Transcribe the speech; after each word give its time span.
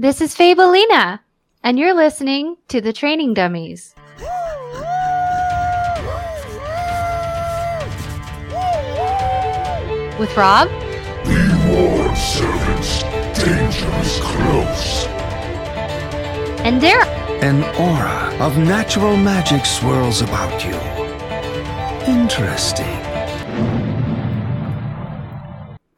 This 0.00 0.22
is 0.22 0.34
Fabelina, 0.34 1.20
and 1.62 1.78
you're 1.78 1.92
listening 1.92 2.56
to 2.68 2.80
the 2.80 2.90
Training 2.90 3.34
Dummies. 3.34 3.94
With 10.18 10.34
Rob, 10.38 10.70
Reward 11.26 12.16
servants, 12.16 13.02
dangerous 13.44 14.20
close. 14.22 15.04
and 16.64 16.80
Derek. 16.80 17.06
An 17.42 17.62
aura 17.78 18.34
of 18.40 18.56
natural 18.56 19.18
magic 19.18 19.66
swirls 19.66 20.22
about 20.22 20.64
you. 20.64 20.76
Interesting. 22.10 23.09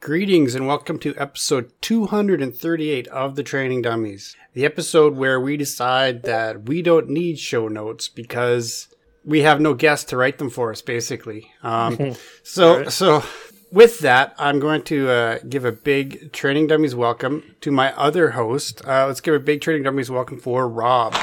Greetings 0.03 0.53
and 0.53 0.67
welcome 0.67 0.99
to 0.99 1.15
episode 1.15 1.71
238 1.79 3.07
of 3.07 3.37
the 3.37 3.41
Training 3.41 3.83
Dummies. 3.83 4.35
The 4.51 4.65
episode 4.65 5.15
where 5.15 5.39
we 5.39 5.55
decide 5.55 6.23
that 6.23 6.63
we 6.63 6.81
don't 6.81 7.07
need 7.07 7.39
show 7.39 7.69
notes 7.69 8.09
because 8.09 8.89
we 9.23 9.43
have 9.43 9.61
no 9.61 9.73
guests 9.73 10.03
to 10.09 10.17
write 10.17 10.39
them 10.39 10.49
for 10.49 10.71
us, 10.71 10.81
basically. 10.81 11.53
Um, 11.63 12.17
so, 12.43 12.89
so 12.89 13.23
with 13.71 13.99
that, 13.99 14.35
I'm 14.37 14.59
going 14.59 14.81
to 14.83 15.09
uh, 15.09 15.39
give 15.47 15.63
a 15.63 15.71
big 15.71 16.33
Training 16.33 16.67
Dummies 16.67 16.95
welcome 16.95 17.55
to 17.61 17.71
my 17.71 17.95
other 17.95 18.31
host. 18.31 18.85
Uh, 18.85 19.07
let's 19.07 19.21
give 19.21 19.35
a 19.35 19.39
big 19.39 19.61
Training 19.61 19.83
Dummies 19.83 20.11
welcome 20.11 20.37
for 20.37 20.67
Rob. 20.67 21.13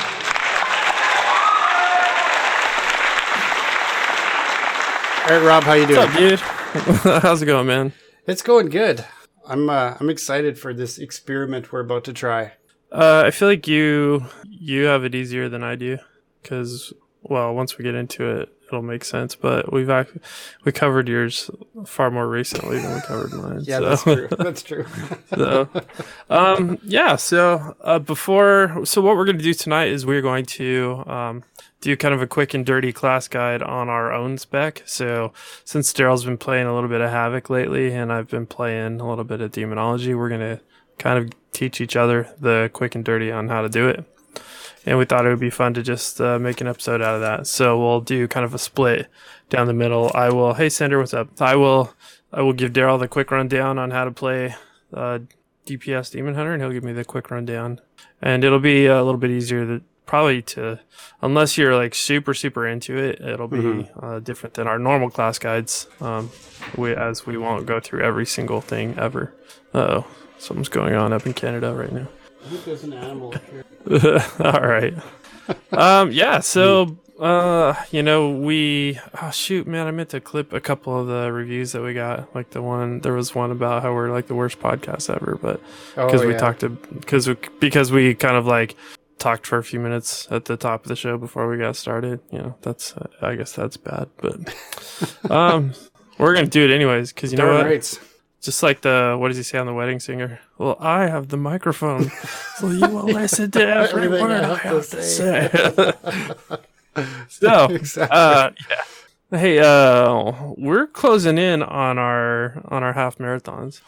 All 5.20 5.36
right, 5.36 5.46
Rob, 5.46 5.64
how 5.64 5.74
you 5.74 5.86
doing? 5.86 5.98
What's 5.98 6.14
up, 6.14 6.18
dude? 6.18 6.40
How's 7.22 7.42
it 7.42 7.46
going, 7.46 7.66
man? 7.66 7.92
It's 8.26 8.42
going 8.42 8.68
good. 8.68 9.04
I'm 9.46 9.70
uh, 9.70 9.96
I'm 9.98 10.10
excited 10.10 10.58
for 10.58 10.74
this 10.74 10.98
experiment 10.98 11.72
we're 11.72 11.80
about 11.80 12.04
to 12.04 12.12
try. 12.12 12.52
Uh, 12.92 13.24
I 13.26 13.30
feel 13.30 13.48
like 13.48 13.66
you 13.66 14.26
you 14.44 14.84
have 14.84 15.04
it 15.04 15.14
easier 15.14 15.48
than 15.48 15.62
I 15.62 15.76
do, 15.76 15.98
because 16.42 16.92
well, 17.22 17.54
once 17.54 17.78
we 17.78 17.84
get 17.84 17.94
into 17.94 18.28
it, 18.28 18.48
it'll 18.70 18.82
make 18.82 19.04
sense. 19.04 19.34
But 19.34 19.72
we've 19.72 19.90
ac- 19.90 20.20
we 20.64 20.72
covered 20.72 21.08
yours 21.08 21.50
far 21.84 22.10
more 22.10 22.28
recently 22.28 22.78
than 22.78 22.94
we 22.94 23.00
covered 23.02 23.32
mine. 23.32 23.60
Yeah, 23.64 23.78
so. 23.78 23.88
that's 23.88 24.02
true. 24.02 24.28
That's 24.38 24.62
true. 24.62 24.86
so, 25.34 25.68
um, 26.30 26.78
yeah. 26.82 27.16
So 27.16 27.76
uh, 27.82 27.98
before, 27.98 28.84
so 28.84 29.00
what 29.00 29.16
we're 29.16 29.24
going 29.24 29.38
to 29.38 29.44
do 29.44 29.54
tonight 29.54 29.88
is 29.88 30.06
we're 30.06 30.22
going 30.22 30.46
to 30.46 31.04
um, 31.06 31.44
do 31.80 31.96
kind 31.96 32.14
of 32.14 32.22
a 32.22 32.26
quick 32.26 32.54
and 32.54 32.64
dirty 32.64 32.92
class 32.92 33.28
guide 33.28 33.62
on 33.62 33.88
our 33.88 34.12
own 34.12 34.38
spec. 34.38 34.82
So 34.86 35.32
since 35.64 35.92
Daryl's 35.92 36.24
been 36.24 36.38
playing 36.38 36.66
a 36.66 36.74
little 36.74 36.88
bit 36.88 37.00
of 37.00 37.10
Havoc 37.10 37.50
lately, 37.50 37.92
and 37.92 38.12
I've 38.12 38.28
been 38.28 38.46
playing 38.46 39.00
a 39.00 39.08
little 39.08 39.24
bit 39.24 39.40
of 39.40 39.52
Demonology, 39.52 40.14
we're 40.14 40.28
going 40.28 40.40
to 40.40 40.60
kind 40.98 41.18
of 41.18 41.32
teach 41.52 41.80
each 41.80 41.96
other 41.96 42.32
the 42.38 42.70
quick 42.72 42.94
and 42.94 43.04
dirty 43.04 43.32
on 43.32 43.48
how 43.48 43.62
to 43.62 43.68
do 43.68 43.88
it. 43.88 44.04
And 44.86 44.98
we 44.98 45.04
thought 45.04 45.26
it 45.26 45.28
would 45.28 45.40
be 45.40 45.50
fun 45.50 45.74
to 45.74 45.82
just 45.82 46.20
uh, 46.20 46.38
make 46.38 46.60
an 46.60 46.66
episode 46.66 47.02
out 47.02 47.14
of 47.14 47.20
that. 47.20 47.46
So 47.46 47.78
we'll 47.78 48.00
do 48.00 48.26
kind 48.26 48.44
of 48.44 48.54
a 48.54 48.58
split 48.58 49.08
down 49.50 49.66
the 49.66 49.74
middle. 49.74 50.10
I 50.14 50.30
will, 50.30 50.54
hey 50.54 50.68
Sander, 50.68 50.98
what's 50.98 51.12
up? 51.12 51.40
I 51.40 51.56
will, 51.56 51.92
I 52.32 52.42
will 52.42 52.54
give 52.54 52.72
Daryl 52.72 52.98
the 52.98 53.08
quick 53.08 53.30
rundown 53.30 53.78
on 53.78 53.90
how 53.90 54.04
to 54.04 54.10
play 54.10 54.54
uh, 54.94 55.18
DPS 55.66 56.12
Demon 56.12 56.34
Hunter, 56.34 56.52
and 56.52 56.62
he'll 56.62 56.72
give 56.72 56.84
me 56.84 56.92
the 56.92 57.04
quick 57.04 57.30
rundown. 57.30 57.80
And 58.22 58.42
it'll 58.42 58.58
be 58.58 58.86
a 58.86 59.02
little 59.02 59.20
bit 59.20 59.30
easier 59.30 59.66
to 59.66 59.82
probably 60.06 60.42
to, 60.42 60.80
unless 61.22 61.56
you're 61.56 61.76
like 61.76 61.94
super 61.94 62.34
super 62.34 62.66
into 62.66 62.96
it, 62.96 63.20
it'll 63.20 63.46
be 63.48 63.88
uh, 64.00 64.18
different 64.18 64.54
than 64.54 64.66
our 64.66 64.78
normal 64.78 65.08
class 65.10 65.38
guides. 65.38 65.86
Um, 66.00 66.30
we 66.76 66.94
as 66.94 67.26
we 67.26 67.36
won't 67.36 67.66
go 67.66 67.80
through 67.80 68.02
every 68.02 68.26
single 68.26 68.60
thing 68.60 68.98
ever. 68.98 69.34
Oh, 69.72 70.06
something's 70.38 70.68
going 70.68 70.94
on 70.94 71.12
up 71.12 71.26
in 71.26 71.32
Canada 71.34 71.72
right 71.74 71.92
now. 71.92 72.08
There's 72.64 72.84
an 72.84 72.92
animal. 72.92 73.34
All 74.40 74.60
right. 74.60 74.94
Um, 75.72 76.12
yeah, 76.12 76.40
so 76.40 76.96
uh, 77.20 77.74
you 77.90 78.02
know, 78.02 78.30
we 78.30 78.98
oh 79.20 79.30
shoot, 79.30 79.66
man, 79.66 79.86
I 79.86 79.90
meant 79.90 80.10
to 80.10 80.20
clip 80.20 80.52
a 80.52 80.60
couple 80.60 80.98
of 80.98 81.06
the 81.06 81.30
reviews 81.32 81.72
that 81.72 81.82
we 81.82 81.92
got. 81.92 82.34
Like 82.34 82.50
the 82.50 82.62
one 82.62 83.00
there 83.00 83.12
was 83.12 83.34
one 83.34 83.50
about 83.50 83.82
how 83.82 83.92
we're 83.92 84.10
like 84.10 84.26
the 84.26 84.34
worst 84.34 84.58
podcast 84.58 85.14
ever, 85.14 85.38
but 85.40 85.60
Oh, 85.96 86.06
because 86.06 86.24
we 86.24 86.32
yeah. 86.32 86.38
talked 86.38 86.60
to 86.60 86.70
because 86.70 87.28
we 87.28 87.36
because 87.58 87.92
we 87.92 88.14
kind 88.14 88.36
of 88.36 88.46
like 88.46 88.74
talked 89.18 89.46
for 89.46 89.58
a 89.58 89.64
few 89.64 89.80
minutes 89.80 90.26
at 90.30 90.46
the 90.46 90.56
top 90.56 90.84
of 90.84 90.88
the 90.88 90.96
show 90.96 91.18
before 91.18 91.46
we 91.48 91.58
got 91.58 91.76
started. 91.76 92.20
You 92.30 92.38
know, 92.38 92.54
that's 92.62 92.96
uh, 92.96 93.06
I 93.20 93.34
guess 93.34 93.52
that's 93.52 93.76
bad, 93.76 94.08
but 94.16 94.54
um, 95.30 95.72
we're 96.16 96.34
gonna 96.34 96.46
do 96.46 96.64
it 96.64 96.70
anyways 96.72 97.12
because 97.12 97.32
you 97.32 97.38
know 97.38 97.52
what? 97.54 97.66
rights. 97.66 97.98
Just 98.40 98.62
like 98.62 98.80
the 98.80 99.16
what 99.18 99.28
does 99.28 99.36
he 99.36 99.42
say 99.42 99.58
on 99.58 99.66
the 99.66 99.74
wedding 99.74 100.00
singer? 100.00 100.40
Well, 100.56 100.76
I 100.80 101.06
have 101.08 101.28
the 101.28 101.36
microphone, 101.36 102.10
so 102.56 102.70
you 102.70 102.88
will 102.88 103.04
listen 103.20 103.50
to 103.50 103.60
every 103.68 104.08
word 104.08 104.30
I 104.30 104.52
I 104.52 104.54
have 104.56 104.58
have 104.58 104.88
to 104.90 104.96
to 104.96 105.02
say. 105.02 105.48
so, 107.28 107.64
Exactly. 107.70 108.16
uh, 108.18 108.50
yeah. 108.70 109.38
Hey, 109.38 109.58
uh, 109.60 110.32
we're 110.56 110.86
closing 110.86 111.38
in 111.38 111.62
on 111.62 111.98
our 111.98 112.62
on 112.68 112.82
our 112.82 112.94
half 112.94 113.18
marathons. 113.18 113.80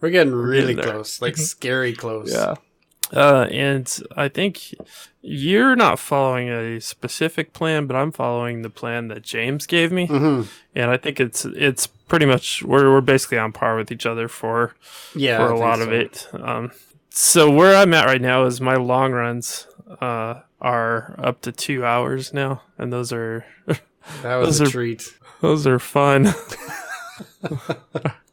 We're 0.00 0.10
getting 0.10 0.34
really 0.34 0.74
getting 0.74 0.90
close, 0.92 1.20
like 1.22 1.36
scary 1.36 1.94
close. 1.94 2.30
Yeah. 2.32 2.54
Uh, 3.12 3.46
and 3.50 4.00
I 4.16 4.28
think 4.28 4.74
you're 5.22 5.76
not 5.76 5.98
following 5.98 6.48
a 6.48 6.80
specific 6.80 7.52
plan, 7.52 7.86
but 7.86 7.96
I'm 7.96 8.12
following 8.12 8.62
the 8.62 8.70
plan 8.70 9.08
that 9.08 9.22
James 9.22 9.66
gave 9.66 9.92
me, 9.92 10.06
Mhm. 10.08 10.46
and 10.74 10.90
I 10.90 10.96
think 10.96 11.20
it's 11.20 11.44
it's 11.44 11.88
pretty 12.08 12.26
much 12.26 12.62
we're 12.62 12.90
we're 12.92 13.00
basically 13.00 13.38
on 13.38 13.52
par 13.52 13.76
with 13.76 13.90
each 13.92 14.06
other 14.06 14.28
for 14.28 14.74
Yeah. 15.14 15.38
for 15.38 15.52
a 15.52 15.58
lot 15.58 15.78
so. 15.78 15.84
of 15.84 15.92
it. 15.92 16.28
Um, 16.32 16.70
so 17.10 17.50
where 17.50 17.76
I'm 17.76 17.94
at 17.94 18.06
right 18.06 18.20
now 18.20 18.44
is 18.44 18.60
my 18.60 18.74
long 18.76 19.12
runs 19.12 19.66
uh, 20.00 20.40
are 20.60 21.14
up 21.18 21.40
to 21.42 21.52
two 21.52 21.84
hours 21.84 22.32
now, 22.34 22.62
and 22.78 22.92
those 22.92 23.12
are 23.12 23.44
That 24.22 24.36
was 24.36 24.58
Those 24.58 24.60
a 24.60 24.64
are- 24.64 24.70
treat. 24.70 25.14
those 25.40 25.66
are 25.66 25.78
fun. 25.78 26.26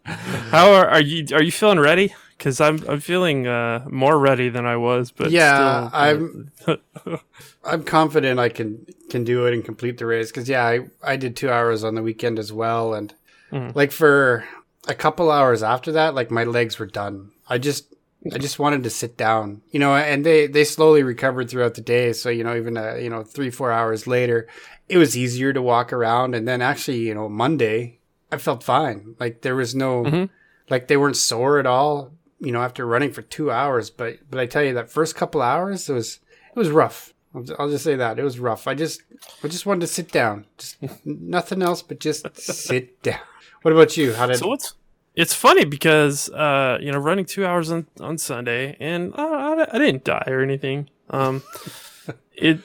How 0.03 0.71
are, 0.73 0.87
are 0.87 1.01
you? 1.01 1.25
Are 1.35 1.43
you 1.43 1.51
feeling 1.51 1.79
ready? 1.79 2.13
Because 2.37 2.59
I'm 2.59 2.83
I'm 2.89 2.99
feeling 2.99 3.45
uh, 3.47 3.85
more 3.89 4.17
ready 4.17 4.49
than 4.49 4.65
I 4.65 4.75
was, 4.77 5.11
but 5.11 5.29
Yeah, 5.31 5.87
still, 5.89 5.99
I'm- 5.99 6.51
I'm 7.63 7.83
confident 7.83 8.39
I 8.39 8.49
can 8.49 8.85
can 9.09 9.23
do 9.23 9.45
it 9.45 9.53
and 9.53 9.63
complete 9.63 9.97
the 9.99 10.05
race 10.07 10.31
because 10.31 10.49
yeah, 10.49 10.65
I 10.65 10.79
I 11.03 11.15
did 11.17 11.35
two 11.35 11.49
hours 11.51 11.83
on 11.83 11.93
the 11.95 12.01
weekend 12.01 12.39
as 12.39 12.51
well, 12.51 12.93
and 12.95 13.13
Mhm. 13.51 13.75
like 13.75 13.91
for 13.91 14.44
a 14.88 14.94
couple 14.95 15.29
hours 15.31 15.62
after 15.63 15.91
that, 15.94 16.16
like 16.16 16.31
my 16.31 16.44
legs 16.44 16.79
were 16.79 16.85
done. 16.85 17.31
I 17.50 17.57
just 17.57 17.94
I 18.34 18.38
just 18.38 18.59
wanted 18.59 18.84
to 18.84 18.89
sit 18.89 19.17
down, 19.17 19.62
you 19.72 19.79
know, 19.79 19.95
and 19.95 20.25
they 20.25 20.47
they 20.47 20.63
slowly 20.63 21.03
recovered 21.03 21.50
throughout 21.50 21.73
the 21.75 21.81
day. 21.81 22.13
So 22.13 22.29
you 22.29 22.44
know, 22.44 22.56
even 22.56 22.78
uh, 22.78 22.95
you 22.95 23.09
know 23.09 23.23
three 23.23 23.50
four 23.50 23.72
hours 23.72 24.06
later, 24.07 24.47
it 24.88 24.97
was 24.97 25.17
easier 25.17 25.53
to 25.53 25.61
walk 25.61 25.91
around, 25.91 26.35
and 26.35 26.47
then 26.47 26.61
actually 26.61 27.00
you 27.00 27.13
know 27.16 27.28
Monday 27.29 28.00
I 28.31 28.38
felt 28.38 28.63
fine. 28.63 29.16
Like 29.19 29.41
there 29.41 29.56
was 29.56 29.73
no 29.75 30.03
Mhm. 30.03 30.29
like 30.69 30.88
they 30.88 30.97
weren't 30.97 31.17
sore 31.17 31.59
at 31.59 31.66
all. 31.66 32.11
You 32.40 32.51
know, 32.51 32.61
after 32.63 32.85
running 32.88 33.11
for 33.11 33.22
two 33.22 33.51
hours, 33.51 33.90
but 33.90 34.17
but 34.29 34.40
I 34.40 34.45
tell 34.47 34.63
you 34.63 34.73
that 34.75 34.90
first 34.90 35.16
couple 35.16 35.41
hours 35.41 35.90
it 35.90 35.94
was 35.94 36.19
it 36.56 36.59
was 36.59 36.69
rough. 36.69 37.13
I'll, 37.33 37.45
I'll 37.59 37.69
just 37.69 37.83
say 37.83 37.95
that 37.95 38.19
it 38.19 38.23
was 38.23 38.39
rough. 38.39 38.67
I 38.67 38.73
just 38.73 39.01
I 39.43 39.47
just 39.47 39.65
wanted 39.65 39.81
to 39.81 39.87
sit 39.87 40.11
down, 40.11 40.45
just 40.57 40.77
nothing 41.05 41.61
else 41.61 41.81
but 41.81 41.99
just 41.99 42.25
sit 42.41 43.01
down. 43.01 43.19
What 43.61 43.73
about 43.73 43.95
you? 43.97 44.13
How 44.13 44.27
did 44.27 44.37
So 44.37 44.47
what's 44.47 44.73
it's 45.15 45.33
funny 45.33 45.65
because 45.65 46.29
uh, 46.29 46.77
you 46.81 46.91
know 46.91 46.97
running 46.97 47.25
two 47.25 47.45
hours 47.45 47.71
on 47.71 47.87
on 47.99 48.17
Sunday 48.17 48.77
and 48.79 49.13
uh, 49.15 49.17
I, 49.17 49.67
I 49.73 49.77
didn't 49.77 50.03
die 50.03 50.23
or 50.27 50.41
anything. 50.41 50.89
Um, 51.09 51.43
it 52.33 52.59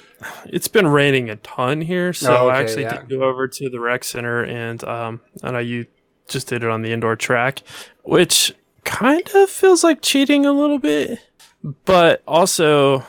it's 0.46 0.68
been 0.68 0.86
raining 0.86 1.28
a 1.30 1.36
ton 1.36 1.80
here, 1.80 2.12
so 2.12 2.34
Oh, 2.36 2.48
okay, 2.48 2.56
I 2.56 2.60
actually 2.60 2.82
yeah. 2.82 2.98
did 3.00 3.08
go 3.08 3.22
over 3.24 3.46
to 3.48 3.68
the 3.68 3.80
rec 3.80 4.04
center 4.04 4.44
and 4.44 4.82
um, 4.84 5.20
I 5.42 5.50
know 5.50 5.58
you 5.58 5.86
just 6.28 6.48
did 6.48 6.64
it 6.64 6.70
on 6.70 6.82
the 6.82 6.92
indoor 6.92 7.14
track, 7.16 7.62
which 8.02 8.52
kind 8.84 9.28
of 9.34 9.50
feels 9.50 9.84
like 9.84 10.00
cheating 10.02 10.46
a 10.46 10.52
little 10.52 10.78
bit, 10.78 11.18
but 11.84 12.22
also 12.26 13.04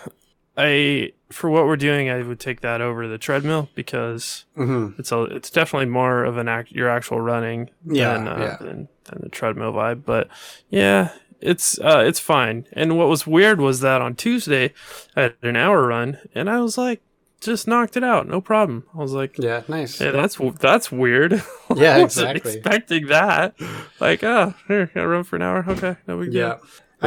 I 0.58 1.12
for 1.30 1.50
what 1.50 1.66
we're 1.66 1.76
doing, 1.78 2.10
I 2.10 2.22
would 2.22 2.40
take 2.40 2.62
that 2.62 2.82
over 2.82 3.08
the 3.08 3.18
treadmill 3.18 3.70
because 3.76 4.46
Mhm. 4.58 4.98
it's 4.98 5.12
a 5.12 5.24
it's 5.24 5.50
definitely 5.50 5.88
more 5.88 6.24
of 6.24 6.38
an 6.38 6.48
act 6.48 6.72
your 6.72 6.90
actual 6.90 7.20
running 7.22 7.70
Yeah, 7.86 8.14
than, 8.14 8.28
uh, 8.28 8.38
yeah. 8.40 8.58
than 8.66 8.88
than 9.06 9.20
the 9.22 9.30
treadmill 9.30 9.74
vibe. 9.74 10.04
But 10.06 10.30
yeah, 10.70 11.10
it's 11.42 11.78
uh 11.80 12.04
it's 12.08 12.20
fine. 12.20 12.66
And 12.74 12.98
what 12.98 13.08
was 13.08 13.28
weird 13.28 13.60
was 13.62 13.82
that 13.82 14.02
on 14.02 14.16
Tuesday 14.16 14.74
I 15.16 15.22
had 15.24 15.34
an 15.44 15.56
hour 15.58 15.86
run 15.86 16.18
and 16.34 16.50
I 16.50 16.60
was 16.62 16.78
like 16.78 17.02
just 17.40 17.68
knocked 17.68 17.96
it 17.96 18.04
out, 18.04 18.28
no 18.28 18.42
problem. 18.42 18.86
I 18.96 18.98
was 18.98 19.12
like, 19.14 19.38
Yeah, 19.38 19.62
nice. 19.68 20.02
yeah, 20.02 20.10
that's 20.12 20.38
that's 20.60 20.92
weird. 20.92 21.44
Yeah, 21.76 21.98
I 21.98 22.02
wasn't 22.04 22.32
exactly. 22.38 22.54
expecting 22.56 23.08
that. 23.08 23.54
Like, 24.00 24.24
oh, 24.24 24.54
here, 24.70 24.90
I 24.96 25.04
run 25.04 25.24
for 25.26 25.36
an 25.36 25.42
hour. 25.42 25.66
Okay, 25.68 25.98
no 26.08 26.18
big 26.18 26.32
deal. 26.32 26.48
Yeah. 26.48 26.56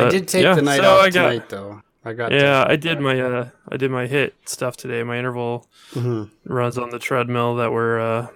I 0.05 0.09
did 0.11 0.29
take 0.29 0.45
yeah, 0.45 0.55
the 0.55 0.63
night 0.63 0.81
so 0.83 0.99
off 0.99 1.05
got- 1.07 1.13
tonight 1.13 1.49
though. 1.49 1.83
I 2.05 2.13
got 2.13 2.33
Yeah, 2.33 2.65
I 2.67 2.77
did 2.77 3.01
my 3.01 3.21
uh 3.21 3.49
I 3.69 3.77
did 3.77 3.91
my 3.91 4.07
hit 4.07 4.35
stuff 4.45 4.77
today, 4.77 5.03
my 5.03 5.19
interval 5.19 5.69
hmm 5.93 6.25
runs 6.45 6.79
on 6.79 6.91
the 6.91 6.99
treadmill 6.99 7.57
that 7.57 7.73
were 7.73 8.01
uh 8.01 8.29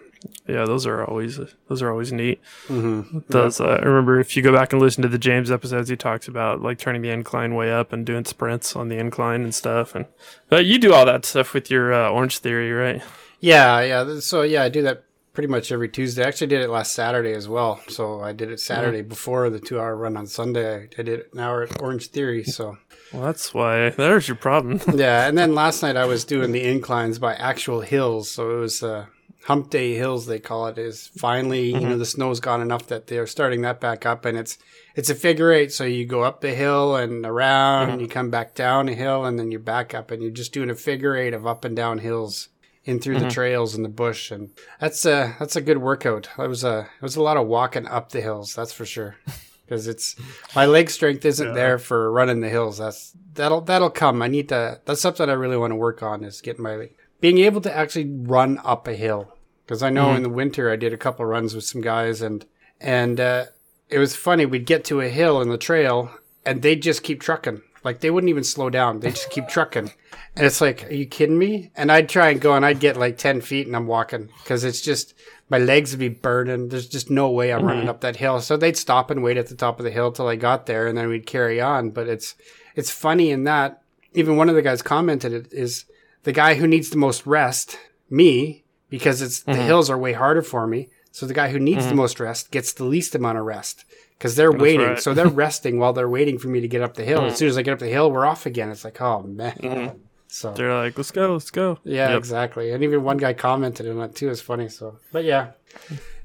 yeah, 0.47 0.65
those 0.65 0.87
are 0.87 1.05
always 1.05 1.39
those 1.69 1.83
are 1.83 1.91
always 1.91 2.13
neat. 2.13 2.41
Mm-hmm. 2.69 3.19
Those 3.29 3.61
uh, 3.61 3.79
I 3.83 3.85
remember 3.85 4.21
if 4.21 4.37
you 4.37 4.43
go 4.43 4.53
back 4.53 4.73
and 4.73 4.81
listen 4.81 5.03
to 5.03 5.09
the 5.09 5.19
James 5.19 5.51
episodes, 5.51 5.89
he 5.89 5.97
talks 5.97 6.29
about 6.29 6.63
like 6.63 6.79
turning 6.79 7.03
the 7.03 7.11
incline 7.11 7.55
way 7.55 7.73
up 7.73 7.93
and 7.93 8.07
doing 8.07 8.25
sprints 8.25 8.75
on 8.77 8.89
the 8.89 8.97
incline 8.97 9.43
and 9.43 9.55
stuff. 9.55 9.95
And 9.95 10.07
but 10.49 10.65
you 10.65 10.79
do 10.79 10.95
all 10.95 11.07
that 11.07 11.25
stuff 11.25 11.55
with 11.55 11.71
your 11.71 11.93
uh, 11.93 12.09
Orange 12.09 12.39
Theory, 12.39 12.73
right? 12.73 13.03
Yeah, 13.41 13.81
yeah. 13.83 14.21
So 14.21 14.43
yeah, 14.43 14.63
I 14.63 14.69
do 14.69 14.83
that 14.83 15.05
pretty 15.35 15.49
much 15.49 15.73
every 15.73 15.89
Tuesday. 15.89 16.25
I 16.25 16.29
actually 16.29 16.47
did 16.47 16.63
it 16.63 16.71
last 16.71 16.93
Saturday 16.93 17.33
as 17.33 17.49
well. 17.49 17.81
So 17.89 18.21
I 18.21 18.33
did 18.33 18.51
it 18.51 18.61
Saturday 18.61 19.03
before 19.03 19.51
the 19.51 19.61
two 19.61 19.79
hour 19.79 19.97
run 19.97 20.17
on 20.17 20.27
Sunday. 20.27 20.89
I 20.97 21.03
did 21.03 21.09
it 21.09 21.31
an 21.33 21.41
hour 21.41 21.65
at 21.65 21.83
Orange 21.83 22.09
Theory. 22.09 22.45
So 22.45 22.79
Well, 23.15 23.27
that's 23.27 23.55
why 23.55 23.91
there's 23.91 24.27
your 24.27 24.37
problem. 24.37 24.81
yeah, 24.95 25.29
and 25.29 25.39
then 25.39 25.55
last 25.55 25.83
night 25.83 25.97
I 25.97 26.05
was 26.05 26.25
doing 26.25 26.51
the 26.51 26.65
inclines 26.65 27.21
by 27.21 27.35
actual 27.35 27.81
hills. 27.81 28.29
So 28.29 28.57
it 28.57 28.61
was 28.61 28.83
uh, 28.83 29.07
Hump 29.45 29.71
Day 29.71 29.95
Hills 29.95 30.27
they 30.27 30.41
call 30.41 30.67
it. 30.67 30.79
Is 30.79 31.07
finally 31.17 31.69
you 31.69 31.75
mm-hmm. 31.77 31.91
know 31.91 31.99
the 31.99 32.07
snow's 32.07 32.41
gone 32.41 32.61
enough 32.61 32.89
that 32.89 33.07
they're 33.07 33.29
starting 33.29 33.63
that 33.63 33.81
back 33.81 34.05
up, 34.05 34.25
and 34.25 34.37
it's 34.37 34.59
it's 34.97 35.11
a 35.11 35.15
figure 35.15 35.53
eight. 35.53 35.73
So 35.73 35.85
you 35.85 36.07
go 36.07 36.23
up 36.23 36.41
the 36.41 36.55
hill 36.57 36.97
and 36.97 37.25
around, 37.25 37.91
and 37.91 38.01
you 38.01 38.09
come 38.09 38.31
back 38.31 38.57
down 38.57 38.89
a 38.89 38.95
hill, 38.95 39.25
and 39.25 39.39
then 39.39 39.53
you're 39.53 39.61
back 39.61 39.95
up, 39.95 40.11
and 40.11 40.21
you're 40.21 40.33
just 40.33 40.53
doing 40.53 40.69
a 40.71 40.75
figure 40.75 41.15
eight 41.15 41.35
of 41.35 41.47
up 41.47 41.65
and 41.65 41.77
down 41.77 41.99
hills 41.99 42.49
in 42.85 42.99
through 42.99 43.15
the 43.15 43.21
mm-hmm. 43.21 43.29
trails 43.29 43.77
and 43.77 43.85
the 43.85 43.89
bush, 43.91 44.33
and 44.33 44.51
that's 44.81 45.07
a 45.07 45.37
that's 45.39 45.55
a 45.55 45.61
good 45.61 45.79
workout. 45.79 46.31
That 46.37 46.49
was 46.49 46.65
a 46.65 46.89
it 46.97 47.03
was 47.03 47.15
a 47.15 47.23
lot 47.23 47.37
of 47.37 47.47
walking 47.47 47.87
up 47.87 48.11
the 48.11 48.23
hills, 48.23 48.57
that's 48.57 48.73
for 48.73 48.85
sure. 48.85 49.17
Because 49.65 49.89
it's 49.89 50.17
my 50.55 50.67
leg 50.67 50.91
strength 50.91 51.25
isn't 51.25 51.55
there 51.55 51.79
for 51.79 52.13
running 52.13 52.41
the 52.41 52.51
hills. 52.51 52.79
That's 52.79 53.13
that'll 53.33 53.63
that'll 53.63 53.91
come. 53.91 54.21
I 54.21 54.29
need 54.29 54.49
to. 54.51 54.81
That's 54.85 55.01
something 55.01 55.29
I 55.29 55.33
really 55.33 55.57
want 55.57 55.71
to 55.71 55.77
work 55.77 56.03
on 56.03 56.23
is 56.23 56.41
getting 56.41 56.63
my 56.63 56.91
being 57.21 57.39
able 57.39 57.63
to 57.63 57.75
actually 57.75 58.11
run 58.11 58.61
up 58.65 58.87
a 58.87 58.95
hill. 58.95 59.33
Because 59.65 59.83
I 59.83 59.89
know 59.89 60.15
in 60.15 60.23
the 60.23 60.29
winter 60.29 60.71
I 60.71 60.77
did 60.77 60.93
a 60.93 60.99
couple 60.99 61.25
runs 61.25 61.55
with 61.55 61.65
some 61.65 61.81
guys 61.81 62.21
and 62.21 62.45
and 62.81 63.19
uh, 63.19 63.47
it 63.89 63.99
was 63.99 64.15
funny. 64.15 64.45
We'd 64.45 64.67
get 64.67 64.85
to 64.87 65.01
a 65.01 65.09
hill 65.09 65.41
in 65.41 65.49
the 65.49 65.57
trail 65.57 66.11
and 66.45 66.61
they'd 66.61 66.83
just 66.83 67.03
keep 67.03 67.21
trucking. 67.21 67.63
Like 67.85 68.01
they 68.01 68.11
wouldn't 68.11 68.31
even 68.31 68.45
slow 68.45 68.71
down. 68.71 69.01
They 69.01 69.11
just 69.11 69.31
keep 69.31 69.47
trucking. 69.47 69.93
And 70.37 70.47
it's 70.47 70.61
like, 70.61 70.91
are 70.91 70.95
you 70.95 71.07
kidding 71.07 71.39
me? 71.39 71.71
And 71.77 71.93
I'd 71.93 72.09
try 72.09 72.31
and 72.31 72.41
go 72.41 72.55
and 72.55 72.65
I'd 72.65 72.81
get 72.81 72.97
like 72.97 73.19
10 73.19 73.43
feet 73.43 73.67
and 73.67 73.77
I'm 73.77 73.87
walking 73.87 74.31
because 74.43 74.65
it's 74.65 74.81
just, 74.81 75.15
my 75.51 75.59
legs 75.59 75.93
would 75.93 76.01
be 76.01 76.09
burning. 76.09 76.71
There's 76.71 76.89
just 76.89 77.11
no 77.11 77.31
way 77.31 77.53
I'm 77.53 77.65
running 77.65 77.83
mm-hmm. 77.83 77.91
up 77.91 78.01
that 78.01 78.17
hill. 78.17 78.41
So 78.41 78.57
they'd 78.57 78.77
stop 78.77 79.11
and 79.11 79.23
wait 79.23 79.37
at 79.37 79.49
the 79.49 79.55
top 79.55 79.79
of 79.79 79.85
the 79.85 79.91
hill 79.91 80.11
till 80.11 80.27
I 80.27 80.37
got 80.37 80.67
there 80.67 80.87
and 80.87 80.97
then 80.97 81.09
we'd 81.09 81.27
carry 81.27 81.61
on. 81.61 81.91
But 81.91 82.09
it's, 82.09 82.35
it's 82.75 82.91
funny 82.91 83.31
in 83.31 83.45
that 83.45 83.83
even 84.15 84.37
one 84.37 84.49
of 84.49 84.55
the 84.55 84.63
guys 84.63 84.81
commented 84.81 85.33
it 85.33 85.53
is 85.53 85.85
the 86.23 86.33
guy 86.33 86.55
who 86.55 86.67
needs 86.67 86.91
the 86.91 86.97
most 86.97 87.27
rest, 87.27 87.79
me, 88.09 88.65
because 88.89 89.21
it's 89.21 89.41
the 89.41 89.53
mm-hmm. 89.53 89.63
hills 89.63 89.91
are 89.91 89.99
way 89.99 90.15
harder 90.15 90.43
for 90.43 90.67
me. 90.67 90.89
So 91.11 91.27
the 91.27 91.35
guy 91.35 91.51
who 91.51 91.59
needs 91.61 91.85
the 91.85 91.91
mm-hmm. 91.91 91.99
most 91.99 92.19
rest 92.19 92.51
gets 92.51 92.73
the 92.73 92.85
least 92.85 93.15
amount 93.15 93.39
of 93.39 93.45
rest 93.45 93.85
because 94.19 94.37
they're 94.37 94.53
waiting. 94.53 94.87
right. 94.87 95.01
So 95.01 95.15
they're 95.15 95.29
resting 95.45 95.79
while 95.79 95.93
they're 95.93 96.09
waiting 96.09 96.39
for 96.39 96.49
me 96.49 96.61
to 96.61 96.69
get 96.69 96.83
up 96.83 96.95
the 96.95 97.05
hill. 97.05 97.25
As 97.27 97.37
soon 97.37 97.49
as 97.49 97.59
I 97.59 97.63
get 97.63 97.73
up 97.75 97.79
the 97.81 97.89
hill, 97.89 98.11
we're 98.11 98.27
off 98.27 98.47
again. 98.47 98.71
It's 98.71 98.85
like, 98.85 99.01
oh 99.01 99.23
man. 99.23 100.01
So 100.29 100.53
They're 100.53 100.75
like, 100.75 100.97
let's 100.97 101.13
go, 101.13 101.33
let's 101.35 101.51
go. 101.53 101.79
yeah, 101.85 102.09
Yep. 102.11 102.19
exactly. 102.19 102.73
And 102.73 102.83
even 102.83 103.05
one 103.05 103.19
guy 103.19 103.35
commented 103.35 103.89
on 103.89 104.01
it 104.01 104.17
too. 104.17 104.31
It's 104.31 104.41
funny. 104.41 104.69
So, 104.69 104.99
but 105.13 105.23
yeah, 105.25 105.51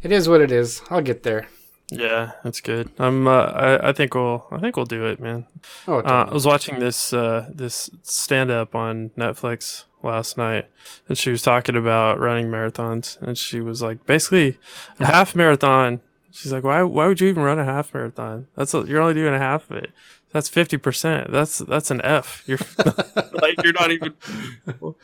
it 0.02 0.12
is 0.12 0.28
what 0.28 0.42
it 0.42 0.52
is. 0.52 0.82
I'll 0.90 1.02
get 1.02 1.22
there. 1.24 1.48
Yeah, 1.92 2.32
that's 2.44 2.62
good. 2.62 2.90
I'm. 3.00 3.28
Uh, 3.28 3.46
I, 3.46 3.90
I 3.90 3.94
think 3.94 4.14
we'll. 4.14 4.46
I 4.52 4.60
think 4.60 4.76
we'll 4.78 4.86
do 4.86 5.06
it, 5.06 5.20
man. 5.20 5.48
Oh, 5.88 6.00
Uh, 6.00 6.26
I 6.30 6.34
was 6.34 6.46
watching 6.46 6.80
this 6.80 7.14
uh, 7.14 7.50
this 7.54 7.90
stand 8.04 8.52
up 8.52 8.76
on 8.76 9.10
Netflix 9.18 9.86
last 10.04 10.38
night, 10.38 10.68
and 11.08 11.18
she 11.18 11.32
was 11.32 11.42
talking 11.42 11.76
about 11.76 12.20
running 12.20 12.48
marathons, 12.48 13.20
and 13.24 13.36
she 13.40 13.60
was 13.60 13.82
like, 13.82 14.06
basically, 14.06 14.60
a 15.00 15.06
half 15.08 15.36
marathon. 15.36 16.02
She's 16.32 16.52
like, 16.54 16.64
why 16.64 16.84
why 16.84 17.08
would 17.08 17.20
you 17.22 17.28
even 17.28 17.44
run 17.44 17.60
a 17.60 17.66
half 17.66 17.94
marathon? 17.94 18.48
That's 18.56 18.74
a, 18.74 18.84
you're 18.88 19.02
only 19.02 19.14
doing 19.16 19.34
a 19.34 19.40
half 19.40 19.70
of 19.72 19.78
it. 19.78 19.92
That's 20.32 20.48
fifty 20.48 20.78
percent. 20.78 21.32
That's 21.32 21.58
that's 21.60 21.90
an 21.90 22.02
F. 22.04 22.44
You're 22.46 22.60
like 23.34 23.62
you're 23.64 23.74
not 23.74 23.92
even 23.92 24.14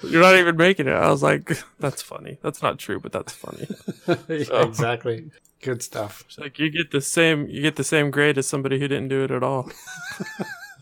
you're 0.03 0.21
not 0.21 0.35
even 0.35 0.55
making 0.55 0.87
it. 0.87 0.91
I 0.93 1.09
was 1.09 1.23
like, 1.23 1.57
that's 1.79 2.01
funny. 2.03 2.37
That's 2.43 2.61
not 2.61 2.77
true, 2.77 2.99
but 2.99 3.11
that's 3.11 3.33
funny. 3.33 3.67
yeah, 4.29 4.61
exactly. 4.63 5.31
Good 5.61 5.81
stuff. 5.81 6.23
Like 6.37 6.59
you 6.59 6.69
get 6.69 6.91
the 6.91 7.01
same 7.01 7.47
you 7.49 7.61
get 7.63 7.75
the 7.75 7.83
same 7.83 8.11
grade 8.11 8.37
as 8.37 8.45
somebody 8.45 8.79
who 8.79 8.87
didn't 8.87 9.07
do 9.07 9.23
it 9.23 9.31
at 9.31 9.41
all. 9.41 9.71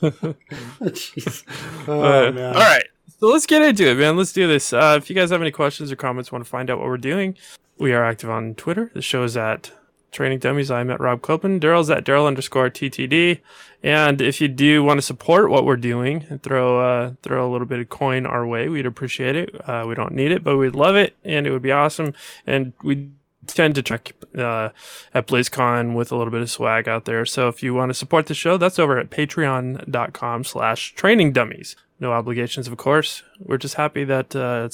Jeez. 0.01 1.43
Oh, 1.87 2.01
Uh, 2.27 2.31
man. 2.31 2.53
all 2.55 2.61
right. 2.61 2.83
So 3.19 3.27
let's 3.27 3.45
get 3.45 3.61
into 3.61 3.87
it, 3.89 3.95
man. 3.95 4.17
Let's 4.17 4.33
do 4.33 4.47
this. 4.47 4.73
Uh, 4.73 4.95
if 5.01 5.09
you 5.09 5.15
guys 5.15 5.29
have 5.29 5.41
any 5.41 5.51
questions 5.51 5.91
or 5.91 5.95
comments, 5.95 6.31
want 6.31 6.43
to 6.43 6.49
find 6.49 6.69
out 6.69 6.79
what 6.79 6.87
we're 6.87 6.97
doing, 6.97 7.37
we 7.77 7.93
are 7.93 8.03
active 8.03 8.29
on 8.29 8.55
Twitter. 8.55 8.91
The 8.93 9.01
show 9.01 9.23
is 9.23 9.37
at 9.37 9.71
Training 10.13 10.39
Dummies. 10.39 10.71
I'm 10.71 10.89
at 10.89 10.99
Rob 10.99 11.21
Copeland. 11.21 11.61
Daryl's 11.61 11.89
at 11.89 12.05
Daryl 12.05 12.27
underscore 12.27 12.69
TTD. 12.69 13.39
And 13.81 14.21
if 14.21 14.39
you 14.39 14.47
do 14.47 14.83
want 14.83 14.99
to 14.99 15.01
support 15.01 15.49
what 15.49 15.65
we're 15.65 15.75
doing 15.75 16.25
and 16.29 16.41
throw 16.41 16.79
uh, 16.79 17.13
throw 17.21 17.49
a 17.49 17.51
little 17.51 17.67
bit 17.67 17.79
of 17.79 17.89
coin 17.89 18.25
our 18.25 18.47
way, 18.47 18.69
we'd 18.69 18.85
appreciate 18.85 19.35
it. 19.35 19.69
Uh, 19.69 19.83
we 19.87 19.95
don't 19.95 20.13
need 20.13 20.31
it, 20.31 20.43
but 20.43 20.57
we'd 20.57 20.75
love 20.75 20.95
it, 20.95 21.15
and 21.23 21.45
it 21.45 21.51
would 21.51 21.61
be 21.61 21.71
awesome. 21.71 22.13
And 22.47 22.71
we 22.81 23.09
tend 23.47 23.75
to 23.75 23.83
check 23.83 24.13
uh, 24.37 24.69
at 25.13 25.27
BlizzCon 25.27 25.95
with 25.95 26.11
a 26.11 26.15
little 26.15 26.31
bit 26.31 26.41
of 26.41 26.49
swag 26.49 26.87
out 26.87 27.05
there. 27.05 27.25
So 27.25 27.49
if 27.49 27.61
you 27.61 27.73
want 27.73 27.89
to 27.89 27.93
support 27.93 28.27
the 28.27 28.33
show, 28.33 28.57
that's 28.57 28.79
over 28.79 28.97
at 28.97 29.09
patreon.com 29.09 30.43
slash 30.45 30.93
training 30.95 31.33
dummies. 31.33 31.75
No 31.99 32.13
obligations, 32.13 32.67
of 32.67 32.77
course. 32.77 33.23
We're 33.39 33.57
just 33.57 33.75
happy 33.75 34.03
that 34.05 34.35
uh, 34.35 34.69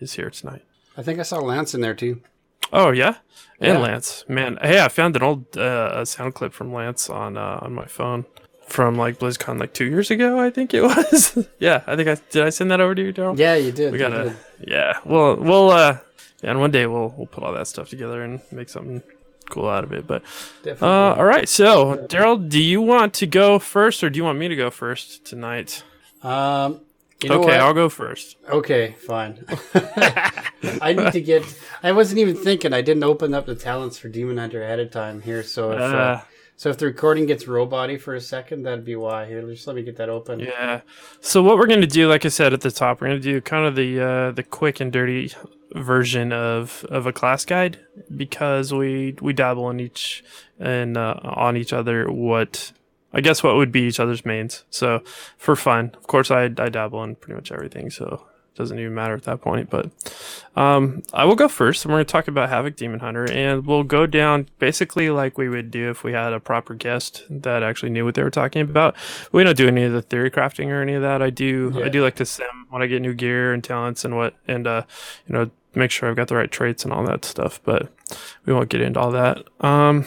is 0.00 0.12
here 0.14 0.30
tonight. 0.30 0.62
I 0.96 1.02
think 1.02 1.18
I 1.18 1.22
saw 1.22 1.38
Lance 1.38 1.74
in 1.74 1.80
there 1.80 1.94
too. 1.94 2.20
Oh 2.72 2.90
yeah, 2.90 3.14
and 3.60 3.74
Yeah. 3.74 3.78
Lance, 3.78 4.24
man. 4.28 4.58
Hey, 4.62 4.80
I 4.82 4.88
found 4.88 5.16
an 5.16 5.22
old 5.22 5.56
uh, 5.56 6.04
sound 6.04 6.34
clip 6.34 6.52
from 6.52 6.72
Lance 6.72 7.10
on 7.10 7.36
uh, 7.36 7.58
on 7.62 7.74
my 7.74 7.86
phone 7.86 8.24
from 8.68 8.96
like 8.96 9.18
BlizzCon 9.18 9.58
like 9.58 9.72
two 9.74 9.86
years 9.86 10.10
ago. 10.10 10.38
I 10.38 10.50
think 10.50 10.72
it 10.74 10.82
was. 10.90 11.36
yeah, 11.58 11.82
I 11.86 11.96
think 11.96 12.08
I 12.08 12.16
did. 12.30 12.44
I 12.44 12.50
send 12.50 12.70
that 12.70 12.80
over 12.80 12.94
to 12.94 13.02
you, 13.02 13.12
Daryl. 13.12 13.36
Yeah, 13.38 13.54
you 13.56 13.72
did. 13.72 13.92
we 13.92 13.98
gotta. 13.98 14.30
did. 14.30 14.68
Yeah, 14.68 14.98
well, 15.04 15.36
we'll 15.36 15.70
uh, 15.70 15.98
yeah, 16.42 16.50
and 16.50 16.60
one 16.60 16.70
day 16.70 16.86
we'll 16.86 17.12
we'll 17.16 17.26
put 17.26 17.42
all 17.44 17.52
that 17.54 17.66
stuff 17.66 17.88
together 17.88 18.22
and 18.22 18.40
make 18.52 18.68
something 18.68 19.02
cool 19.50 19.68
out 19.68 19.82
of 19.82 19.92
it. 19.92 20.06
But 20.06 20.22
Definitely. 20.62 20.88
uh, 20.88 21.14
all 21.16 21.24
right. 21.24 21.48
So, 21.48 22.06
Daryl, 22.08 22.48
do 22.48 22.62
you 22.62 22.80
want 22.80 23.14
to 23.14 23.26
go 23.26 23.58
first, 23.58 24.04
or 24.04 24.10
do 24.10 24.16
you 24.16 24.24
want 24.24 24.38
me 24.38 24.46
to 24.48 24.56
go 24.56 24.70
first 24.70 25.24
tonight? 25.24 25.82
um, 26.22 26.80
you 27.24 27.32
okay? 27.32 27.56
I'll 27.56 27.74
go 27.74 27.88
first. 27.88 28.36
Okay, 28.48 28.94
fine. 28.98 29.44
I 30.82 30.92
need 30.92 31.12
to 31.12 31.20
get. 31.20 31.44
I 31.82 31.92
wasn't 31.92 32.18
even 32.20 32.36
thinking. 32.36 32.72
I 32.72 32.82
didn't 32.82 33.04
open 33.04 33.34
up 33.34 33.46
the 33.46 33.54
talents 33.54 33.98
for 33.98 34.08
Demon 34.08 34.38
Hunter 34.38 34.62
ahead 34.62 34.80
of 34.80 34.90
time 34.90 35.20
here. 35.22 35.42
So 35.42 35.72
if 35.72 35.80
uh, 35.80 35.84
Uh, 35.84 36.20
so, 36.60 36.68
if 36.68 36.76
the 36.76 36.84
recording 36.84 37.24
gets 37.24 37.48
robot 37.48 37.98
for 38.02 38.14
a 38.14 38.20
second, 38.20 38.64
that'd 38.64 38.84
be 38.84 38.94
why. 38.94 39.24
Here, 39.24 39.40
just 39.40 39.66
let 39.66 39.74
me 39.76 39.82
get 39.82 39.96
that 39.96 40.10
open. 40.10 40.40
Yeah. 40.40 40.82
So 41.22 41.42
what 41.42 41.56
we're 41.56 41.66
gonna 41.66 41.86
do, 41.86 42.06
like 42.06 42.26
I 42.26 42.28
said 42.28 42.52
at 42.52 42.60
the 42.60 42.70
top, 42.70 43.00
we're 43.00 43.06
gonna 43.06 43.20
do 43.20 43.40
kind 43.40 43.64
of 43.64 43.76
the 43.76 43.98
uh, 43.98 44.30
the 44.32 44.42
quick 44.42 44.78
and 44.78 44.92
dirty 44.92 45.32
version 45.72 46.34
of 46.34 46.84
of 46.90 47.06
a 47.06 47.14
class 47.14 47.46
guide 47.46 47.78
because 48.14 48.74
we 48.74 49.16
we 49.22 49.32
dabble 49.32 49.70
in 49.70 49.80
each 49.80 50.22
and 50.58 50.98
uh, 50.98 51.14
on 51.22 51.56
each 51.56 51.72
other 51.72 52.12
what 52.12 52.72
I 53.12 53.20
guess 53.20 53.42
what 53.42 53.56
would 53.56 53.72
be 53.72 53.82
each 53.82 54.00
other's 54.00 54.24
mains. 54.24 54.64
So 54.70 55.02
for 55.36 55.56
fun, 55.56 55.92
of 55.96 56.06
course, 56.06 56.30
I 56.30 56.44
I 56.44 56.68
dabble 56.68 57.02
in 57.04 57.16
pretty 57.16 57.34
much 57.34 57.50
everything. 57.52 57.90
So 57.90 58.26
it 58.52 58.58
doesn't 58.58 58.78
even 58.78 58.94
matter 58.94 59.14
at 59.14 59.24
that 59.24 59.40
point. 59.40 59.70
But 59.70 59.90
um, 60.56 61.02
I 61.12 61.24
will 61.24 61.36
go 61.36 61.48
first, 61.48 61.84
and 61.84 61.92
we're 61.92 61.98
gonna 61.98 62.04
talk 62.04 62.28
about 62.28 62.48
Havoc 62.48 62.76
Demon 62.76 63.00
Hunter, 63.00 63.30
and 63.30 63.66
we'll 63.66 63.84
go 63.84 64.06
down 64.06 64.48
basically 64.58 65.10
like 65.10 65.38
we 65.38 65.48
would 65.48 65.70
do 65.70 65.90
if 65.90 66.04
we 66.04 66.12
had 66.12 66.32
a 66.32 66.40
proper 66.40 66.74
guest 66.74 67.24
that 67.30 67.62
actually 67.62 67.90
knew 67.90 68.04
what 68.04 68.14
they 68.14 68.22
were 68.22 68.30
talking 68.30 68.62
about. 68.62 68.96
We 69.32 69.44
don't 69.44 69.56
do 69.56 69.68
any 69.68 69.84
of 69.84 69.92
the 69.92 70.02
theory 70.02 70.30
crafting 70.30 70.68
or 70.68 70.82
any 70.82 70.94
of 70.94 71.02
that. 71.02 71.22
I 71.22 71.30
do 71.30 71.80
I 71.82 71.88
do 71.88 72.02
like 72.02 72.16
to 72.16 72.26
sim 72.26 72.66
when 72.70 72.82
I 72.82 72.86
get 72.86 73.02
new 73.02 73.14
gear 73.14 73.52
and 73.52 73.62
talents 73.62 74.04
and 74.04 74.16
what 74.16 74.34
and 74.46 74.66
uh 74.66 74.82
you 75.26 75.34
know 75.34 75.50
make 75.74 75.90
sure 75.90 76.08
I've 76.08 76.16
got 76.16 76.28
the 76.28 76.36
right 76.36 76.50
traits 76.50 76.84
and 76.84 76.92
all 76.92 77.04
that 77.04 77.24
stuff. 77.24 77.60
But 77.64 77.92
we 78.44 78.52
won't 78.52 78.68
get 78.68 78.80
into 78.80 79.00
all 79.00 79.12
that. 79.12 79.44
Um, 79.60 80.06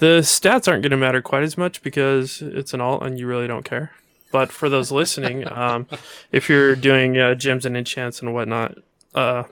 the 0.00 0.20
stats 0.22 0.66
aren't 0.66 0.82
going 0.82 0.90
to 0.90 0.96
matter 0.96 1.20
quite 1.20 1.42
as 1.42 1.58
much 1.58 1.82
because 1.82 2.40
it's 2.40 2.72
an 2.72 2.80
alt 2.80 3.02
and 3.02 3.18
you 3.18 3.26
really 3.26 3.46
don't 3.46 3.66
care. 3.66 3.92
But 4.32 4.50
for 4.50 4.70
those 4.70 4.90
listening, 5.00 5.46
um, 5.52 5.86
if 6.32 6.48
you're 6.48 6.74
doing 6.74 7.18
uh, 7.18 7.34
gems 7.34 7.66
and 7.66 7.76
enchants 7.76 8.20
and 8.20 8.32
whatnot, 8.32 8.78
uh, 9.14 9.44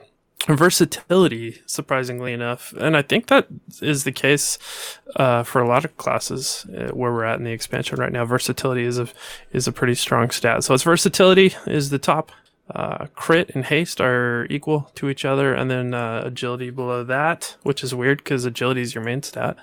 versatility, 0.47 1.61
surprisingly 1.67 2.33
enough, 2.33 2.73
and 2.79 2.97
I 2.97 3.03
think 3.03 3.27
that 3.27 3.45
is 3.79 4.05
the 4.05 4.11
case 4.11 4.57
uh, 5.17 5.43
for 5.43 5.61
a 5.61 5.67
lot 5.67 5.85
of 5.85 5.95
classes 5.97 6.65
uh, 6.75 6.89
where 6.95 7.13
we're 7.13 7.25
at 7.25 7.37
in 7.37 7.43
the 7.43 7.51
expansion 7.51 7.99
right 7.99 8.11
now. 8.11 8.25
Versatility 8.25 8.85
is 8.85 8.97
a 8.97 9.07
is 9.51 9.67
a 9.67 9.71
pretty 9.71 9.95
strong 9.95 10.31
stat. 10.31 10.63
So 10.63 10.73
it's 10.73 10.83
versatility 10.83 11.53
is 11.67 11.91
the 11.91 11.99
top. 11.99 12.31
Uh, 12.73 13.07
crit 13.15 13.49
and 13.55 13.65
haste 13.65 13.99
are 13.99 14.45
equal 14.49 14.91
to 14.95 15.09
each 15.09 15.25
other, 15.25 15.53
and 15.53 15.71
then 15.71 15.93
uh, 15.93 16.21
agility 16.23 16.69
below 16.69 17.03
that, 17.03 17.55
which 17.63 17.83
is 17.83 17.95
weird 17.95 18.19
because 18.19 18.45
agility 18.45 18.81
is 18.81 18.93
your 18.93 19.03
main 19.03 19.23
stat, 19.23 19.57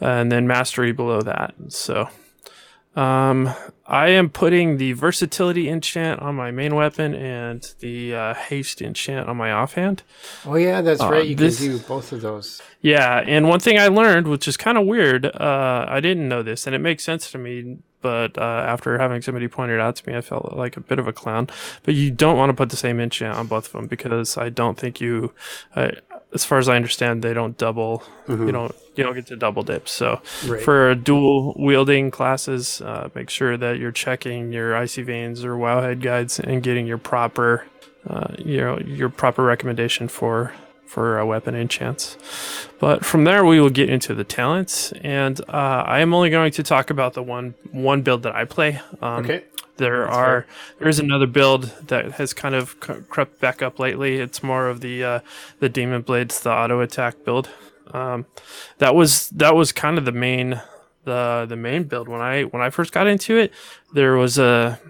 and 0.00 0.30
then 0.32 0.46
mastery 0.46 0.92
below 0.92 1.20
that. 1.22 1.54
So 1.68 2.08
Um, 2.96 3.54
I 3.86 4.08
am 4.08 4.28
putting 4.28 4.78
the 4.78 4.92
versatility 4.92 5.68
enchant 5.68 6.20
on 6.20 6.34
my 6.34 6.50
main 6.50 6.74
weapon 6.74 7.14
and 7.14 7.62
the 7.78 8.12
uh, 8.14 8.34
haste 8.34 8.82
enchant 8.82 9.28
on 9.28 9.36
my 9.36 9.52
offhand. 9.52 10.02
Oh 10.44 10.56
yeah, 10.56 10.80
that's 10.80 11.00
Uh, 11.00 11.08
right. 11.10 11.26
You 11.26 11.36
this- 11.36 11.58
can 11.60 11.76
do 11.76 11.78
both 11.78 12.10
of 12.10 12.22
those. 12.22 12.60
Yeah, 12.80 13.22
and 13.24 13.48
one 13.48 13.60
thing 13.60 13.78
I 13.78 13.86
learned, 13.86 14.26
which 14.26 14.48
is 14.48 14.56
kind 14.56 14.76
of 14.76 14.84
weird, 14.84 15.26
uh, 15.26 15.84
I 15.88 16.00
didn't 16.00 16.28
know 16.28 16.42
this, 16.42 16.66
and 16.66 16.74
it 16.74 16.80
makes 16.80 17.04
sense 17.04 17.30
to 17.30 17.38
me, 17.38 17.78
but 18.00 18.38
uh, 18.38 18.40
after 18.42 18.98
having 18.98 19.22
somebody 19.22 19.48
point 19.48 19.72
it 19.72 19.80
out 19.80 19.96
to 19.96 20.08
me, 20.10 20.16
I 20.16 20.20
felt 20.20 20.54
like 20.56 20.76
a 20.76 20.80
bit 20.80 20.98
of 20.98 21.06
a 21.08 21.12
clown. 21.12 21.48
But 21.82 21.94
you 21.94 22.10
don't 22.10 22.36
want 22.36 22.50
to 22.50 22.54
put 22.54 22.70
the 22.70 22.76
same 22.76 23.00
enchant 23.00 23.36
on 23.36 23.46
both 23.46 23.66
of 23.66 23.72
them 23.72 23.86
because 23.86 24.36
I 24.36 24.48
don't 24.50 24.78
think 24.78 25.00
you, 25.00 25.32
uh, 25.74 25.90
as 26.32 26.44
far 26.44 26.58
as 26.58 26.68
I 26.68 26.76
understand, 26.76 27.22
they 27.22 27.34
don't 27.34 27.56
double. 27.56 28.02
You 28.28 28.52
don't 28.52 28.74
you 28.94 29.04
don't 29.04 29.14
get 29.14 29.26
to 29.28 29.36
double 29.36 29.62
dip. 29.62 29.88
So 29.88 30.20
Right. 30.46 30.60
for 30.60 30.94
dual 30.94 31.54
wielding 31.58 32.10
classes, 32.10 32.80
uh, 32.82 33.08
make 33.14 33.30
sure 33.30 33.56
that 33.56 33.78
you're 33.78 33.92
checking 33.92 34.52
your 34.52 34.76
icy 34.76 35.02
veins 35.02 35.44
or 35.44 35.52
wowhead 35.56 36.02
guides 36.02 36.38
and 36.40 36.62
getting 36.62 36.86
your 36.86 36.98
proper, 36.98 37.64
uh, 38.08 38.34
you 38.38 38.58
know, 38.58 38.78
your 38.80 39.08
proper 39.08 39.42
recommendation 39.44 40.08
for 40.08 40.52
for 40.88 41.18
a 41.18 41.26
weapon 41.26 41.54
enchants. 41.54 42.16
But 42.80 43.04
from 43.04 43.24
there, 43.24 43.44
we 43.44 43.60
will 43.60 43.70
get 43.70 43.90
into 43.90 44.14
the 44.14 44.24
talents, 44.24 44.92
and 45.02 45.40
uh, 45.48 45.84
I 45.86 46.00
am 46.00 46.14
only 46.14 46.30
going 46.30 46.50
to 46.52 46.62
talk 46.62 46.90
about 46.90 47.14
the 47.14 47.22
one 47.22 47.54
one 47.70 48.02
build 48.02 48.22
that 48.24 48.34
I 48.34 48.44
play. 48.44 48.80
Um, 49.00 49.24
Okay. 49.24 49.44
There 49.76 50.06
That's 50.06 50.16
are 50.16 50.46
there 50.80 50.88
is 50.88 50.98
another 50.98 51.28
build 51.28 51.72
that 51.86 52.12
has 52.12 52.34
kind 52.34 52.56
of 52.56 52.80
crept 52.80 53.38
back 53.40 53.62
up 53.62 53.78
lately. 53.78 54.16
It's 54.16 54.42
more 54.42 54.66
of 54.66 54.80
the 54.80 55.04
uh, 55.04 55.20
the 55.60 55.68
demon 55.68 56.02
blades, 56.02 56.40
the 56.40 56.50
auto 56.50 56.80
attack 56.80 57.24
build. 57.24 57.48
Um, 57.92 58.26
that 58.78 58.96
was 58.96 59.28
that 59.30 59.54
was 59.54 59.70
kind 59.70 59.96
of 59.96 60.04
the 60.04 60.12
main 60.12 60.60
the 61.04 61.46
the 61.48 61.56
main 61.56 61.84
build 61.84 62.08
when 62.08 62.20
I 62.20 62.42
when 62.42 62.60
I 62.60 62.70
first 62.70 62.92
got 62.92 63.06
into 63.06 63.36
it. 63.36 63.52
There 63.94 64.16
was 64.16 64.36
a 64.36 64.80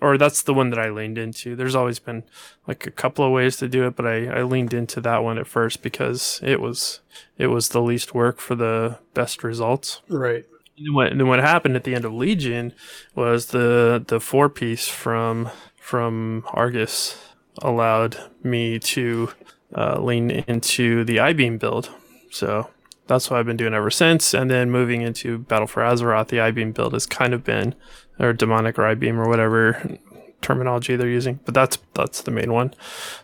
or 0.00 0.16
that's 0.16 0.42
the 0.42 0.54
one 0.54 0.70
that 0.70 0.78
I 0.78 0.90
leaned 0.90 1.18
into. 1.18 1.56
There's 1.56 1.74
always 1.74 1.98
been 1.98 2.24
like 2.66 2.86
a 2.86 2.90
couple 2.90 3.24
of 3.24 3.32
ways 3.32 3.56
to 3.58 3.68
do 3.68 3.86
it, 3.86 3.96
but 3.96 4.06
I, 4.06 4.26
I 4.26 4.42
leaned 4.42 4.74
into 4.74 5.00
that 5.02 5.22
one 5.22 5.38
at 5.38 5.46
first 5.46 5.82
because 5.82 6.40
it 6.42 6.60
was 6.60 7.00
it 7.38 7.48
was 7.48 7.70
the 7.70 7.82
least 7.82 8.14
work 8.14 8.38
for 8.38 8.54
the 8.54 8.98
best 9.14 9.44
results. 9.44 10.00
Right. 10.08 10.44
And 10.78 10.94
what 10.94 11.08
and 11.08 11.20
then 11.20 11.28
what 11.28 11.40
happened 11.40 11.76
at 11.76 11.84
the 11.84 11.94
end 11.94 12.04
of 12.04 12.12
Legion 12.12 12.72
was 13.14 13.46
the 13.46 14.02
the 14.06 14.20
four 14.20 14.48
piece 14.48 14.88
from 14.88 15.50
from 15.76 16.44
Argus 16.48 17.22
allowed 17.62 18.18
me 18.42 18.78
to 18.78 19.30
uh, 19.74 20.00
lean 20.00 20.30
into 20.30 21.04
the 21.04 21.20
Eye 21.20 21.32
Beam 21.32 21.58
build. 21.58 21.90
So 22.30 22.68
that's 23.06 23.30
what 23.30 23.38
I've 23.38 23.46
been 23.46 23.56
doing 23.56 23.74
ever 23.74 23.90
since. 23.90 24.34
And 24.34 24.50
then 24.50 24.70
moving 24.70 25.02
into 25.02 25.38
Battle 25.38 25.66
for 25.66 25.82
Azeroth, 25.82 26.28
the 26.28 26.40
Eye 26.40 26.50
Beam 26.50 26.72
build 26.72 26.92
has 26.92 27.06
kind 27.06 27.34
of 27.34 27.44
been 27.44 27.74
or 28.18 28.32
demonic 28.32 28.78
or 28.78 28.86
Eye 28.86 28.94
Beam 28.94 29.20
or 29.20 29.28
whatever 29.28 29.98
terminology 30.42 30.96
they're 30.96 31.08
using. 31.08 31.40
But 31.44 31.54
that's 31.54 31.78
that's 31.94 32.22
the 32.22 32.30
main 32.30 32.52
one. 32.52 32.74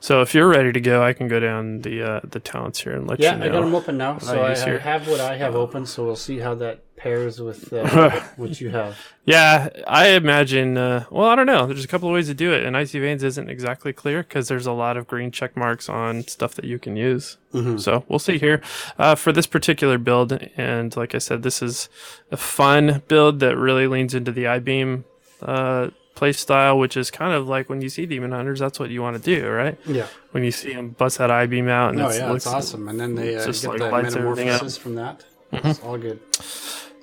So 0.00 0.22
if 0.22 0.34
you're 0.34 0.48
ready 0.48 0.72
to 0.72 0.80
go, 0.80 1.02
I 1.02 1.12
can 1.12 1.28
go 1.28 1.40
down 1.40 1.82
the 1.82 2.02
uh, 2.02 2.20
the 2.24 2.40
talents 2.40 2.80
here 2.80 2.92
and 2.92 3.06
let 3.06 3.20
Yeah, 3.20 3.34
you 3.34 3.38
know. 3.38 3.44
Yeah, 3.44 3.50
I 3.50 3.54
got 3.54 3.60
them 3.64 3.74
open 3.74 3.98
now. 3.98 4.18
So 4.18 4.42
I, 4.42 4.52
I 4.52 4.78
have 4.78 5.08
what 5.08 5.20
I 5.20 5.36
have 5.36 5.54
open. 5.54 5.86
So 5.86 6.04
we'll 6.04 6.16
see 6.16 6.38
how 6.38 6.54
that 6.56 6.82
pairs 6.96 7.40
with 7.40 7.72
uh, 7.72 8.10
what 8.36 8.60
you 8.60 8.70
have. 8.70 8.96
Yeah, 9.24 9.68
I 9.86 10.10
imagine. 10.10 10.76
Uh, 10.76 11.04
well, 11.10 11.28
I 11.28 11.34
don't 11.34 11.46
know. 11.46 11.66
There's 11.66 11.84
a 11.84 11.88
couple 11.88 12.08
of 12.08 12.14
ways 12.14 12.28
to 12.28 12.34
do 12.34 12.52
it, 12.52 12.64
and 12.64 12.76
Icy 12.76 13.00
Veins 13.00 13.22
isn't 13.24 13.50
exactly 13.50 13.92
clear 13.92 14.22
because 14.22 14.48
there's 14.48 14.66
a 14.66 14.72
lot 14.72 14.96
of 14.96 15.06
green 15.06 15.30
check 15.30 15.56
marks 15.56 15.88
on 15.88 16.22
stuff 16.28 16.54
that 16.54 16.64
you 16.64 16.78
can 16.78 16.96
use. 16.96 17.38
So 17.76 18.02
we'll 18.08 18.18
see 18.18 18.38
here 18.38 18.62
uh, 18.98 19.14
for 19.14 19.30
this 19.30 19.46
particular 19.46 19.98
build. 19.98 20.32
And 20.56 20.96
like 20.96 21.14
I 21.14 21.18
said, 21.18 21.42
this 21.42 21.60
is 21.60 21.90
a 22.30 22.38
fun 22.38 23.02
build 23.08 23.40
that 23.40 23.58
really 23.58 23.86
leans 23.86 24.14
into 24.14 24.32
the 24.32 24.46
Eye 24.46 24.58
Beam 24.58 25.04
uh, 25.42 25.90
play 26.14 26.32
style, 26.32 26.78
which 26.78 26.96
is 26.96 27.10
kind 27.10 27.32
of 27.32 27.48
like 27.48 27.68
when 27.68 27.80
you 27.80 27.88
see 27.88 28.06
Demon 28.06 28.32
Hunters, 28.32 28.60
that's 28.60 28.78
what 28.78 28.90
you 28.90 29.02
want 29.02 29.16
to 29.16 29.22
do, 29.22 29.48
right? 29.48 29.78
Yeah. 29.86 30.06
When 30.32 30.44
you 30.44 30.50
see 30.50 30.74
them 30.74 30.90
bust 30.90 31.18
that 31.18 31.30
Eye 31.30 31.46
Beam 31.46 31.68
out, 31.68 31.90
and 31.92 32.00
Oh 32.02 32.08
it's, 32.08 32.18
yeah, 32.18 32.30
looks 32.30 32.46
it's 32.46 32.54
awesome. 32.54 32.88
And 32.88 32.98
then 33.00 33.14
they 33.14 33.36
uh, 33.36 33.44
just 33.46 33.62
get 33.62 33.70
like 33.70 33.78
the 33.78 33.90
lights 33.90 34.14
metamorphosis 34.14 34.76
from 34.76 34.94
that. 34.96 35.24
It's 35.52 35.80
all 35.80 35.98
good. 35.98 36.20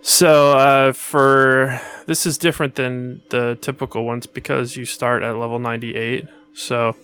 So 0.02 0.58
uh, 0.58 0.94
for 0.94 1.80
this 2.08 2.26
is 2.26 2.38
different 2.38 2.76
than 2.76 3.22
the 3.30 3.58
typical 3.62 4.06
ones 4.06 4.26
because 4.26 4.76
you 4.76 4.86
start 4.86 5.24
at 5.24 5.36
level 5.38 5.60
98. 5.60 6.28
So 6.54 6.96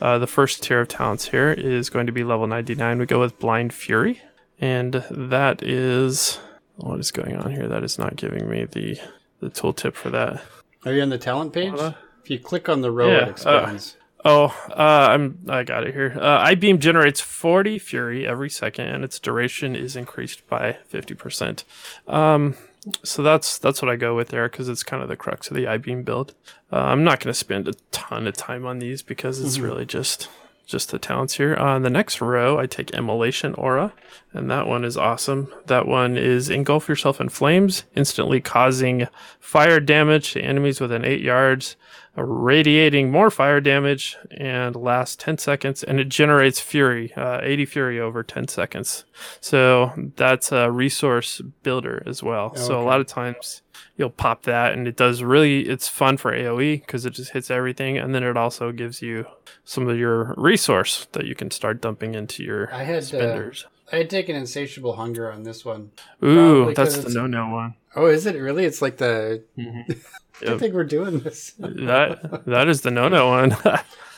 uh, 0.00 0.18
the 0.18 0.26
first 0.26 0.62
tier 0.62 0.80
of 0.80 0.88
talents 0.88 1.28
here 1.28 1.52
is 1.52 1.90
going 1.90 2.06
to 2.06 2.12
be 2.12 2.24
level 2.24 2.46
99. 2.46 2.98
We 2.98 3.06
go 3.06 3.20
with 3.20 3.38
Blind 3.38 3.74
Fury, 3.74 4.22
and 4.60 5.04
that 5.10 5.62
is 5.62 6.38
what 6.76 6.98
is 7.00 7.10
going 7.10 7.36
on 7.36 7.50
here. 7.50 7.68
That 7.68 7.84
is 7.84 7.98
not 7.98 8.16
giving 8.16 8.48
me 8.48 8.64
the 8.64 8.98
the 9.40 9.50
tooltip 9.50 9.94
for 9.94 10.10
that. 10.10 10.42
Are 10.84 10.92
you 10.92 11.02
on 11.02 11.10
the 11.10 11.18
talent 11.18 11.52
page? 11.52 11.74
Uh, 11.74 11.92
if 12.22 12.30
you 12.30 12.38
click 12.38 12.68
on 12.68 12.80
the 12.80 12.90
row, 12.90 13.08
yeah, 13.08 13.18
it 13.18 13.28
uh, 13.28 13.30
expands. 13.30 13.96
Oh, 14.24 14.54
uh, 14.70 15.08
I'm 15.10 15.38
I 15.48 15.64
got 15.64 15.86
it 15.86 15.94
here. 15.94 16.16
Uh, 16.16 16.38
Eye 16.38 16.54
Beam 16.54 16.78
generates 16.78 17.20
40 17.20 17.78
fury 17.78 18.26
every 18.26 18.50
second, 18.50 18.86
and 18.86 19.04
its 19.04 19.18
duration 19.18 19.74
is 19.74 19.96
increased 19.96 20.46
by 20.48 20.78
50%. 20.92 21.64
Um, 22.06 22.56
so 23.02 23.22
that's 23.22 23.58
that's 23.58 23.82
what 23.82 23.90
I 23.90 23.96
go 23.96 24.14
with 24.14 24.28
there 24.28 24.48
because 24.48 24.68
it's 24.68 24.82
kind 24.82 25.02
of 25.02 25.08
the 25.08 25.16
crux 25.16 25.48
of 25.48 25.56
the 25.56 25.66
Eye 25.66 25.78
Beam 25.78 26.02
build. 26.02 26.34
Uh, 26.72 26.76
I'm 26.76 27.04
not 27.04 27.20
going 27.20 27.32
to 27.32 27.38
spend 27.38 27.68
a 27.68 27.74
ton 27.90 28.26
of 28.26 28.34
time 28.36 28.66
on 28.66 28.78
these 28.78 29.02
because 29.02 29.40
it's 29.40 29.58
really 29.58 29.84
just 29.84 30.28
just 30.72 30.90
the 30.90 30.98
talents 30.98 31.34
here. 31.34 31.54
On 31.54 31.82
the 31.82 31.90
next 31.90 32.20
row, 32.20 32.58
I 32.58 32.66
take 32.66 32.90
Immolation 32.90 33.54
Aura, 33.54 33.92
and 34.32 34.50
that 34.50 34.66
one 34.66 34.84
is 34.84 34.96
awesome. 34.96 35.52
That 35.66 35.86
one 35.86 36.16
is 36.16 36.50
engulf 36.50 36.88
yourself 36.88 37.20
in 37.20 37.28
flames, 37.28 37.84
instantly 37.94 38.40
causing 38.40 39.06
fire 39.38 39.78
damage 39.78 40.32
to 40.32 40.40
enemies 40.40 40.80
within 40.80 41.04
eight 41.04 41.20
yards 41.20 41.76
radiating 42.16 43.10
more 43.10 43.30
fire 43.30 43.60
damage 43.60 44.16
and 44.30 44.76
lasts 44.76 45.16
10 45.16 45.38
seconds 45.38 45.82
and 45.82 45.98
it 45.98 46.08
generates 46.08 46.60
fury 46.60 47.12
uh, 47.14 47.40
80 47.42 47.64
fury 47.66 48.00
over 48.00 48.22
10 48.22 48.48
seconds 48.48 49.04
so 49.40 49.92
that's 50.16 50.52
a 50.52 50.70
resource 50.70 51.40
builder 51.62 52.02
as 52.06 52.22
well 52.22 52.54
so 52.54 52.80
a 52.80 52.84
lot 52.84 53.00
of 53.00 53.06
times 53.06 53.62
you'll 53.96 54.10
pop 54.10 54.42
that 54.42 54.72
and 54.72 54.86
it 54.86 54.96
does 54.96 55.22
really 55.22 55.68
it's 55.68 55.88
fun 55.88 56.16
for 56.18 56.32
aoe 56.32 56.80
because 56.80 57.06
it 57.06 57.10
just 57.14 57.32
hits 57.32 57.50
everything 57.50 57.96
and 57.96 58.14
then 58.14 58.22
it 58.22 58.36
also 58.36 58.72
gives 58.72 59.00
you 59.00 59.24
some 59.64 59.88
of 59.88 59.98
your 59.98 60.34
resource 60.36 61.06
that 61.12 61.24
you 61.24 61.34
can 61.34 61.50
start 61.50 61.80
dumping 61.80 62.14
into 62.14 62.42
your 62.42 62.72
I 62.74 62.84
had 62.84 62.96
uh, 62.96 63.00
spenders 63.02 63.66
I 63.90 63.96
had 63.96 64.10
taken 64.10 64.36
insatiable 64.36 64.96
hunger 64.96 65.30
on 65.30 65.42
this 65.44 65.64
one. 65.64 65.92
ooh 66.22 66.74
that's 66.74 66.98
the 66.98 67.10
no-no 67.10 67.48
one 67.48 67.74
Oh, 67.94 68.06
is 68.06 68.26
it 68.26 68.36
really? 68.36 68.64
It's 68.64 68.80
like 68.80 68.96
the. 68.96 69.42
I 70.46 70.58
think 70.58 70.74
we're 70.74 70.84
doing 70.84 71.20
this. 71.20 71.52
that 71.58 72.44
that 72.46 72.68
is 72.68 72.80
the 72.80 72.90
no-no 72.90 73.28
one 73.28 73.56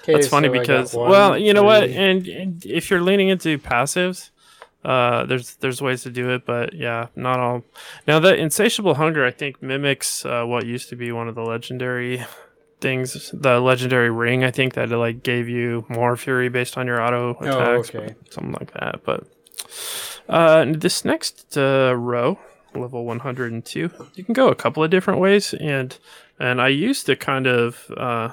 Okay, 0.04 0.12
That's 0.12 0.28
funny 0.28 0.48
so 0.48 0.52
because 0.52 0.92
one, 0.94 1.10
well, 1.10 1.38
you 1.38 1.54
know 1.54 1.62
what, 1.62 1.84
and, 1.84 2.28
and 2.28 2.66
if 2.66 2.90
you're 2.90 3.00
leaning 3.00 3.28
into 3.30 3.58
passives, 3.58 4.28
uh, 4.84 5.24
there's 5.24 5.56
there's 5.56 5.80
ways 5.80 6.02
to 6.02 6.10
do 6.10 6.28
it, 6.28 6.44
but 6.44 6.74
yeah, 6.74 7.06
not 7.16 7.40
all. 7.40 7.64
Now 8.06 8.18
the 8.20 8.34
insatiable 8.36 8.96
hunger, 8.96 9.24
I 9.24 9.30
think, 9.30 9.62
mimics 9.62 10.26
uh, 10.26 10.44
what 10.44 10.66
used 10.66 10.90
to 10.90 10.96
be 10.96 11.10
one 11.10 11.26
of 11.26 11.34
the 11.34 11.40
legendary 11.42 12.22
things, 12.82 13.30
the 13.32 13.60
legendary 13.60 14.10
ring. 14.10 14.44
I 14.44 14.50
think 14.50 14.74
that 14.74 14.92
it 14.92 14.96
like 14.98 15.22
gave 15.22 15.48
you 15.48 15.86
more 15.88 16.16
fury 16.18 16.50
based 16.50 16.76
on 16.76 16.86
your 16.86 17.00
auto 17.00 17.30
attacks, 17.40 17.90
Oh, 17.94 17.98
okay. 17.98 18.14
something 18.28 18.52
like 18.60 18.74
that. 18.74 19.00
But 19.04 19.24
uh, 20.28 20.66
this 20.68 21.02
next 21.06 21.56
uh, 21.56 21.94
row, 21.96 22.38
level 22.76 23.04
102, 23.04 23.90
you 24.14 24.24
can 24.24 24.34
go 24.34 24.48
a 24.48 24.54
couple 24.54 24.82
of 24.82 24.90
different 24.90 25.20
ways, 25.20 25.54
and 25.54 25.96
and 26.38 26.60
I 26.60 26.68
used 26.68 27.06
to 27.06 27.16
kind 27.16 27.46
of 27.46 27.90
uh, 27.96 28.30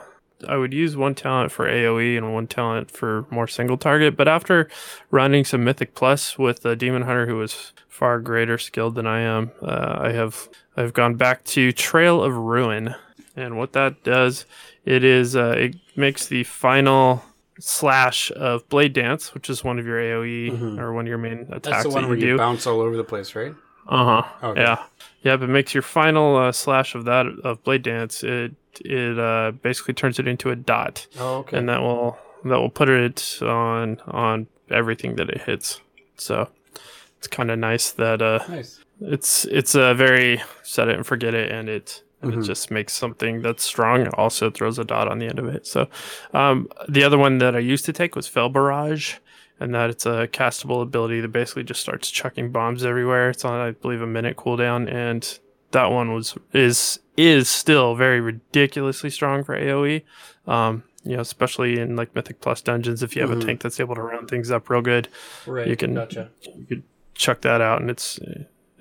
I 0.48 0.58
would 0.58 0.74
use 0.74 0.96
one 0.98 1.16
talent 1.16 1.52
for 1.52 1.68
AOE 1.68 2.18
and 2.18 2.34
one 2.34 2.48
talent 2.48 2.92
for 2.92 3.26
more 3.30 3.48
single 3.48 3.78
target. 3.78 4.16
But 4.16 4.28
after 4.28 4.70
running 5.10 5.46
some 5.46 5.64
Mythic 5.64 5.96
Plus 5.96 6.38
with 6.38 6.66
a 6.66 6.76
Demon 6.76 7.04
Hunter 7.04 7.28
who 7.28 7.38
was 7.38 7.74
far 7.88 8.20
greater 8.20 8.58
skilled 8.58 8.96
than 8.96 9.08
I 9.08 9.22
am, 9.22 9.52
uh, 9.62 9.98
I 10.00 10.12
have 10.12 10.50
I've 10.76 10.94
gone 10.94 11.16
back 11.16 11.44
to 11.46 11.72
Trail 11.72 12.24
of 12.24 12.36
Ruin, 12.36 12.96
and 13.36 13.58
what 13.58 13.74
that 13.74 14.04
does, 14.04 14.46
it 14.86 15.04
is 15.04 15.36
uh, 15.36 15.56
it 15.58 15.76
makes 15.96 16.28
the 16.28 16.44
final 16.44 17.24
slash 17.60 18.32
of 18.32 18.68
Blade 18.70 18.94
Dance, 18.94 19.34
which 19.34 19.50
is 19.50 19.64
one 19.64 19.78
of 19.78 19.86
your 19.86 20.00
AOE 20.00 20.80
or 20.80 20.94
one 20.94 21.06
of 21.06 21.10
your 21.10 21.18
main 21.18 21.48
attacks 21.52 21.52
Mm-hmm. 21.52 21.70
That's 21.70 21.84
the 21.84 21.90
one 21.90 22.04
that 22.04 22.10
where 22.10 22.18
you 22.18 22.38
bounce 22.38 22.66
all 22.66 22.82
over 22.82 22.98
the 22.98 23.04
place, 23.04 23.36
right? 23.36 23.54
Uh 23.88 24.22
huh. 24.22 24.48
Okay. 24.50 24.62
Yeah. 24.62 24.84
Yeah, 25.24 25.38
but 25.38 25.50
makes 25.50 25.74
your 25.74 25.84
final 25.84 26.36
uh, 26.36 26.52
slash 26.52 26.96
of 26.96 27.06
that 27.06 27.28
of 27.44 27.64
blade 27.64 27.84
dance. 27.84 28.24
It 28.24 28.54
it 28.84 29.20
uh, 29.20 29.52
basically 29.62 29.94
turns 29.94 30.18
it 30.18 30.28
into 30.28 30.50
a 30.50 30.56
dot, 30.56 31.06
Oh, 31.20 31.38
okay. 31.40 31.58
and 31.58 31.70
that 31.70 31.82
will 31.82 32.18
that 32.46 32.58
will 32.60 32.70
put 32.70 32.90
it 32.90 33.38
on 33.42 34.00
on 34.08 34.48
everything 34.72 35.16
that 35.18 35.30
it 35.30 35.42
hits. 35.42 35.80
So 36.18 36.48
it's 37.20 37.28
kind 37.28 37.52
of 37.52 37.60
nice 37.60 37.92
that 37.92 38.22
uh, 38.22 38.40
nice. 38.50 38.80
it's 39.02 39.46
it's 39.46 39.76
a 39.76 39.94
very 39.94 40.42
set 40.64 40.88
it 40.88 40.96
and 40.96 41.06
forget 41.06 41.34
it, 41.36 41.52
and 41.52 41.70
it 41.70 42.02
and 42.24 42.32
Mm-hmm. 42.32 42.42
it 42.42 42.46
just 42.46 42.70
makes 42.72 42.94
something 42.94 43.42
that's 43.42 43.64
strong. 43.64 44.02
It 44.02 44.14
also 44.16 44.50
throws 44.52 44.78
a 44.80 44.84
dot 44.84 45.08
on 45.08 45.18
the 45.20 45.26
end 45.28 45.38
of 45.40 45.46
it. 45.48 45.66
So 45.68 45.88
um, 46.34 46.68
the 46.88 47.04
other 47.04 47.18
one 47.18 47.40
that 47.40 47.56
I 47.56 47.60
used 47.60 47.86
to 47.86 47.94
take 47.94 48.16
was 48.16 48.28
Fel 48.28 48.48
Barrage, 48.50 49.16
and 49.62 49.74
that 49.76 49.90
it's 49.90 50.06
a 50.06 50.28
castable 50.28 50.82
ability 50.82 51.22
that 51.22 51.30
basically 51.30 51.64
just 51.64 51.80
starts 51.82 52.10
chucking 52.12 52.52
bombs 52.52 52.84
everywhere. 52.84 53.30
It's 53.30 53.46
on 53.46 53.60
I 53.62 53.72
believe 53.72 54.02
a 54.02 54.08
minute 54.08 54.36
cooldown, 54.36 54.92
and 54.92 55.40
that 55.72 55.92
one 55.92 56.14
was 56.14 56.36
is 56.54 57.00
is 57.16 57.48
still 57.50 57.96
very 57.96 58.20
ridiculously 58.20 59.10
strong 59.10 59.44
for 59.44 59.56
AOE. 59.56 60.02
Um, 60.48 60.84
you 61.04 61.16
know, 61.16 61.22
especially 61.22 61.80
in 61.80 61.96
like 61.96 62.14
Mythic 62.16 62.42
Plus 62.42 62.62
dungeons, 62.62 63.02
if 63.04 63.16
you 63.16 63.22
have 63.22 63.32
a 63.32 63.40
tank 63.40 63.62
that's 63.62 63.80
able 63.80 63.96
to 63.96 64.02
round 64.02 64.30
things 64.30 64.52
up 64.52 64.70
real 64.70 64.82
good, 64.82 65.08
Right. 65.48 65.68
you 65.68 65.76
can 65.76 65.94
Gotcha. 65.96 66.30
you 66.56 66.66
could 66.66 66.84
chuck 67.16 67.42
that 67.42 67.62
out, 67.62 67.82
and 67.82 67.90
it's 67.90 68.20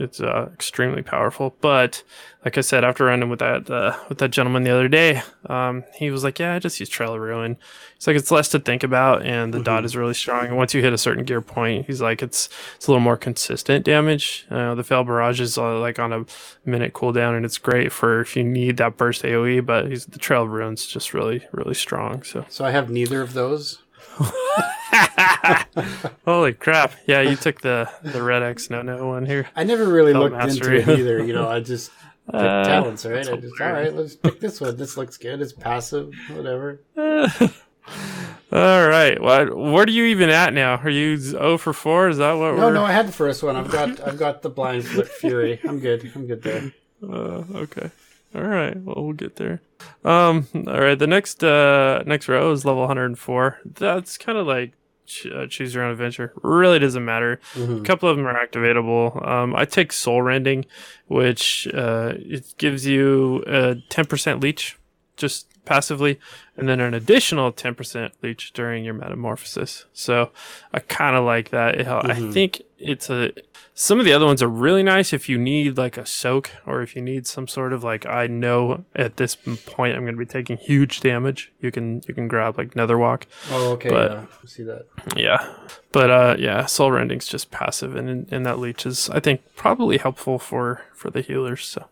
it's 0.00 0.20
uh, 0.20 0.48
extremely 0.52 1.02
powerful. 1.02 1.54
But 1.60 2.02
like 2.44 2.56
I 2.56 2.62
said, 2.62 2.84
after 2.84 3.04
running 3.04 3.28
with 3.28 3.40
that 3.40 3.70
uh, 3.70 3.98
with 4.08 4.18
that 4.18 4.30
gentleman 4.30 4.62
the 4.62 4.70
other 4.70 4.88
day, 4.88 5.22
um, 5.46 5.84
he 5.94 6.10
was 6.10 6.24
like, 6.24 6.38
"Yeah, 6.38 6.54
I 6.54 6.58
just 6.58 6.80
use 6.80 6.88
Trail 6.88 7.14
of 7.14 7.20
Ruin." 7.20 7.56
It's 7.96 8.06
like 8.06 8.16
it's 8.16 8.30
less 8.30 8.48
to 8.48 8.58
think 8.58 8.82
about, 8.82 9.26
and 9.26 9.52
the 9.52 9.62
dot 9.62 9.84
is 9.84 9.94
really 9.94 10.14
strong. 10.14 10.46
And 10.46 10.56
once 10.56 10.72
you 10.72 10.80
hit 10.80 10.94
a 10.94 10.98
certain 10.98 11.24
gear 11.24 11.42
point, 11.42 11.86
he's 11.86 12.00
like, 12.00 12.22
it's 12.22 12.48
it's 12.76 12.86
a 12.86 12.90
little 12.90 13.02
more 13.02 13.18
consistent 13.18 13.84
damage. 13.84 14.46
Uh, 14.50 14.74
the 14.74 14.84
Fel 14.84 15.04
Barrage 15.04 15.40
is 15.40 15.58
uh, 15.58 15.78
like 15.78 15.98
on 15.98 16.12
a 16.12 16.24
minute 16.64 16.94
cooldown, 16.94 17.36
and 17.36 17.44
it's 17.44 17.58
great 17.58 17.92
for 17.92 18.22
if 18.22 18.36
you 18.36 18.42
need 18.42 18.78
that 18.78 18.96
burst 18.96 19.22
AOE. 19.22 19.66
But 19.66 19.88
he's, 19.88 20.06
the 20.06 20.18
Trail 20.18 20.44
of 20.44 20.50
Ruin's 20.50 20.86
just 20.86 21.12
really 21.12 21.46
really 21.52 21.74
strong. 21.74 22.22
So 22.22 22.46
So 22.48 22.64
I 22.64 22.70
have 22.70 22.88
neither 22.90 23.20
of 23.20 23.34
those. 23.34 23.82
holy 26.24 26.52
crap! 26.52 26.92
Yeah, 27.06 27.20
you 27.22 27.36
took 27.36 27.60
the 27.60 27.90
the 28.02 28.22
Red 28.22 28.42
X 28.42 28.70
no 28.70 28.82
no 28.82 29.06
one 29.06 29.26
here. 29.26 29.48
I 29.56 29.64
never 29.64 29.86
really 29.86 30.12
Felt 30.12 30.24
looked 30.24 30.36
mastery. 30.36 30.80
into 30.80 30.92
it 30.92 30.98
either. 31.00 31.24
You 31.24 31.32
know, 31.32 31.48
I 31.48 31.60
just 31.60 31.90
picked 32.26 32.36
Uh, 32.36 32.64
talents, 32.64 33.04
right? 33.06 33.28
I 33.28 33.36
just 33.36 33.60
all 33.60 33.72
right, 33.72 33.94
let's 33.94 34.16
pick 34.16 34.40
this 34.40 34.60
one. 34.60 34.76
This 34.76 34.96
looks 34.96 35.16
good. 35.16 35.40
It's 35.40 35.52
passive, 35.52 36.12
whatever. 36.30 36.80
All 38.52 38.88
right. 38.88 39.20
What 39.20 39.56
what 39.56 39.88
are 39.88 39.92
you 39.92 40.04
even 40.06 40.28
at 40.28 40.52
now? 40.52 40.76
Are 40.76 40.90
you 40.90 41.16
0 41.16 41.56
for 41.58 41.72
4? 41.72 42.08
Is 42.08 42.18
that 42.18 42.32
what 42.32 42.46
No, 42.46 42.50
we're 42.54 42.58
No 42.58 42.70
no, 42.72 42.84
I 42.84 42.92
had 42.92 43.06
the 43.08 43.12
first 43.12 43.42
one. 43.42 43.56
I've 43.56 43.70
got 43.70 44.00
I've 44.06 44.18
got 44.18 44.42
the 44.42 44.50
blind 44.50 44.84
flip 44.84 45.06
fury. 45.08 45.60
I'm 45.64 45.78
good. 45.80 46.10
I'm 46.14 46.26
good 46.26 46.42
there. 46.42 46.72
Uh, 47.02 47.42
okay. 47.54 47.90
All 48.34 48.42
right. 48.42 48.76
Well, 48.76 49.04
we'll 49.04 49.12
get 49.12 49.36
there. 49.36 49.60
Um. 50.04 50.46
All 50.54 50.80
right. 50.80 50.98
The 50.98 51.06
next 51.06 51.42
uh 51.44 52.02
next 52.06 52.28
row 52.28 52.50
is 52.52 52.64
level 52.64 52.80
104. 52.82 53.60
That's 53.64 54.18
kind 54.18 54.36
of 54.38 54.46
like 54.46 54.72
ch- 55.10 55.26
uh, 55.26 55.46
choose 55.46 55.74
your 55.74 55.84
own 55.84 55.92
adventure. 55.92 56.32
Really 56.42 56.78
doesn't 56.78 57.04
matter. 57.04 57.40
A 57.56 57.82
couple 57.82 58.08
of 58.08 58.16
them 58.16 58.26
are 58.26 58.46
activatable. 58.46 59.26
Um, 59.26 59.54
I 59.56 59.64
take 59.64 59.92
Soul 59.92 60.22
Rending, 60.22 60.64
which 61.08 61.68
uh 61.74 62.12
it 62.16 62.54
gives 62.58 62.86
you 62.86 63.42
a 63.46 63.74
10% 63.90 64.42
leech, 64.42 64.78
just 65.20 65.46
passively, 65.64 66.18
and 66.56 66.68
then 66.68 66.80
an 66.80 66.94
additional 66.94 67.52
10% 67.52 68.10
leech 68.22 68.52
during 68.52 68.82
your 68.84 68.94
metamorphosis. 68.94 69.84
So 69.92 70.30
I 70.72 70.80
kind 70.80 71.14
of 71.14 71.24
like 71.24 71.50
that. 71.50 71.78
It, 71.78 71.86
hel- 71.86 72.02
I 72.04 72.14
think 72.32 72.62
it's 72.78 73.08
a. 73.10 73.32
Some 73.74 73.98
of 73.98 74.04
the 74.04 74.12
other 74.12 74.26
ones 74.26 74.42
are 74.42 74.48
really 74.48 74.82
nice 74.82 75.12
if 75.12 75.28
you 75.28 75.38
need 75.38 75.78
like 75.78 75.96
a 75.96 76.04
soak 76.04 76.50
or 76.66 76.82
if 76.82 76.94
you 76.96 77.00
need 77.00 77.26
some 77.26 77.46
sort 77.48 77.72
of 77.72 77.82
like 77.84 78.04
I 78.04 78.26
know 78.26 78.84
at 78.94 79.16
this 79.16 79.36
point 79.36 79.94
I'm 79.96 80.02
going 80.02 80.14
to 80.14 80.18
be 80.18 80.26
taking 80.26 80.58
huge 80.58 81.00
damage. 81.00 81.50
You 81.60 81.70
can 81.70 82.02
you 82.06 82.12
can 82.12 82.28
grab 82.28 82.58
like 82.58 82.74
Netherwalk. 82.74 83.22
Oh, 83.50 83.72
okay. 83.72 83.88
But- 83.88 84.10
yeah, 84.10 84.26
I 84.42 84.46
see 84.46 84.62
that. 84.64 84.86
Yeah. 85.16 85.54
But 85.92 86.10
uh 86.10 86.36
yeah, 86.38 86.66
soul 86.66 86.90
rending's 86.90 87.26
just 87.26 87.50
passive 87.50 87.96
and 87.96 88.30
and 88.30 88.44
that 88.44 88.58
leech 88.58 88.84
is 88.84 89.08
I 89.10 89.20
think 89.20 89.40
probably 89.56 89.96
helpful 89.98 90.38
for 90.38 90.82
for 90.92 91.08
the 91.10 91.22
healers. 91.22 91.64
So 91.64 91.86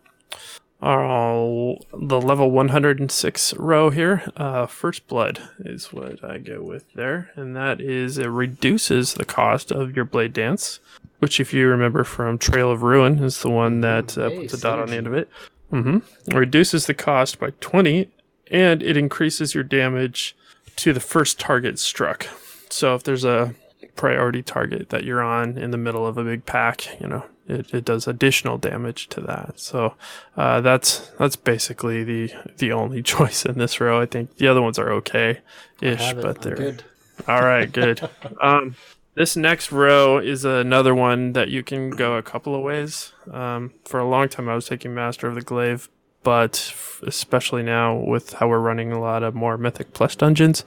uh, 0.81 1.75
the 1.93 2.21
level 2.21 2.51
106 2.51 3.53
row 3.55 3.89
here, 3.89 4.23
uh, 4.37 4.65
first 4.65 5.07
blood 5.07 5.41
is 5.59 5.91
what 5.91 6.23
I 6.23 6.37
go 6.37 6.63
with 6.63 6.85
there, 6.93 7.31
and 7.35 7.55
that 7.55 7.81
is 7.81 8.17
it 8.17 8.27
reduces 8.27 9.15
the 9.15 9.25
cost 9.25 9.71
of 9.71 9.95
your 9.95 10.05
blade 10.05 10.31
dance, 10.31 10.79
which, 11.19 11.39
if 11.41 11.53
you 11.53 11.67
remember 11.67 12.05
from 12.05 12.37
Trail 12.37 12.71
of 12.71 12.81
Ruin, 12.81 13.21
is 13.21 13.41
the 13.41 13.49
one 13.49 13.81
that 13.81 14.17
uh, 14.17 14.29
puts 14.29 14.53
a 14.53 14.59
dot 14.59 14.79
on 14.79 14.87
the 14.87 14.95
end 14.95 15.07
of 15.07 15.13
it. 15.13 15.29
Mm-hmm. 15.71 16.37
Reduces 16.37 16.85
the 16.85 16.93
cost 16.93 17.39
by 17.39 17.51
20, 17.59 18.09
and 18.49 18.81
it 18.81 18.95
increases 18.95 19.53
your 19.53 19.65
damage 19.65 20.35
to 20.77 20.93
the 20.93 21.01
first 21.01 21.39
target 21.39 21.77
struck. 21.77 22.27
So 22.69 22.95
if 22.95 23.03
there's 23.03 23.25
a 23.25 23.53
priority 23.97 24.41
target 24.41 24.89
that 24.89 25.03
you're 25.03 25.21
on 25.21 25.57
in 25.57 25.71
the 25.71 25.77
middle 25.77 26.07
of 26.07 26.17
a 26.17 26.23
big 26.23 26.45
pack, 26.45 26.99
you 27.01 27.07
know, 27.07 27.25
it, 27.49 27.73
it 27.73 27.85
does 27.85 28.07
additional 28.07 28.57
damage 28.57 29.07
to 29.09 29.21
that. 29.21 29.59
So 29.59 29.95
uh, 30.37 30.61
that's 30.61 31.09
that's 31.17 31.35
basically 31.35 32.03
the 32.03 32.33
the 32.57 32.71
only 32.71 33.01
choice 33.15 33.45
in 33.45 33.57
this 33.57 33.81
row. 33.81 34.01
I 34.01 34.05
think 34.05 34.37
the 34.37 34.47
other 34.47 34.61
ones 34.61 34.79
are 34.79 34.91
okay 34.93 35.39
ish, 35.81 36.13
but 36.13 36.25
I'm 36.25 36.41
they're 36.41 36.55
good. 36.55 36.83
all 37.27 37.41
right, 37.41 37.71
good. 37.71 38.07
um, 38.41 38.75
this 39.15 39.35
next 39.35 39.71
row 39.71 40.17
is 40.17 40.45
another 40.45 40.95
one 40.95 41.33
that 41.33 41.49
you 41.49 41.63
can 41.63 41.89
go 41.89 42.15
a 42.15 42.23
couple 42.23 42.55
of 42.55 42.61
ways. 42.61 43.11
Um, 43.31 43.73
for 43.85 43.99
a 43.99 44.07
long 44.07 44.29
time, 44.29 44.47
I 44.47 44.55
was 44.55 44.67
taking 44.67 44.93
Master 44.93 45.27
of 45.27 45.35
the 45.35 45.41
Glaive, 45.41 45.89
but 46.29 46.53
f- 46.71 47.01
especially 47.07 47.63
now 47.63 47.95
with 47.95 48.33
how 48.33 48.47
we're 48.47 48.59
running 48.59 48.91
a 48.91 48.99
lot 48.99 49.23
of 49.23 49.33
more 49.33 49.57
Mythic 49.57 49.93
Plus 49.93 50.15
dungeons, 50.15 50.63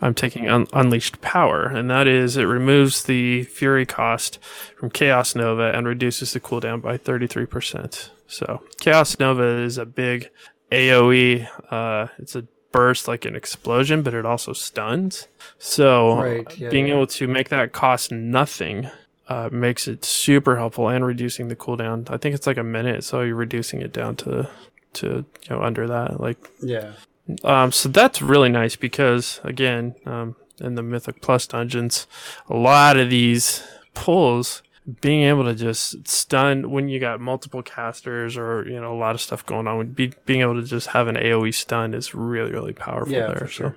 I'm 0.00 0.14
taking 0.14 0.48
Un- 0.48 0.66
Unleashed 0.72 1.20
Power, 1.20 1.66
and 1.66 1.88
that 1.90 2.08
is 2.08 2.36
it 2.36 2.42
removes 2.44 3.04
the 3.04 3.44
Fury 3.44 3.86
cost 3.86 4.40
from 4.76 4.90
Chaos 4.90 5.36
Nova 5.36 5.70
and 5.76 5.86
reduces 5.86 6.32
the 6.32 6.40
cooldown 6.40 6.82
by 6.82 6.98
33%. 6.98 8.10
So 8.26 8.62
Chaos 8.80 9.16
Nova 9.20 9.44
is 9.44 9.78
a 9.78 9.86
big 9.86 10.28
AOE. 10.72 11.46
Uh, 11.70 12.08
it's 12.18 12.34
a 12.34 12.42
burst 12.72 13.06
like 13.06 13.24
an 13.24 13.36
explosion, 13.36 14.02
but 14.02 14.12
it 14.12 14.26
also 14.26 14.52
stuns. 14.52 15.28
So 15.58 16.20
Right, 16.20 16.58
yeah, 16.58 16.68
being 16.70 16.88
yeah. 16.88 16.94
able 16.94 17.06
to 17.06 17.28
make 17.28 17.48
that 17.50 17.72
cost 17.72 18.10
nothing 18.10 18.90
uh, 19.28 19.48
makes 19.52 19.86
it 19.88 20.04
super 20.04 20.56
helpful 20.56 20.88
and 20.88 21.04
reducing 21.06 21.46
the 21.48 21.56
cooldown. 21.56 22.10
I 22.10 22.16
think 22.16 22.34
it's 22.34 22.46
like 22.46 22.58
a 22.58 22.64
minute, 22.64 23.04
so 23.04 23.22
you're 23.22 23.34
reducing 23.36 23.80
it 23.82 23.92
down 23.92 24.16
to 24.16 24.48
to 24.96 25.24
you 25.42 25.50
know 25.50 25.62
under 25.62 25.86
that. 25.86 26.20
Like 26.20 26.38
Yeah. 26.62 26.92
um, 27.44 27.72
so 27.72 27.88
that's 27.88 28.20
really 28.22 28.48
nice 28.48 28.76
because 28.76 29.40
again, 29.44 29.94
um, 30.06 30.36
in 30.60 30.74
the 30.74 30.82
Mythic 30.82 31.20
Plus 31.20 31.46
dungeons, 31.46 32.06
a 32.48 32.56
lot 32.56 32.96
of 32.96 33.10
these 33.10 33.62
pulls, 33.94 34.62
being 35.00 35.22
able 35.22 35.44
to 35.44 35.54
just 35.54 36.06
stun 36.06 36.70
when 36.70 36.88
you 36.88 37.00
got 37.00 37.20
multiple 37.20 37.62
casters 37.62 38.36
or 38.36 38.64
you 38.68 38.80
know 38.80 38.94
a 38.94 38.98
lot 38.98 39.14
of 39.14 39.20
stuff 39.20 39.44
going 39.44 39.66
on, 39.66 39.88
be, 39.88 40.12
being 40.26 40.40
able 40.42 40.54
to 40.54 40.62
just 40.62 40.88
have 40.88 41.08
an 41.08 41.16
AOE 41.16 41.52
stun 41.54 41.92
is 41.94 42.14
really 42.14 42.52
really 42.52 42.72
powerful 42.72 43.12
Yeah, 43.12 43.26
there. 43.28 43.36
for 43.36 43.46
sure. 43.48 43.76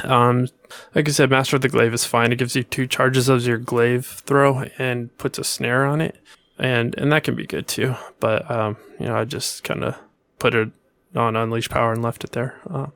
So, 0.00 0.08
um, 0.10 0.48
like 0.94 1.08
I 1.08 1.12
said, 1.12 1.30
Master 1.30 1.54
of 1.54 1.62
the 1.62 1.68
Glaive 1.68 1.94
is 1.94 2.04
fine. 2.04 2.32
It 2.32 2.36
gives 2.38 2.56
you 2.56 2.64
two 2.64 2.88
charges 2.88 3.28
of 3.28 3.46
your 3.46 3.58
glaive 3.58 4.06
throw 4.26 4.64
and 4.76 5.16
puts 5.18 5.38
a 5.38 5.44
snare 5.44 5.84
on 5.84 6.00
it, 6.00 6.16
and 6.58 6.94
and 6.98 7.12
that 7.12 7.22
can 7.22 7.36
be 7.36 7.46
good 7.46 7.68
too. 7.68 7.94
But 8.18 8.50
um, 8.50 8.76
you 8.98 9.06
know, 9.06 9.14
I 9.16 9.24
just 9.24 9.62
kind 9.62 9.84
of 9.84 9.94
put 10.44 10.54
it 10.54 10.70
on 11.16 11.36
unleash 11.36 11.70
power 11.70 11.94
and 11.94 12.02
left 12.02 12.22
it 12.22 12.32
there. 12.32 12.60
Uh, 12.68 12.88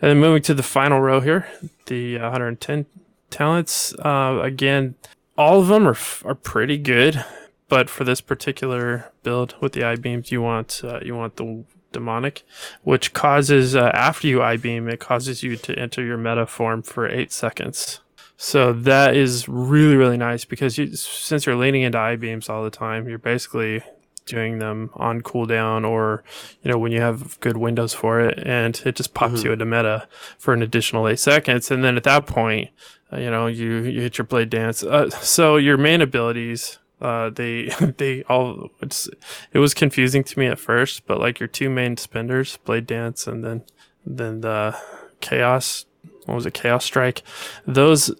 and 0.00 0.10
then 0.10 0.18
moving 0.20 0.42
to 0.42 0.54
the 0.54 0.62
final 0.62 1.00
row 1.00 1.18
here, 1.18 1.48
the 1.86 2.18
uh, 2.18 2.22
110 2.22 2.86
talents. 3.30 3.92
Uh, 3.94 4.38
again, 4.44 4.94
all 5.36 5.58
of 5.60 5.66
them 5.66 5.88
are 5.88 5.96
are 6.24 6.36
pretty 6.36 6.78
good, 6.78 7.24
but 7.68 7.90
for 7.90 8.04
this 8.04 8.20
particular 8.20 9.10
build 9.24 9.56
with 9.60 9.72
the 9.72 9.82
eye 9.82 9.96
beams, 9.96 10.30
you 10.30 10.40
want 10.40 10.82
uh, 10.84 11.00
you 11.02 11.16
want 11.16 11.34
the 11.34 11.64
demonic, 11.90 12.44
which 12.84 13.12
causes 13.12 13.74
uh, 13.74 13.90
after 13.92 14.28
you 14.28 14.40
eye 14.40 14.56
beam, 14.56 14.88
it 14.88 15.00
causes 15.00 15.42
you 15.42 15.56
to 15.56 15.76
enter 15.76 16.04
your 16.04 16.16
meta 16.16 16.46
form 16.46 16.80
for 16.80 17.08
eight 17.08 17.32
seconds. 17.32 17.98
So 18.36 18.72
that 18.72 19.16
is 19.16 19.48
really 19.48 19.96
really 19.96 20.16
nice 20.16 20.44
because 20.44 20.78
you, 20.78 20.94
since 20.94 21.44
you're 21.44 21.56
leaning 21.56 21.82
into 21.82 21.98
eye 21.98 22.14
beams 22.14 22.48
all 22.48 22.62
the 22.62 22.70
time, 22.70 23.08
you're 23.08 23.18
basically 23.18 23.82
doing 24.26 24.58
them 24.58 24.90
on 24.94 25.22
cooldown 25.22 25.88
or 25.88 26.22
you 26.62 26.70
know 26.70 26.78
when 26.78 26.92
you 26.92 27.00
have 27.00 27.38
good 27.40 27.56
windows 27.56 27.94
for 27.94 28.20
it 28.20 28.38
and 28.44 28.82
it 28.84 28.96
just 28.96 29.14
pops 29.14 29.42
you 29.42 29.52
into 29.52 29.64
meta 29.64 30.06
for 30.38 30.52
an 30.52 30.62
additional 30.62 31.08
eight 31.08 31.20
seconds. 31.20 31.70
And 31.70 31.82
then 31.82 31.96
at 31.96 32.04
that 32.04 32.26
point 32.26 32.70
uh, 33.12 33.18
you 33.18 33.30
know 33.30 33.46
you 33.46 33.84
you 33.84 34.02
hit 34.02 34.18
your 34.18 34.26
blade 34.26 34.50
dance. 34.50 34.82
Uh, 34.82 35.08
so 35.10 35.56
your 35.56 35.76
main 35.78 36.02
abilities 36.02 36.78
uh 37.00 37.30
they 37.30 37.66
they 37.98 38.22
all 38.24 38.70
it's 38.80 39.08
it 39.52 39.58
was 39.58 39.74
confusing 39.74 40.24
to 40.24 40.38
me 40.38 40.46
at 40.46 40.58
first 40.58 41.06
but 41.06 41.20
like 41.20 41.38
your 41.38 41.46
two 41.46 41.68
main 41.68 41.96
spenders 41.96 42.56
blade 42.64 42.86
dance 42.86 43.26
and 43.26 43.44
then 43.44 43.62
then 44.04 44.40
the 44.40 44.76
chaos 45.20 45.84
what 46.24 46.34
was 46.34 46.46
it 46.46 46.54
chaos 46.54 46.84
strike 46.84 47.22
those 47.66 48.14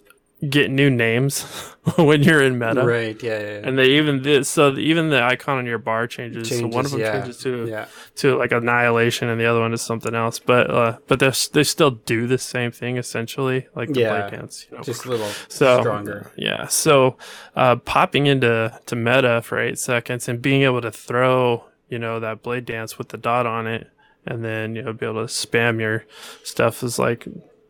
get 0.50 0.70
new 0.70 0.90
names 0.90 1.42
when 1.96 2.22
you're 2.22 2.42
in 2.42 2.58
meta 2.58 2.84
Right. 2.84 3.20
Yeah. 3.22 3.38
Yeah. 3.38 3.44
yeah. 3.44 3.60
and 3.64 3.78
they 3.78 3.86
even 3.96 4.22
this 4.22 4.50
so 4.50 4.76
even 4.76 5.08
the 5.08 5.22
icon 5.22 5.58
on 5.58 5.66
your 5.66 5.78
bar 5.78 6.06
changes. 6.06 6.48
so 6.50 6.66
one 6.66 6.84
of 6.84 6.90
them 6.90 7.00
yeah. 7.00 7.12
changes 7.12 7.38
to 7.38 7.66
yeah. 7.66 7.86
to 8.16 8.36
like 8.36 8.52
annihilation, 8.52 9.28
and 9.28 9.40
the 9.40 9.46
other 9.46 9.60
one 9.60 9.72
is 9.72 9.80
something 9.80 10.14
else. 10.14 10.38
But 10.38 10.70
uh, 10.70 10.98
but 11.06 11.20
they 11.20 11.30
they 11.52 11.64
still 11.64 11.92
do 11.92 12.26
the 12.26 12.38
same 12.38 12.70
thing 12.70 12.98
essentially, 12.98 13.66
like 13.74 13.92
the 13.92 14.00
Yeah. 14.00 14.28
blade 14.28 14.38
dance. 14.38 14.66
You 14.70 14.76
know? 14.76 14.82
Just 14.82 15.04
a 15.06 15.08
little 15.08 15.28
so 15.48 15.80
stronger. 15.80 16.30
Yeah. 16.36 16.66
So 16.66 17.16
uh, 17.54 17.76
popping 17.76 18.26
into 18.26 18.78
to 18.86 18.96
meta 18.96 19.40
for 19.42 19.58
eight 19.58 19.78
seconds 19.78 20.28
and 20.28 20.42
being 20.42 20.62
able 20.62 20.82
to 20.82 20.90
throw 20.92 21.64
you 21.88 21.98
know 21.98 22.20
that 22.20 22.42
blade 22.42 22.64
dance 22.66 22.98
with 22.98 23.08
the 23.08 23.16
dot 23.16 23.46
on 23.46 23.66
it, 23.66 23.88
and 24.26 24.44
then 24.44 24.76
you 24.76 24.82
know 24.82 24.92
be 24.92 25.06
able 25.06 25.26
to 25.26 25.32
spam 25.32 25.80
your 25.80 26.04
stuff 26.42 26.82
is 26.82 26.98
like 26.98 27.26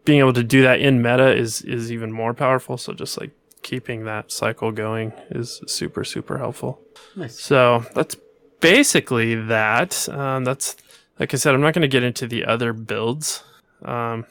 being 0.07 0.21
able 0.21 0.33
to 0.33 0.43
do 0.43 0.63
that 0.63 0.81
in 0.81 1.03
meta 1.03 1.37
is 1.37 1.61
is 1.61 1.93
even 1.93 2.11
more 2.11 2.33
powerful. 2.33 2.79
So 2.79 2.95
just 2.95 3.21
like 3.21 3.33
keeping 3.63 4.05
that 4.05 4.33
cycle 4.33 4.73
going 4.73 5.13
is 5.31 5.61
super 5.67 6.03
super 6.05 6.39
helpful. 6.39 6.81
Nice. 7.15 7.39
So 7.39 7.85
that's 7.95 8.17
basically 8.61 9.35
that. 9.35 10.09
Um, 10.09 10.45
that's 10.45 10.77
like 11.19 11.35
I 11.35 11.37
said. 11.37 11.55
I'm 11.55 11.61
not 11.61 11.75
going 11.75 11.83
to 11.83 11.89
get 11.89 12.03
into 12.03 12.27
the 12.27 12.47
other 12.47 12.73
builds. 12.73 13.45
Um, 13.85 14.25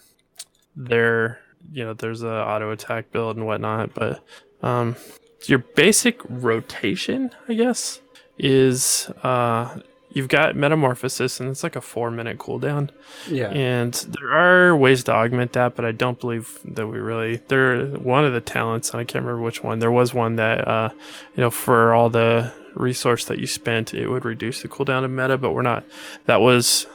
there, 0.75 1.39
you 1.71 1.83
know, 1.83 1.93
there's 1.93 2.23
a 2.23 2.31
auto 2.31 2.71
attack 2.71 3.11
build 3.11 3.37
and 3.37 3.45
whatnot, 3.45 3.93
but 3.93 4.23
um, 4.63 4.95
your 5.45 5.59
basic 5.59 6.19
rotation, 6.27 7.31
I 7.47 7.53
guess, 7.53 8.01
is 8.37 9.09
uh, 9.23 9.77
you've 10.15 10.29
got 10.29 10.55
metamorphosis, 10.55 11.39
and 11.39 11.49
it's 11.49 11.61
like 11.61 11.75
a 11.75 11.81
four 11.81 12.09
minute 12.09 12.39
cooldown. 12.39 12.89
Yeah. 13.29 13.49
And 13.49 13.93
there 13.93 14.31
are 14.31 14.75
ways 14.75 15.03
to 15.03 15.11
augment 15.13 15.51
that, 15.53 15.75
but 15.75 15.85
I 15.85 15.91
don't 15.91 16.19
believe 16.19 16.59
that 16.63 16.87
we 16.87 16.97
really. 16.97 17.41
There, 17.49 17.85
one 17.85 18.25
of 18.25 18.33
the 18.33 18.41
talents, 18.41 18.89
and 18.91 19.01
I 19.01 19.03
can't 19.03 19.23
remember 19.23 19.43
which 19.43 19.61
one. 19.61 19.79
There 19.79 19.91
was 19.91 20.13
one 20.13 20.37
that, 20.37 20.67
uh, 20.67 20.89
you 21.35 21.41
know, 21.41 21.51
for 21.51 21.93
all 21.93 22.09
the 22.09 22.51
resource 22.73 23.25
that 23.25 23.39
you 23.39 23.45
spent, 23.45 23.93
it 23.93 24.07
would 24.07 24.25
reduce 24.25 24.61
the 24.61 24.69
cooldown 24.69 25.03
of 25.03 25.11
meta, 25.11 25.37
but 25.37 25.51
we're 25.51 25.61
not. 25.61 25.83
That 26.25 26.39
was, 26.39 26.87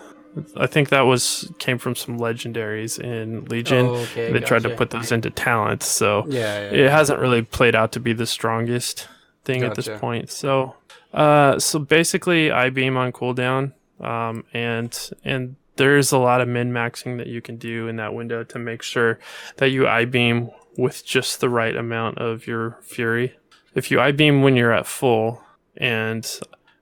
I 0.57 0.67
think 0.67 0.89
that 0.89 1.03
was 1.03 1.53
came 1.59 1.77
from 1.79 1.95
some 1.95 2.19
legendaries 2.19 2.99
in 2.99 3.45
Legion. 3.45 3.87
Oh, 3.87 3.95
okay, 3.97 4.33
they 4.33 4.41
tried 4.41 4.63
to 4.63 4.75
put 4.75 4.91
those 4.91 5.13
into 5.13 5.29
talents, 5.29 5.87
so 5.87 6.25
Yeah, 6.27 6.71
yeah, 6.71 6.87
it 6.87 6.91
hasn't 6.91 7.21
really 7.21 7.43
played 7.43 7.75
out 7.75 7.93
to 7.93 8.01
be 8.01 8.15
the 8.15 8.27
strongest 8.27 9.09
thing 9.45 9.63
at 9.63 9.75
this 9.75 9.89
point. 9.89 10.31
So, 10.31 10.77
uh, 11.13 11.59
so 11.59 11.79
basically, 11.79 12.51
Eye 12.51 12.71
Beam 12.71 12.97
on 12.97 13.13
cooldown, 13.13 13.73
um, 14.01 14.45
and 14.53 15.11
and 15.25 15.57
there's 15.77 16.13
a 16.13 16.19
lot 16.19 16.41
of 16.41 16.49
min 16.49 16.73
maxing 16.73 17.19
that 17.19 17.27
you 17.27 17.41
can 17.41 17.57
do 17.57 17.89
in 17.89 17.97
that 17.97 18.15
window 18.15 18.45
to 18.45 18.59
make 18.59 18.83
sure 18.83 19.19
that 19.57 19.71
you 19.71 19.89
Eye 19.89 20.05
Beam 20.05 20.51
with 20.77 21.05
just 21.05 21.41
the 21.41 21.49
right 21.49 21.75
amount 21.75 22.19
of 22.19 22.47
your 22.47 22.79
fury. 22.83 23.37
If 23.75 23.91
you 23.91 24.01
Eye 24.01 24.13
Beam 24.13 24.43
when 24.43 24.57
you're 24.57 24.73
at 24.73 24.87
full, 24.87 25.43
and 25.77 26.29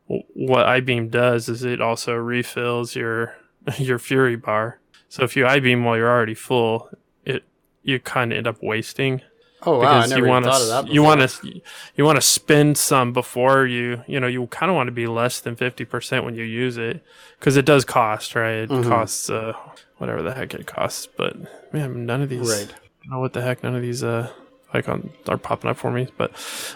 what 0.07 0.67
Eye 0.67 0.81
Beam 0.81 1.09
does 1.09 1.49
is 1.49 1.65
it 1.65 1.81
also 1.81 2.15
refills 2.15 2.95
your 2.95 3.35
your 3.79 3.99
fury 3.99 4.37
bar. 4.37 4.81
So 5.09 5.23
if 5.23 5.37
you 5.37 5.47
Eye 5.47 5.61
Beam 5.61 5.85
while 5.85 5.97
you're 5.97 6.11
already 6.11 6.35
full, 6.35 6.91
it 7.25 7.45
you 7.83 7.99
kind 7.99 8.33
of 8.33 8.39
end 8.39 8.47
up 8.47 8.63
wasting 8.63 9.23
Oh 9.67 9.81
wow, 9.81 9.99
I 9.99 10.07
never 10.07 10.25
you 10.27 10.31
want 10.31 10.45
thought 10.45 10.61
of 10.63 10.69
that. 10.69 10.87
to 10.87 10.93
you 10.93 11.03
want 11.03 11.29
to 11.29 11.61
you 11.97 12.05
want 12.05 12.17
to 12.17 12.23
spend 12.23 12.79
some 12.79 13.13
before 13.13 13.67
you 13.67 14.03
you 14.07 14.21
know 14.21 14.27
you 14.29 14.47
kind 14.47 14.71
of 14.71 14.77
want 14.77 14.87
to 14.87 14.93
be 14.93 15.07
less 15.09 15.41
than 15.41 15.57
50% 15.57 16.25
when 16.25 16.35
you 16.37 16.45
use 16.45 16.77
it 16.79 17.03
because 17.41 17.57
it 17.57 17.65
does 17.65 17.85
cost 17.85 18.35
right 18.37 18.53
it 18.59 18.71
Mhm. 18.71 18.89
costs 18.89 19.29
uh 19.29 19.53
whatever 19.97 20.23
the 20.23 20.33
heck 20.35 20.55
it 20.55 20.67
costs 20.67 21.09
but 21.17 21.37
man 21.73 22.07
none 22.07 22.23
of 22.23 22.29
these 22.29 22.49
Right. 22.49 22.69
I 22.73 23.05
don't 23.05 23.11
know 23.11 23.19
what 23.21 23.33
the 23.33 23.43
heck 23.43 23.63
none 23.65 23.75
of 23.75 23.83
these 23.83 24.05
uh 24.05 24.31
icons 24.73 25.11
are 25.29 25.39
popping 25.39 25.71
up 25.71 25.77
for 25.77 25.91
me 25.91 26.07
but 26.17 26.31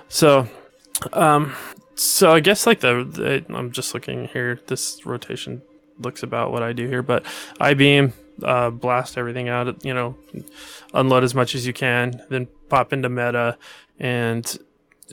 so 0.09 0.49
um 1.13 1.55
so 1.95 2.33
I 2.33 2.41
guess 2.41 2.67
like 2.67 2.81
the, 2.81 3.05
the 3.05 3.55
I'm 3.55 3.71
just 3.71 3.95
looking 3.95 4.27
here 4.29 4.59
this 4.67 5.05
rotation 5.07 5.63
looks 6.01 6.23
about 6.25 6.51
what 6.51 6.63
I 6.65 6.73
do 6.73 6.89
here 6.89 7.03
but 7.03 7.25
Eye 7.61 7.75
Beam 7.75 8.13
uh 8.43 8.71
blast 8.71 9.19
everything 9.19 9.49
out 9.49 9.85
you 9.85 9.93
know 9.93 10.17
unload 10.95 11.25
as 11.25 11.35
much 11.35 11.55
as 11.55 11.67
you 11.67 11.73
can, 11.73 12.23
then 12.29 12.47
pop 12.69 12.93
into 12.93 13.09
meta 13.09 13.57
and 13.99 14.59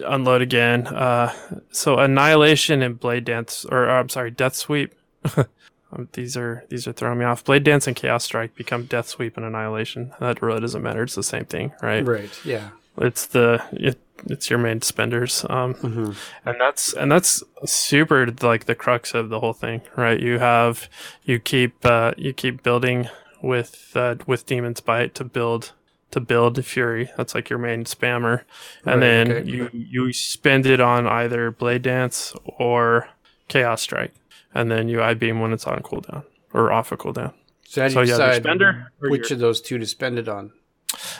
unload 0.05 0.41
again. 0.41 0.87
Uh, 0.87 1.33
so 1.71 1.97
annihilation 1.99 2.81
and 2.81 2.99
blade 2.99 3.25
dance, 3.25 3.65
or 3.65 3.89
uh, 3.89 3.99
I'm 3.99 4.09
sorry, 4.09 4.31
death 4.31 4.55
sweep. 4.55 4.93
um, 5.35 6.09
these 6.13 6.37
are 6.37 6.65
these 6.69 6.87
are 6.87 6.93
throwing 6.93 7.19
me 7.19 7.25
off. 7.25 7.43
Blade 7.43 7.63
dance 7.63 7.87
and 7.87 7.95
chaos 7.95 8.23
strike 8.23 8.55
become 8.55 8.85
death 8.85 9.07
sweep 9.07 9.37
and 9.37 9.45
annihilation. 9.45 10.13
That 10.19 10.41
really 10.41 10.61
doesn't 10.61 10.81
matter. 10.81 11.03
It's 11.03 11.15
the 11.15 11.23
same 11.23 11.45
thing, 11.45 11.73
right? 11.81 12.05
Right. 12.05 12.45
Yeah. 12.45 12.69
It's 12.99 13.25
the 13.27 13.63
it, 13.71 13.99
it's 14.27 14.49
your 14.49 14.59
main 14.59 14.81
spenders. 14.81 15.45
Um, 15.49 15.73
hmm 15.75 16.11
and 16.45 16.59
that's 16.59 16.93
and 16.93 17.11
that's 17.11 17.41
super 17.65 18.27
like 18.41 18.65
the 18.65 18.75
crux 18.75 19.13
of 19.13 19.29
the 19.29 19.39
whole 19.39 19.53
thing 19.53 19.81
right 19.95 20.19
you 20.19 20.39
have 20.39 20.89
you 21.23 21.39
keep 21.39 21.85
uh 21.85 22.11
you 22.17 22.33
keep 22.33 22.61
building 22.63 23.07
with 23.41 23.91
uh 23.95 24.15
with 24.27 24.45
demon's 24.45 24.81
bite 24.81 25.15
to 25.15 25.23
build 25.23 25.71
to 26.11 26.19
build 26.19 26.63
fury 26.65 27.09
that's 27.15 27.33
like 27.35 27.49
your 27.49 27.59
main 27.59 27.83
spammer 27.85 28.41
Right, 28.83 28.93
and 28.93 29.01
then 29.01 29.31
okay. 29.31 29.49
you 29.49 29.69
you 29.73 30.11
spend 30.13 30.65
it 30.65 30.81
on 30.81 31.07
either 31.07 31.51
blade 31.51 31.83
dance 31.83 32.33
or 32.57 33.07
chaos 33.47 33.81
strike 33.81 34.13
and 34.53 34.69
then 34.71 34.89
you 34.89 35.01
eye 35.01 35.13
beam 35.13 35.39
when 35.39 35.53
it's 35.53 35.67
on 35.67 35.79
cooldown 35.79 36.23
or 36.53 36.71
off 36.73 36.91
a 36.91 36.97
cooldown 36.97 37.33
So 37.63 37.87
So 37.87 38.01
you 38.01 38.07
you 38.07 38.11
have 38.13 38.19
your 38.19 38.27
decide 38.27 38.43
spender 38.43 38.91
which 38.99 39.29
your- 39.29 39.35
of 39.35 39.39
those 39.39 39.61
two 39.61 39.77
to 39.77 39.85
spend 39.85 40.17
it 40.19 40.27
on? 40.27 40.51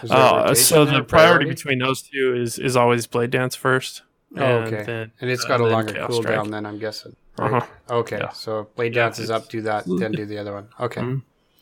A 0.10 0.14
uh, 0.14 0.54
so 0.56 0.86
the 0.86 1.04
priority 1.04 1.46
between 1.46 1.80
those 1.80 2.02
two 2.02 2.36
is 2.36 2.58
is 2.60 2.76
always 2.76 3.08
blade 3.08 3.32
dance 3.32 3.56
first 3.56 4.02
Oh, 4.38 4.42
and 4.42 4.68
okay. 4.74 4.84
then- 4.84 5.12
and 5.22 5.30
it's 5.30 5.44
uh, 5.46 5.48
got 5.48 5.60
a 5.60 5.66
longer 5.66 5.94
cooldown 5.94 6.52
then 6.52 6.66
I'm 6.66 6.80
guessing. 6.80 7.16
Right? 7.38 7.54
uh-huh 7.54 7.96
Okay. 8.02 8.18
Yeah. 8.20 8.30
So 8.30 8.68
blade 8.76 8.96
Yeah, 8.96 9.04
dance 9.06 9.20
is 9.20 9.30
up, 9.30 9.50
do 9.50 9.62
that, 9.62 9.86
then 9.88 10.12
do 10.12 10.26
the 10.26 10.38
other 10.38 10.54
one. 10.54 10.68
Okay. 10.80 11.02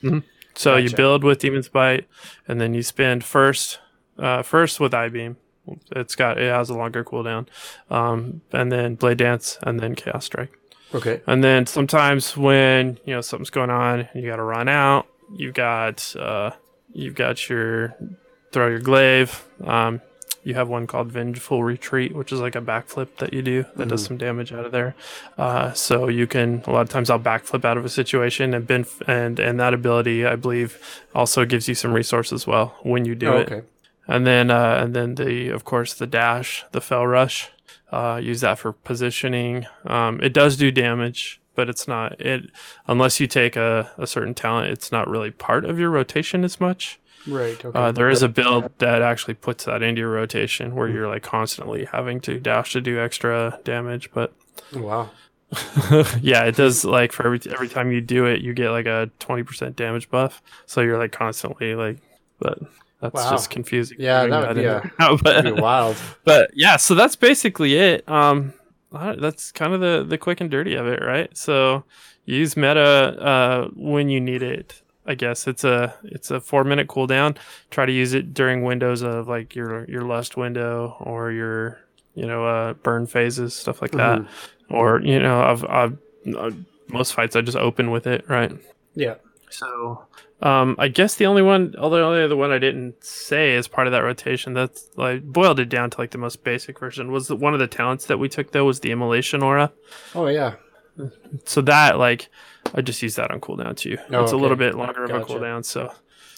Mhm. 0.03 0.23
So 0.55 0.75
you 0.75 0.89
build 0.89 1.23
with 1.23 1.39
Demon's 1.39 1.69
Bite, 1.69 2.07
and 2.47 2.59
then 2.59 2.73
you 2.73 2.81
spend 2.81 3.23
first, 3.23 3.79
uh, 4.17 4.41
first 4.41 4.79
with 4.79 4.93
Eye 4.93 5.09
Beam. 5.09 5.37
It's 5.95 6.15
got 6.15 6.39
it 6.39 6.51
has 6.51 6.69
a 6.69 6.73
longer 6.73 7.03
cooldown, 7.03 7.47
um, 7.91 8.41
and 8.51 8.71
then 8.71 8.95
Blade 8.95 9.17
Dance, 9.19 9.59
and 9.63 9.79
then 9.79 9.93
Chaos 9.95 10.25
Strike. 10.25 10.57
Okay. 10.95 11.21
And 11.27 11.43
then 11.43 11.67
sometimes 11.67 12.35
when 12.37 12.97
you 13.05 13.13
know 13.13 13.21
something's 13.21 13.49
going 13.51 13.69
on, 13.69 14.07
and 14.11 14.23
you 14.23 14.29
got 14.29 14.37
to 14.37 14.43
run 14.43 14.67
out. 14.69 15.05
you've 15.35 15.53
got 15.53 16.15
uh, 16.17 16.51
you've 16.97 17.15
got 17.15 17.49
your 17.49 17.95
throw 18.51 18.67
your 18.67 18.79
glaive. 18.79 19.45
Um, 19.63 20.01
you 20.43 20.53
have 20.53 20.69
one 20.69 20.87
called 20.87 21.11
Vengeful 21.11 21.61
Retreat, 21.61 22.15
which 22.15 22.31
is 22.31 22.39
like 22.39 22.55
a 22.55 22.61
backflip 22.61 23.09
that 23.17 23.33
you 23.33 23.41
do 23.41 23.65
that 23.75 23.89
does 23.89 24.05
some 24.05 24.15
damage 24.17 24.53
out 24.53 24.63
of 24.65 24.71
there. 24.71 24.95
Uh, 25.37 25.73
so 25.73 26.07
you 26.07 26.25
can 26.25 26.63
a 26.67 26.71
lot 26.71 26.81
of 26.81 26.89
times 26.89 27.09
I'll 27.09 27.19
backflip 27.19 27.65
out 27.65 27.77
of 27.77 27.83
a 27.83 27.89
situation 27.89 28.53
and 28.53 28.65
been 28.65 28.85
and 29.07 29.39
and 29.39 29.59
that 29.59 29.73
ability 29.73 30.25
I 30.25 30.37
believe 30.37 30.79
also 31.13 31.43
gives 31.43 31.67
you 31.67 31.75
some 31.75 31.91
resource 31.91 32.31
as 32.31 32.47
well 32.47 32.77
when 32.83 33.03
you 33.03 33.13
do 33.13 33.27
Oh, 33.27 33.37
it. 33.39 33.51
okay. 33.51 33.67
And 34.07 34.25
then 34.25 34.49
uh, 34.49 34.79
and 34.81 34.95
then 34.95 35.15
the 35.15 35.49
of 35.49 35.65
course 35.65 35.93
the 35.93 36.07
dash, 36.07 36.63
the 36.71 36.79
fel 36.81 37.05
rush. 37.05 37.49
Uh, 37.91 38.19
use 38.23 38.41
that 38.41 38.57
for 38.59 38.71
positioning. 38.73 39.65
Um, 39.85 40.19
it 40.21 40.33
does 40.33 40.55
do 40.57 40.71
damage, 40.71 41.39
but 41.57 41.67
it's 41.67 41.85
not 41.89 42.21
it 42.21 42.49
unless 42.87 43.19
you 43.19 43.27
take 43.27 43.57
a, 43.57 43.91
a 43.97 44.07
certain 44.07 44.33
talent. 44.33 44.71
It's 44.71 44.89
not 44.93 45.09
really 45.09 45.31
part 45.31 45.65
of 45.65 45.77
your 45.77 45.89
rotation 45.89 46.45
as 46.45 46.61
much. 46.61 46.99
Right. 47.27 47.63
Okay. 47.65 47.77
Uh, 47.77 47.91
there 47.91 48.09
is 48.09 48.23
a 48.23 48.29
build 48.29 48.71
that 48.77 49.01
actually 49.01 49.33
puts 49.33 49.65
that 49.65 49.83
into 49.83 49.99
your 49.99 50.11
rotation 50.11 50.73
where 50.75 50.87
you're 50.87 51.09
like 51.09 51.23
constantly 51.23 51.83
having 51.83 52.21
to 52.21 52.39
dash 52.39 52.71
to 52.71 52.79
do 52.79 53.01
extra 53.01 53.59
damage. 53.65 54.09
But 54.13 54.31
wow. 54.73 55.09
yeah, 56.21 56.43
it 56.43 56.55
does 56.55 56.85
like 56.85 57.11
for 57.11 57.25
every 57.25 57.39
every 57.51 57.67
time 57.69 57.91
you 57.91 57.99
do 58.01 58.25
it, 58.25 58.41
you 58.41 58.53
get 58.53 58.69
like 58.71 58.85
a 58.85 59.09
twenty 59.19 59.43
percent 59.43 59.75
damage 59.75 60.09
buff. 60.09 60.41
So 60.67 60.81
you're 60.81 60.97
like 60.97 61.11
constantly 61.11 61.75
like, 61.75 61.97
but 62.39 62.59
that's 63.01 63.13
Wow. 63.15 63.31
just 63.31 63.49
confusing. 63.49 63.97
Yeah, 63.99 64.25
that 64.27 64.47
would 64.47 64.55
be 64.57 64.65
a- 64.65 64.91
now, 64.99 65.17
but- 65.17 65.41
Pretty 65.43 65.59
wild. 65.61 65.95
but 66.23 66.49
yeah, 66.53 66.77
so 66.77 66.95
that's 66.95 67.15
basically 67.15 67.75
it. 67.75 68.07
Um, 68.09 68.53
That's 69.19 69.51
kind 69.51 69.73
of 69.73 69.81
the 69.81 70.05
the 70.07 70.17
quick 70.17 70.41
and 70.41 70.49
dirty 70.49 70.75
of 70.75 70.87
it, 70.87 71.01
right? 71.01 71.35
So 71.37 71.83
use 72.25 72.57
meta 72.57 72.81
uh, 72.81 73.67
when 73.75 74.09
you 74.09 74.19
need 74.19 74.43
it. 74.43 74.81
I 75.05 75.15
guess 75.15 75.47
it's 75.47 75.63
a 75.63 75.95
it's 76.03 76.31
a 76.31 76.41
four 76.41 76.63
minute 76.63 76.87
cooldown. 76.87 77.37
Try 77.71 77.85
to 77.85 77.91
use 77.91 78.13
it 78.13 78.33
during 78.33 78.63
windows 78.63 79.01
of 79.01 79.27
like 79.27 79.55
your 79.55 79.85
your 79.85 80.01
lust 80.01 80.35
window 80.35 80.97
or 80.99 81.31
your 81.31 81.79
you 82.15 82.25
know 82.25 82.45
uh, 82.45 82.73
burn 82.73 83.07
phases, 83.07 83.53
stuff 83.53 83.81
like 83.81 83.91
that. 83.91 84.25
Or 84.69 84.99
you 85.01 85.19
know, 85.19 85.41
I've, 85.41 85.63
I've 85.65 85.97
uh, 86.35 86.51
most 86.89 87.13
fights 87.13 87.35
I 87.35 87.41
just 87.41 87.57
open 87.57 87.91
with 87.91 88.07
it, 88.07 88.27
right? 88.27 88.51
Yeah. 88.95 89.15
So, 89.49 90.03
um, 90.41 90.75
I 90.77 90.87
guess 90.87 91.15
the 91.15 91.25
only 91.25 91.41
one, 91.41 91.73
although 91.79 91.97
the 91.97 92.03
only 92.03 92.23
other 92.23 92.35
one 92.35 92.51
I 92.51 92.59
didn't 92.59 93.03
say 93.03 93.55
as 93.55 93.67
part 93.67 93.87
of 93.87 93.91
that 93.93 94.03
rotation, 94.03 94.53
that's 94.53 94.89
like 94.95 95.23
boiled 95.23 95.59
it 95.59 95.69
down 95.69 95.89
to 95.91 95.97
like 95.99 96.11
the 96.11 96.17
most 96.19 96.43
basic 96.43 96.79
version 96.79 97.11
was 97.11 97.27
that 97.27 97.37
one 97.37 97.53
of 97.53 97.59
the 97.59 97.67
talents 97.67 98.05
that 98.05 98.19
we 98.19 98.29
took 98.29 98.51
though 98.51 98.65
was 98.65 98.79
the 98.81 98.91
immolation 98.91 99.41
aura. 99.41 99.71
Oh 100.13 100.27
yeah. 100.27 100.53
So 101.45 101.61
that 101.61 101.97
like 101.97 102.29
I 102.75 102.81
just 102.81 103.01
use 103.01 103.15
that 103.15 103.31
on 103.31 103.39
cooldown 103.39 103.75
too. 103.77 103.97
Oh, 104.11 104.23
it's 104.23 104.31
a 104.31 104.37
little 104.37 104.57
bit 104.57 104.75
longer 104.75 105.03
of 105.03 105.09
a 105.11 105.21
cooldown. 105.25 105.63
So 105.65 105.91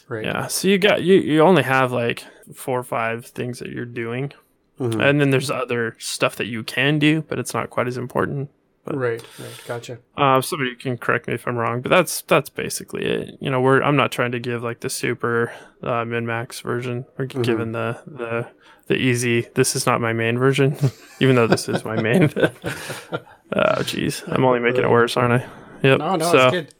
Right. 0.07 0.25
yeah, 0.25 0.47
so 0.47 0.67
you 0.67 0.77
got 0.79 1.03
you 1.03 1.15
you 1.15 1.41
only 1.41 1.63
have 1.63 1.91
like 1.91 2.23
four 2.53 2.79
or 2.79 2.83
five 2.83 3.25
things 3.27 3.59
that 3.59 3.69
you're 3.69 3.85
doing, 3.85 4.31
Mhm. 4.79 4.99
and 5.07 5.21
then 5.21 5.29
there's 5.29 5.51
other 5.51 5.95
stuff 5.99 6.35
that 6.38 6.47
you 6.47 6.63
can 6.63 6.97
do, 6.99 7.21
but 7.27 7.38
it's 7.38 7.53
not 7.53 7.69
quite 7.69 7.88
as 7.88 7.95
important. 7.97 8.49
Right. 8.97 9.21
Right. 9.39 9.63
Gotcha. 9.67 9.99
Uh, 10.17 10.41
somebody 10.41 10.75
can 10.75 10.97
correct 10.97 11.28
me 11.28 11.34
if 11.34 11.47
I'm 11.47 11.56
wrong, 11.58 11.82
but 11.82 11.89
that's 11.89 12.21
that's 12.23 12.49
basically 12.49 13.06
it. 13.06 13.38
You 13.39 13.49
know, 13.49 13.62
we're 13.62 13.82
I'm 13.82 13.95
not 13.95 14.12
trying 14.12 14.32
to 14.34 14.39
give 14.39 14.63
like 14.63 14.80
the 14.82 14.89
super 14.89 15.52
uh, 15.84 16.06
min 16.06 16.25
max 16.25 16.60
version. 16.62 17.06
We're 17.17 17.28
Mhm. 17.28 17.43
giving 17.43 17.71
the 17.71 17.99
the 18.08 18.47
the 18.88 18.95
easy. 18.95 19.47
This 19.56 19.75
is 19.75 19.86
not 19.86 20.02
my 20.02 20.13
main 20.13 20.38
version, 20.38 20.75
even 21.19 21.36
though 21.36 21.47
this 21.47 21.69
is 21.69 21.86
my 21.86 22.02
main. 22.02 22.23
oh, 22.36 23.82
jeez, 23.82 24.23
I'm 24.32 24.43
only 24.45 24.60
making 24.60 24.84
it 24.84 24.89
worse, 24.89 25.15
aren't 25.17 25.43
I? 25.43 25.47
Yep. 25.84 25.99
No, 25.99 26.15
no, 26.15 26.32
so, 26.32 26.47
it's 26.47 26.52
good. 26.52 26.73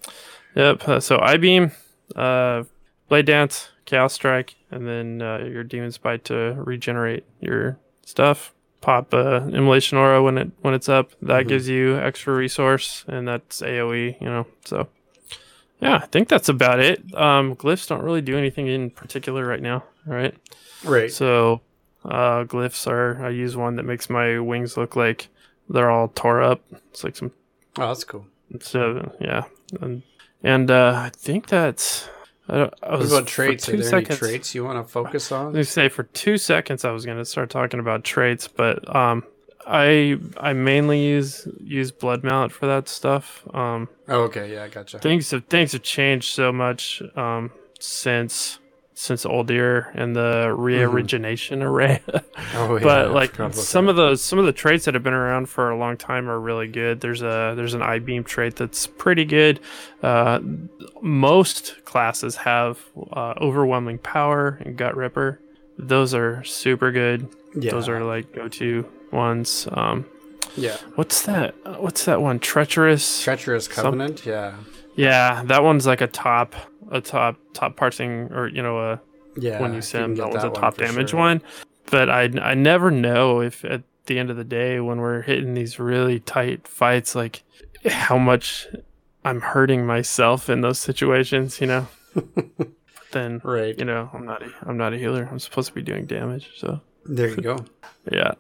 Yep. 0.56 0.88
Uh, 0.88 1.00
so 1.00 1.19
Eye 1.19 1.38
Beam, 1.38 1.72
uh, 2.15 2.63
blade 3.08 3.26
dance, 3.26 3.69
chaos 3.86 4.13
strike, 4.13 4.56
and 4.72 4.88
then 4.88 5.22
uh, 5.22 5.38
your 5.39 5.63
demon's 5.63 5.98
bite 5.98 6.26
to 6.26 6.56
regenerate 6.58 7.24
your 7.39 7.78
stuff. 8.06 8.54
Pop 8.81 9.13
uh, 9.13 9.41
immolation 9.47 9.97
aura 9.97 10.21
when 10.23 10.37
it 10.37 10.51
when 10.61 10.73
it's 10.73 10.89
up. 10.89 11.11
That 11.21 11.47
gives 11.47 11.67
you 11.67 11.97
extra 11.97 12.33
resource, 12.33 13.05
and 13.07 13.27
that's 13.27 13.61
AOE. 13.61 14.19
You 14.21 14.27
know, 14.27 14.47
so 14.65 14.87
yeah, 15.81 15.95
I 15.95 16.05
think 16.07 16.27
that's 16.27 16.49
about 16.49 16.79
it. 16.79 16.99
Um, 17.15 17.55
glyphs 17.55 17.87
don't 17.87 18.03
really 18.03 18.21
do 18.21 18.37
anything 18.37 18.67
in 18.67 18.89
particular 18.89 19.45
right 19.45 19.61
now, 19.61 19.83
right? 20.05 20.35
Right. 20.83 21.11
So 21.11 21.61
uh, 22.05 22.43
glyphs 22.43 22.87
are 22.87 23.23
I 23.23 23.29
use 23.29 23.55
one 23.55 23.75
that 23.77 23.83
makes 23.83 24.09
my 24.09 24.39
wings 24.39 24.77
look 24.77 24.95
like 24.95 25.27
they're 25.69 25.91
all 25.91 26.09
tore 26.09 26.41
up. 26.41 26.61
It's 26.89 27.03
like 27.03 27.15
some 27.15 27.31
oh, 27.77 27.87
that's 27.87 28.03
cool. 28.03 28.25
so 28.59 29.13
yeah, 29.19 29.43
and 29.81 30.03
and 30.43 30.71
uh, 30.71 30.93
I 30.95 31.09
think 31.09 31.47
that's. 31.47 32.09
I, 32.49 32.57
don't- 32.57 32.73
I 32.83 32.95
What 32.97 33.05
about 33.05 33.27
traits? 33.27 33.69
Are 33.69 33.73
there 33.73 33.83
seconds- 33.83 34.09
any 34.23 34.31
traits 34.31 34.55
you 34.55 34.63
want 34.63 34.85
to 34.85 34.91
focus 34.91 35.31
on? 35.31 35.51
gonna 35.53 35.63
say 35.63 35.88
for 35.89 36.03
two 36.03 36.38
seconds 36.38 36.83
I 36.85 36.91
was 36.91 37.05
gonna 37.05 37.25
start 37.25 37.49
talking 37.49 37.79
about 37.79 38.03
traits, 38.03 38.47
but 38.47 38.93
um, 38.95 39.23
I 39.67 40.19
I 40.38 40.53
mainly 40.53 41.03
use 41.05 41.47
use 41.63 41.91
Bloodmallet 41.91 42.51
for 42.51 42.65
that 42.67 42.88
stuff. 42.89 43.43
Um, 43.53 43.88
Oh, 44.07 44.21
okay. 44.23 44.51
Yeah, 44.53 44.63
I 44.63 44.67
gotcha. 44.69 44.99
things 44.99 45.29
have 45.31 45.45
things 45.45 45.73
have 45.73 45.83
changed 45.83 46.33
so 46.33 46.51
much 46.51 47.01
um 47.15 47.51
since 47.79 48.59
since 49.01 49.25
old 49.25 49.49
year 49.49 49.89
and 49.95 50.13
the 50.13 50.53
re-origination 50.57 51.63
array. 51.63 52.01
Oh, 52.55 52.75
yeah, 52.77 52.83
but 52.83 53.05
I 53.05 53.09
like 53.12 53.35
some 53.53 53.85
that. 53.85 53.91
of 53.91 53.95
those 53.95 54.21
some 54.23 54.39
of 54.39 54.45
the 54.45 54.51
traits 54.51 54.85
that 54.85 54.93
have 54.95 55.03
been 55.03 55.13
around 55.13 55.47
for 55.49 55.69
a 55.69 55.77
long 55.77 55.97
time 55.97 56.27
are 56.29 56.39
really 56.39 56.67
good 56.67 56.99
there's 56.99 57.21
a 57.21 57.53
there's 57.55 57.73
an 57.75 57.81
eye-beam 57.81 58.23
trait 58.23 58.55
that's 58.55 58.88
pretty 58.88 59.23
good 59.23 59.59
uh, 60.01 60.39
most 61.01 61.83
classes 61.85 62.38
have 62.38 62.79
uh, 63.13 63.33
overwhelming 63.39 63.97
power 63.99 64.59
and 64.65 64.77
gut 64.77 64.95
ripper 64.95 65.39
those 65.77 66.13
are 66.13 66.43
super 66.43 66.91
good 66.91 67.27
Yeah. 67.55 67.71
those 67.71 67.88
are 67.88 68.03
like 68.03 68.33
go-to 68.33 68.89
ones 69.12 69.67
um 69.71 70.05
yeah. 70.55 70.77
what's 70.95 71.21
that 71.23 71.53
what's 71.79 72.05
that 72.05 72.21
one 72.21 72.39
treacherous 72.39 73.23
Treacherous 73.23 73.67
Covenant. 73.67 74.25
yeah. 74.25 74.55
Yeah 74.99 75.43
that 75.45 75.63
one's 75.63 75.85
like 75.88 76.01
a 76.01 76.07
top 76.07 76.55
a 76.91 76.99
top 77.01 77.35
top 77.53 77.75
parsing 77.75 78.31
or 78.33 78.47
you 78.47 78.62
know 78.62 78.79
a 78.79 79.01
Yeah. 79.38 79.62
when 79.62 79.73
you 79.73 79.81
sim. 79.81 80.15
That 80.15 80.31
was 80.31 80.43
a 80.43 80.49
top 80.49 80.77
damage 80.77 81.12
sure. 81.12 81.19
one. 81.19 81.41
But 81.91 82.09
I, 82.09 82.23
I 82.41 82.53
never 82.55 82.91
know 82.91 83.41
if 83.41 83.63
at 83.65 83.83
the 84.05 84.19
end 84.19 84.29
of 84.29 84.38
the 84.38 84.43
day, 84.43 84.79
when 84.79 84.99
we're 84.99 85.21
hitting 85.21 85.53
these 85.53 85.79
really 85.79 86.19
tight 86.19 86.67
fights, 86.67 87.15
like 87.15 87.43
how 87.85 88.17
much 88.17 88.67
I'm 89.23 89.41
hurting 89.41 89.85
myself 89.85 90.49
in 90.49 90.62
those 90.62 90.79
situations, 90.79 91.59
you 91.62 91.67
know? 91.67 91.88
then, 93.12 93.41
Right. 93.43 93.77
you 93.77 93.85
know, 93.85 94.09
I'm 94.13 94.25
not, 94.25 94.41
a, 94.43 94.49
I'm 94.67 94.77
not 94.77 94.93
a 94.93 94.97
healer. 94.97 95.27
I'm 95.31 95.39
supposed 95.39 95.69
to 95.69 95.73
be 95.75 95.81
doing 95.81 96.05
damage. 96.05 96.51
So, 96.57 96.81
There 97.05 97.29
you 97.29 97.38
go. 97.38 97.65
yeah. 98.12 98.33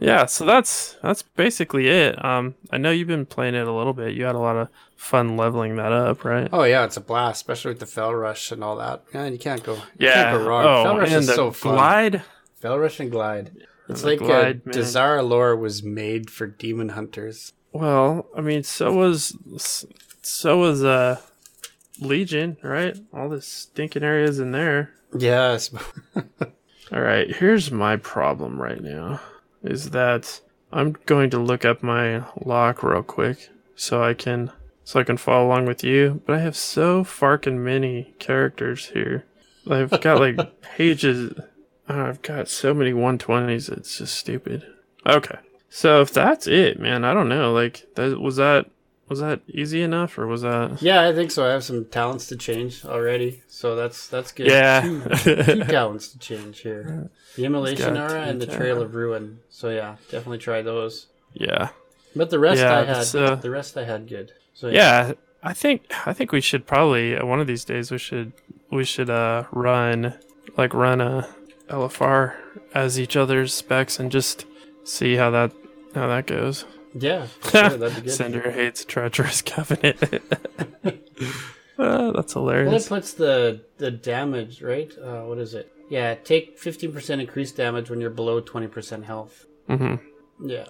yeah. 0.00 0.26
So 0.26 0.44
that's, 0.44 0.96
that's 1.02 1.22
basically 1.22 1.88
it. 1.88 2.22
Um, 2.24 2.54
I 2.70 2.78
know 2.78 2.90
you've 2.90 3.08
been 3.08 3.26
playing 3.26 3.54
it 3.54 3.66
a 3.66 3.72
little 3.72 3.92
bit. 3.92 4.14
You 4.14 4.24
had 4.24 4.34
a 4.34 4.40
lot 4.40 4.56
of 4.56 4.68
fun 4.96 5.36
leveling 5.36 5.76
that 5.76 5.92
up, 5.92 6.24
right? 6.24 6.48
Oh 6.52 6.64
yeah, 6.64 6.84
it's 6.84 6.96
a 6.96 7.00
blast, 7.00 7.36
especially 7.36 7.70
with 7.70 7.80
the 7.80 7.86
Fel 7.86 8.14
Rush 8.14 8.52
and 8.52 8.62
all 8.62 8.76
that. 8.76 9.04
Yeah, 9.14 9.26
you 9.26 9.38
can't 9.38 9.62
go. 9.62 9.74
You 9.74 9.80
yeah. 9.98 10.14
Can't 10.14 10.38
go 10.38 10.48
wrong. 10.48 10.64
Oh, 10.64 10.84
Fel 10.84 10.98
Rush 10.98 11.12
and 11.12 11.20
is 11.20 11.34
so 11.34 11.50
fun. 11.50 11.74
glide. 11.74 12.22
Fel 12.60 12.78
Rush 12.78 13.00
and 13.00 13.10
Glide. 13.10 13.50
It's 13.88 14.02
the 14.02 14.08
like 14.08 14.18
glide, 14.20 14.62
uh. 14.66 14.70
Dazar'alor 14.70 15.58
was 15.58 15.82
made 15.82 16.30
for 16.30 16.46
demon 16.46 16.90
hunters. 16.90 17.52
Well, 17.72 18.26
I 18.36 18.40
mean, 18.40 18.62
so 18.62 18.92
was 18.92 19.36
so 20.22 20.58
was 20.58 20.84
uh 20.84 21.20
Legion, 22.00 22.56
right? 22.62 22.96
All 23.12 23.28
the 23.28 23.42
stinking 23.42 24.02
areas 24.02 24.38
in 24.38 24.52
there. 24.52 24.92
Yes. 25.16 25.70
All 26.92 27.00
right, 27.00 27.34
here's 27.34 27.70
my 27.70 27.96
problem 27.96 28.60
right 28.60 28.82
now 28.82 29.20
is 29.62 29.90
that 29.90 30.42
I'm 30.70 30.96
going 31.06 31.30
to 31.30 31.38
look 31.38 31.64
up 31.64 31.82
my 31.82 32.24
lock 32.44 32.82
real 32.82 33.02
quick 33.02 33.48
so 33.74 34.02
I 34.02 34.12
can 34.12 34.52
so 34.84 35.00
I 35.00 35.04
can 35.04 35.16
follow 35.16 35.46
along 35.46 35.66
with 35.66 35.82
you, 35.82 36.20
but 36.26 36.34
I 36.34 36.40
have 36.40 36.56
so 36.56 37.02
farking 37.02 37.58
many 37.58 38.14
characters 38.18 38.86
here. 38.86 39.24
I've 39.70 40.02
got 40.02 40.20
like 40.20 40.60
pages 40.76 41.32
uh, 41.88 41.94
I've 41.94 42.20
got 42.20 42.48
so 42.48 42.74
many 42.74 42.92
120s, 42.92 43.70
it's 43.72 43.96
just 43.96 44.14
stupid. 44.14 44.66
Okay. 45.06 45.38
So 45.70 46.02
if 46.02 46.12
that's 46.12 46.46
it, 46.46 46.78
man, 46.78 47.06
I 47.06 47.14
don't 47.14 47.30
know. 47.30 47.54
Like 47.54 47.86
that 47.94 48.20
was 48.20 48.36
that 48.36 48.66
was 49.08 49.20
that 49.20 49.40
easy 49.48 49.82
enough 49.82 50.16
or 50.18 50.26
was 50.26 50.42
that 50.42 50.80
yeah, 50.80 51.02
I 51.02 51.12
think 51.12 51.30
so. 51.30 51.46
I 51.46 51.52
have 51.52 51.64
some 51.64 51.84
talents 51.86 52.28
to 52.28 52.36
change 52.36 52.84
already, 52.84 53.42
so 53.48 53.76
that's 53.76 54.08
that's 54.08 54.32
good. 54.32 54.46
Yeah. 54.46 54.80
two, 54.80 55.02
two 55.44 55.64
talents 55.64 56.08
to 56.08 56.18
change 56.18 56.60
here: 56.60 57.10
the 57.36 57.44
Immolation 57.44 57.96
Aura 57.96 58.22
and 58.22 58.40
the 58.40 58.46
Trail 58.46 58.80
of 58.80 58.94
Ruin. 58.94 59.40
So 59.50 59.70
yeah, 59.70 59.96
definitely 60.10 60.38
try 60.38 60.62
those. 60.62 61.06
Yeah. 61.34 61.70
But 62.14 62.30
the 62.30 62.38
rest 62.38 62.60
Yeah, 62.60 62.78
I 62.78 62.84
had, 62.84 63.16
uh, 63.16 63.34
the 63.36 63.50
rest 63.50 63.76
I 63.76 63.84
had 63.84 64.08
good. 64.08 64.32
So 64.54 64.68
Yeah, 64.68 65.12
I 65.42 65.52
think 65.54 65.92
I 66.06 66.12
think 66.12 66.32
we 66.32 66.40
should 66.40 66.66
probably 66.66 67.16
uh, 67.16 67.24
one 67.24 67.40
of 67.40 67.46
these 67.46 67.64
days 67.64 67.90
we 67.90 67.98
should 67.98 68.32
we 68.70 68.84
should 68.84 69.10
uh 69.10 69.44
run 69.50 70.14
like 70.56 70.74
run 70.74 71.00
a 71.00 71.28
LFR 71.68 72.34
as 72.74 73.00
each 73.00 73.16
other's 73.16 73.54
specs 73.54 73.98
and 73.98 74.12
just 74.12 74.44
see 74.84 75.16
how 75.16 75.30
that 75.30 75.52
how 75.94 76.06
that 76.06 76.26
goes. 76.26 76.64
Yeah, 76.94 77.26
sure, 77.50 77.68
that'd 77.70 77.96
be 77.96 78.02
good. 78.02 78.10
Cinder 78.12 78.50
hates 78.50 78.84
treacherous 78.84 79.42
covenant. 79.46 80.02
uh, 80.02 80.12
that's 82.12 82.34
Well, 82.34 82.44
hilarious. 82.48 82.86
it 82.86 82.88
puts 82.88 83.14
the 83.14 83.60
the 83.78 83.90
damage 83.90 84.62
right. 84.62 84.90
Uh, 85.02 85.22
what 85.22 85.38
is 85.38 85.54
it? 85.54 85.72
Yeah, 85.90 86.14
take 86.14 86.58
fifteen 86.58 86.92
percent 86.92 87.20
increased 87.20 87.56
damage 87.56 87.90
when 87.90 88.00
you're 88.00 88.10
below 88.10 88.40
twenty 88.40 88.66
percent 88.68 89.04
health. 89.04 89.46
hmm 89.68 89.96
Yeah, 90.40 90.66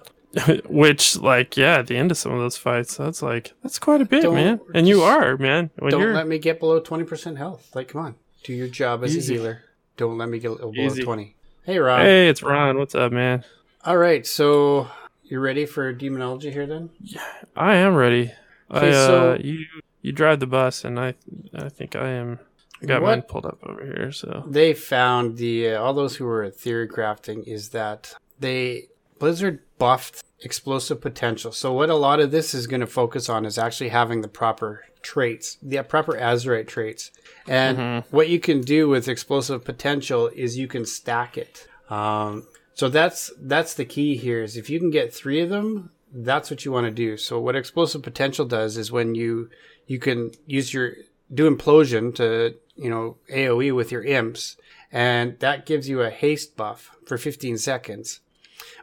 Which, 0.67 1.17
like, 1.19 1.57
yeah, 1.57 1.79
at 1.79 1.87
the 1.87 1.97
end 1.97 2.11
of 2.11 2.17
some 2.17 2.33
of 2.33 2.41
those 2.41 2.57
fights, 2.57 2.97
that's 2.97 3.23
like 3.23 3.53
that's 3.63 3.79
quite 3.79 4.01
a 4.01 4.05
bit, 4.05 4.23
Don't- 4.23 4.35
man. 4.35 4.61
And 4.75 4.89
you 4.89 5.03
are, 5.03 5.37
man. 5.37 5.71
When 5.79 5.91
don't 5.91 6.01
you're 6.01 6.15
let 6.15 6.27
me 6.27 6.39
get 6.39 6.61
below 6.61 6.81
twenty 6.81 7.05
percent 7.05 7.39
health. 7.39 7.71
Like, 7.75 7.89
come 7.89 8.01
on, 8.01 8.15
do 8.45 8.53
your 8.53 8.69
job 8.69 9.05
as 9.05 9.17
Easy. 9.17 9.35
a 9.35 9.39
healer. 9.39 9.63
Don't 9.97 10.19
let 10.19 10.29
me 10.29 10.39
get 10.39 10.57
below 10.59 10.73
Easy. 10.75 11.03
twenty. 11.03 11.37
Hey, 11.65 11.79
Ron. 11.79 12.01
hey, 12.01 12.29
it's 12.29 12.43
Ron. 12.43 12.79
What's 12.79 12.95
up, 12.97 13.13
man? 13.13 13.45
All 13.85 13.97
right, 13.97 14.27
so 14.27 14.89
you 15.33 15.41
ready 15.41 15.65
for 15.65 15.93
demonology 15.95 16.51
here 16.51 16.67
then? 16.67 16.91
Yeah, 17.01 17.23
I 17.57 17.77
am 17.77 17.95
ready. 17.95 18.33
I 18.71 18.77
Okay, 18.79 18.91
uh, 18.91 19.07
so- 19.07 19.39
you 19.41 19.65
you 20.03 20.13
drive 20.13 20.41
the 20.41 20.47
bus, 20.47 20.85
and 20.85 21.01
I 21.01 21.15
I 21.55 21.69
think 21.71 21.97
I 21.97 22.11
am. 22.11 22.39
I 22.83 22.87
got 22.87 23.03
mine 23.03 23.23
pulled 23.23 23.47
up 23.47 23.59
over 23.63 23.83
here. 23.85 24.13
So 24.13 24.45
They 24.47 24.75
found 24.75 25.39
the 25.39 25.71
uh, 25.71 25.83
all 25.83 25.95
those 25.95 26.17
who 26.17 26.27
were 26.27 26.51
theory 26.51 26.87
crafting 26.89 27.47
is 27.47 27.71
that 27.71 28.15
they 28.39 28.89
Blizzard 29.19 29.61
buffed 29.79 30.23
explosive 30.41 31.01
potential. 31.01 31.53
So 31.53 31.73
what 31.73 31.89
a 31.89 31.95
lot 31.95 32.21
of 32.21 32.31
this 32.31 32.53
is 32.53 32.67
going 32.67 32.81
to 32.81 32.87
focus 32.89 33.29
on 33.31 33.47
is 33.47 33.57
actually 33.57 33.91
having 33.91 34.21
the 34.21 34.29
proper 34.29 34.85
traits, 35.01 35.57
the 35.63 35.83
proper 35.83 36.13
Azerite 36.15 36.67
traits. 36.67 37.11
And 37.49 38.05
what 38.11 38.29
you 38.29 38.39
can 38.41 38.61
do 38.61 38.89
with 38.89 39.09
explosive 39.09 39.65
potential 39.65 40.29
is 40.35 40.59
you 40.59 40.67
can 40.69 40.85
stack 40.85 41.39
it. 41.39 41.67
Um, 41.89 42.47
so 42.75 42.89
that's 42.89 43.31
that's 43.39 43.75
the 43.75 43.85
key 43.85 44.17
here 44.17 44.43
is 44.43 44.57
if 44.57 44.71
you 44.71 44.79
can 44.79 44.91
get 44.91 45.15
three 45.15 45.41
of 45.41 45.51
them, 45.51 45.91
that's 46.13 46.51
what 46.51 46.65
you 46.65 46.73
want 46.73 46.87
to 46.87 46.91
do. 46.91 47.17
So 47.17 47.41
what 47.41 47.57
explosive 47.57 48.03
potential 48.03 48.45
does 48.45 48.77
is 48.77 48.93
when 48.93 49.15
you 49.15 49.51
you 49.87 49.99
can 49.99 50.33
use 50.47 50.73
your 50.73 50.95
do 51.33 51.51
implosion 51.51 52.15
to 52.17 52.57
you 52.77 52.91
know 52.91 53.17
AOE 53.31 53.75
with 53.75 53.93
your 53.93 54.05
imps, 54.05 54.57
and 54.91 55.39
that 55.41 55.67
gives 55.67 55.89
you 55.89 56.03
a 56.03 56.11
haste 56.11 56.57
buff 56.57 56.91
for 57.07 57.19
15 57.19 57.59
seconds. 57.59 58.21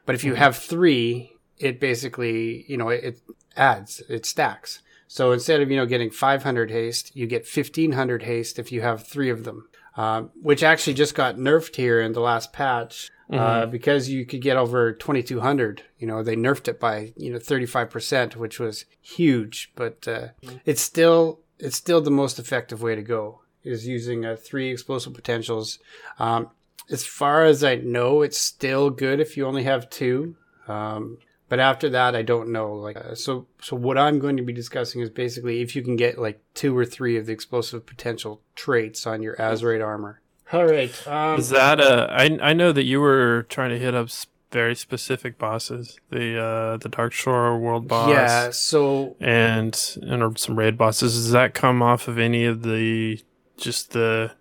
But 0.06 0.16
if 0.16 0.24
you 0.24 0.36
have 0.36 0.58
three, 0.58 1.34
it 1.58 1.80
basically 1.80 2.66
you 2.68 2.78
know 2.78 2.90
it, 2.90 3.04
it 3.04 3.22
adds 3.56 4.02
it 4.10 4.26
stacks. 4.26 4.82
So 5.08 5.32
instead 5.32 5.62
of 5.62 5.72
you 5.72 5.78
know 5.78 5.86
getting 5.88 6.12
500 6.12 6.72
haste, 6.72 7.16
you 7.16 7.26
get 7.28 7.48
1500 7.48 8.24
haste 8.24 8.60
if 8.60 8.72
you 8.72 8.82
have 8.82 9.08
three 9.08 9.30
of 9.30 9.44
them, 9.44 9.69
um, 9.98 10.32
which 10.42 10.64
actually 10.64 10.94
just 10.94 11.16
got 11.16 11.38
nerfed 11.38 11.76
here 11.76 12.02
in 12.02 12.14
the 12.14 12.22
last 12.22 12.54
patch. 12.54 13.12
Uh, 13.32 13.68
because 13.68 14.10
you 14.10 14.26
could 14.26 14.42
get 14.42 14.58
over 14.58 14.92
2200 14.92 15.84
you 16.00 16.08
know 16.08 16.24
they 16.24 16.36
nerfed 16.36 16.68
it 16.68 16.80
by 16.80 17.14
you 17.16 17.32
know 17.32 17.38
35% 17.38 18.36
which 18.36 18.60
was 18.60 18.86
huge 19.04 19.72
but 19.76 20.08
uh, 20.08 20.30
it's 20.66 20.82
still 20.82 21.40
it's 21.60 21.78
still 21.78 22.02
the 22.02 22.10
most 22.10 22.40
effective 22.40 22.82
way 22.82 22.96
to 22.96 23.04
go 23.04 23.42
is 23.64 23.88
using 23.88 24.26
uh, 24.26 24.36
three 24.36 24.72
explosive 24.72 25.14
potentials. 25.14 25.80
Um, 26.18 26.50
as 26.90 27.06
far 27.06 27.46
as 27.46 27.64
i 27.64 27.76
know 27.76 28.24
it's 28.24 28.40
still 28.40 28.90
good 28.90 29.20
if 29.20 29.38
you 29.38 29.46
only 29.46 29.64
have 29.64 29.90
two. 29.90 30.36
Um, 30.68 31.18
but 31.50 31.60
after 31.60 31.90
that 31.90 32.16
i 32.16 32.22
don't 32.22 32.50
know 32.50 32.74
like 32.74 32.96
uh, 32.98 33.14
so 33.14 33.46
so 33.62 33.76
what 33.76 33.98
i'm 33.98 34.20
going 34.20 34.38
to 34.38 34.44
be 34.44 34.54
discussing 34.54 35.02
is 35.02 35.10
basically 35.10 35.62
if 35.62 35.76
you 35.76 35.82
can 35.82 35.96
get 35.96 36.18
like 36.18 36.42
two 36.54 36.78
or 36.78 36.86
three 36.86 37.18
of 37.18 37.26
the 37.26 37.34
explosive 37.34 37.86
potential 37.86 38.42
traits 38.56 39.06
on 39.06 39.22
your 39.22 39.36
azerite 39.36 39.86
armor 39.86 40.22
all 40.54 40.66
right 40.66 41.08
um, 41.08 41.40
is 41.40 41.50
that 41.50 41.80
uh? 41.80 42.08
I 42.10 42.40
I 42.42 42.54
know 42.54 42.72
that 42.72 42.86
you 42.86 43.02
were 43.02 43.46
trying 43.50 43.70
to 43.70 43.78
hit 43.78 43.94
up 43.94 44.10
very 44.52 44.76
specific 44.76 45.38
bosses. 45.38 46.00
The 46.10 46.42
uh 46.42 46.78
the 46.78 46.90
Darkshore 46.90 47.60
World 47.60 47.88
boss. 47.88 48.10
yeah 48.10 48.50
so 48.50 49.16
And 49.20 49.80
and 50.02 50.24
or 50.24 50.36
some 50.38 50.58
raid 50.58 50.78
bosses. 50.78 51.14
Does 51.14 51.32
that 51.32 51.54
come 51.54 51.82
off 51.82 52.08
of 52.08 52.18
any 52.18 52.46
of 52.46 52.64
the 52.64 53.22
just 53.58 53.92
the 53.92 54.32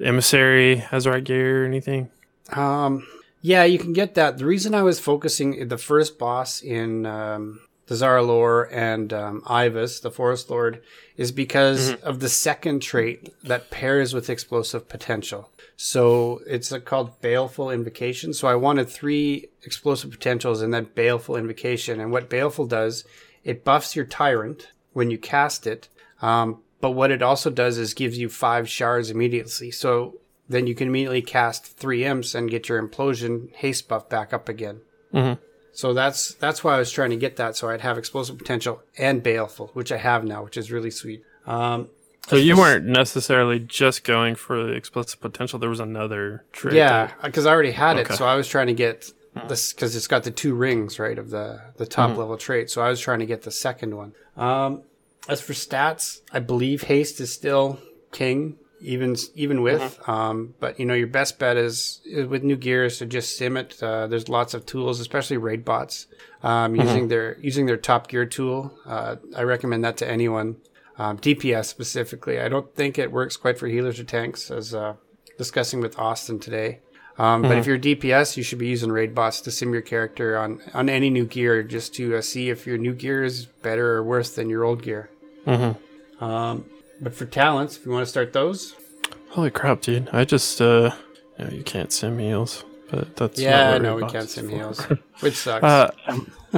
emissary 0.00 0.84
Azure 0.92 1.20
gear 1.20 1.62
or 1.62 1.66
anything? 1.66 2.10
Um, 2.52 3.06
Yeah, 3.46 3.64
you 3.64 3.78
can 3.78 3.92
get 3.92 4.14
that. 4.14 4.38
The 4.38 4.46
reason 4.46 4.74
I 4.74 4.82
was 4.82 4.98
focusing 4.98 5.68
the 5.68 5.76
first 5.76 6.18
boss 6.18 6.62
in 6.62 7.04
um, 7.04 7.60
the 7.84 7.94
Zaralor 7.94 8.66
and 8.72 9.12
um, 9.12 9.42
Ivus, 9.42 10.00
the 10.00 10.10
Forest 10.10 10.48
Lord, 10.48 10.82
is 11.18 11.30
because 11.30 11.92
of 11.96 12.20
the 12.20 12.30
second 12.30 12.80
trait 12.80 13.34
that 13.42 13.70
pairs 13.70 14.14
with 14.14 14.30
explosive 14.30 14.88
potential. 14.88 15.50
So 15.76 16.40
it's 16.46 16.72
called 16.86 17.20
Baleful 17.20 17.70
Invocation. 17.70 18.32
So 18.32 18.48
I 18.48 18.54
wanted 18.54 18.88
three 18.88 19.48
explosive 19.62 20.10
potentials 20.10 20.62
and 20.62 20.72
then 20.72 20.88
Baleful 20.94 21.36
Invocation. 21.36 22.00
And 22.00 22.10
what 22.10 22.30
Baleful 22.30 22.64
does, 22.64 23.04
it 23.44 23.62
buffs 23.62 23.94
your 23.94 24.06
Tyrant 24.06 24.70
when 24.94 25.10
you 25.10 25.18
cast 25.18 25.66
it. 25.66 25.90
Um, 26.22 26.62
but 26.80 26.92
what 26.92 27.10
it 27.10 27.20
also 27.20 27.50
does 27.50 27.76
is 27.76 27.92
gives 27.92 28.16
you 28.16 28.30
five 28.30 28.70
shards 28.70 29.10
immediately. 29.10 29.70
So 29.70 30.14
then 30.48 30.66
you 30.66 30.74
can 30.74 30.88
immediately 30.88 31.22
cast 31.22 31.76
three 31.78 32.04
imps 32.04 32.34
and 32.34 32.50
get 32.50 32.68
your 32.68 32.82
implosion 32.82 33.52
haste 33.54 33.88
buff 33.88 34.08
back 34.08 34.32
up 34.32 34.48
again. 34.48 34.80
So 35.72 35.92
that's 35.92 36.34
that's 36.34 36.62
why 36.62 36.76
I 36.76 36.78
was 36.78 36.92
trying 36.92 37.10
to 37.10 37.16
get 37.16 37.36
that, 37.36 37.56
so 37.56 37.68
I'd 37.68 37.80
have 37.80 37.98
explosive 37.98 38.38
potential 38.38 38.82
and 38.96 39.22
baleful, 39.22 39.70
which 39.74 39.90
I 39.90 39.96
have 39.96 40.24
now, 40.24 40.44
which 40.44 40.56
is 40.56 40.70
really 40.70 40.90
sweet. 40.90 41.22
Um, 41.46 41.88
So 42.28 42.36
you 42.36 42.56
weren't 42.56 42.84
necessarily 42.86 43.58
just 43.58 44.04
going 44.04 44.34
for 44.36 44.62
the 44.64 44.72
explosive 44.72 45.20
potential. 45.20 45.58
There 45.58 45.68
was 45.68 45.80
another 45.80 46.44
trait. 46.52 46.74
yeah, 46.74 47.10
because 47.24 47.44
I 47.44 47.50
already 47.52 47.72
had 47.72 47.96
it, 47.98 48.06
Okay. 48.06 48.14
so 48.14 48.24
I 48.24 48.36
was 48.36 48.46
trying 48.48 48.68
to 48.68 48.72
get 48.74 49.10
this 49.48 49.72
because 49.72 49.96
it's 49.96 50.06
got 50.06 50.22
the 50.22 50.30
two 50.30 50.54
rings, 50.54 51.00
right, 51.00 51.18
of 51.18 51.30
the 51.30 51.60
the 51.76 51.86
top 51.86 52.16
level 52.16 52.36
trait. 52.36 52.70
So 52.70 52.80
I 52.80 52.88
was 52.88 53.00
trying 53.00 53.18
to 53.18 53.26
get 53.26 53.42
the 53.42 53.50
second 53.50 53.96
one. 53.96 54.12
Um, 54.36 54.82
as 55.28 55.40
for 55.40 55.54
stats, 55.54 56.20
I 56.32 56.38
believe 56.38 56.84
haste 56.84 57.20
is 57.20 57.32
still 57.32 57.80
king, 58.12 58.58
even 58.84 59.16
even 59.34 59.62
with. 59.62 59.80
Um, 60.08 60.54
but 60.60 60.78
you 60.78 60.86
know, 60.86 60.94
your 60.94 61.06
best 61.08 61.38
bet 61.38 61.56
is, 61.56 62.00
is 62.04 62.26
with 62.26 62.42
new 62.44 62.56
gear 62.56 62.84
is 62.84 62.98
to 62.98 63.06
just 63.06 63.36
sim 63.36 63.56
it. 63.56 63.82
Uh, 63.82 64.06
there's 64.06 64.28
lots 64.28 64.54
of 64.54 64.66
tools, 64.66 65.00
especially 65.00 65.38
Raidbots, 65.38 66.06
um, 66.42 66.76
using 66.76 67.08
their 67.08 67.38
using 67.40 67.66
their 67.66 67.76
top 67.78 68.08
gear 68.08 68.26
tool. 68.26 68.72
Uh, 68.86 69.16
I 69.36 69.42
recommend 69.42 69.82
that 69.84 69.96
to 69.98 70.08
anyone. 70.08 70.56
Um, 70.96 71.18
DPS 71.18 71.64
specifically, 71.64 72.38
I 72.40 72.48
don't 72.48 72.72
think 72.76 72.98
it 72.98 73.10
works 73.10 73.36
quite 73.36 73.58
for 73.58 73.66
healers 73.66 73.98
or 73.98 74.04
tanks, 74.04 74.50
as 74.50 74.72
uh, 74.74 74.94
discussing 75.38 75.80
with 75.80 75.98
Austin 75.98 76.38
today. 76.38 76.78
Um, 77.18 77.42
But 77.42 77.58
if 77.58 77.66
you're 77.66 77.78
DPS, 77.78 78.36
you 78.36 78.42
should 78.42 78.58
be 78.58 78.66
using 78.68 78.90
Raidbots 78.90 79.42
to 79.44 79.50
sim 79.50 79.72
your 79.72 79.82
character 79.82 80.36
on 80.36 80.60
on 80.72 80.88
any 80.88 81.10
new 81.10 81.24
gear, 81.26 81.62
just 81.62 81.94
to 81.96 82.16
uh, 82.16 82.20
see 82.20 82.50
if 82.50 82.66
your 82.66 82.78
new 82.78 82.92
gear 82.92 83.24
is 83.24 83.46
better 83.62 83.94
or 83.94 84.02
worse 84.04 84.30
than 84.30 84.48
your 84.50 84.62
old 84.64 84.82
gear. 84.82 85.10
Um, 86.20 86.64
but 87.00 87.14
for 87.14 87.24
talents, 87.26 87.76
if 87.76 87.84
you 87.86 87.92
want 87.92 88.02
to 88.04 88.10
start 88.10 88.32
those, 88.32 88.74
Holy 89.30 89.50
crap, 89.50 89.80
dude! 89.80 90.08
I 90.12 90.24
just 90.24 90.60
uh, 90.60 90.92
you, 91.38 91.44
know, 91.44 91.50
you 91.50 91.62
can't 91.64 91.92
sim 91.92 92.18
heals, 92.18 92.64
but 92.90 93.16
that's 93.16 93.40
yeah, 93.40 93.78
no, 93.78 93.96
we 93.96 94.04
can't 94.06 94.28
sim 94.30 94.48
heals, 94.48 94.80
which 95.20 95.34
sucks. 95.34 95.64
Uh, 95.64 95.90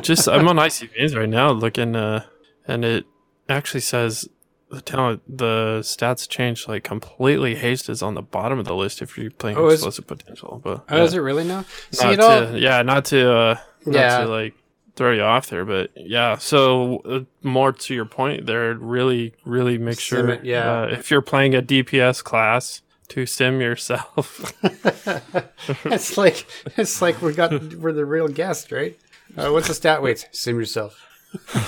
just 0.03 0.29
I'm 0.29 0.47
on 0.47 0.59
Icy 0.59 0.89
Veins 0.89 1.17
right 1.17 1.29
now 1.29 1.51
looking, 1.53 1.97
uh, 1.97 2.25
and 2.69 2.85
it 2.85 3.07
actually 3.49 3.81
says 3.81 4.29
the 4.71 4.83
talent, 4.83 5.23
the 5.39 5.79
stats 5.83 6.29
change 6.29 6.69
like 6.69 6.85
completely. 6.85 7.55
Haste 7.55 7.89
is 7.89 8.03
on 8.03 8.13
the 8.15 8.21
bottom 8.23 8.59
of 8.59 8.67
the 8.67 8.75
list 8.75 9.01
if 9.01 9.17
you're 9.17 9.31
playing 9.31 9.57
Oh, 9.57 9.69
explosive 9.69 10.07
potential. 10.07 10.61
But 10.63 10.85
oh, 10.91 11.03
is 11.03 11.15
it 11.15 11.21
really 11.21 11.45
now? 11.45 11.65
See 11.93 12.05
not 12.05 12.13
it 12.13 12.21
all. 12.21 12.57
yeah, 12.59 12.83
not 12.83 13.07
to, 13.07 13.33
uh, 13.33 13.55
not 13.87 13.95
Yeah. 13.95 14.19
to 14.19 14.27
like 14.29 14.55
throw 14.97 15.13
you 15.13 15.23
off 15.23 15.49
there, 15.49 15.65
but 15.65 15.91
yeah. 15.95 16.39
So 16.39 16.99
uh, 17.05 17.21
more 17.43 17.73
to 17.73 17.95
your 17.95 18.07
point, 18.07 18.47
there, 18.47 18.75
really, 18.75 19.35
really 19.45 19.79
make 19.79 20.01
Sim 20.01 20.27
sure, 20.27 20.31
it, 20.31 20.45
yeah. 20.45 20.83
uh, 20.83 20.87
if 20.87 21.11
you're 21.11 21.23
playing 21.23 21.55
a 21.55 21.63
DPS 21.63 22.25
class, 22.25 22.83
to 23.09 23.27
sim 23.27 23.61
yourself. 23.61 24.53
it's 25.85 26.17
like 26.17 26.47
it's 26.77 27.01
like 27.01 27.23
we 27.23 27.33
got 27.33 27.75
we're 27.75 27.93
the 27.93 28.05
real 28.05 28.29
guest, 28.29 28.73
right? 28.73 28.99
Uh, 29.37 29.51
what's 29.51 29.69
the 29.69 29.75
stat 29.75 30.03
weights? 30.03 30.27
Sim 30.33 30.59
yourself. 30.59 31.03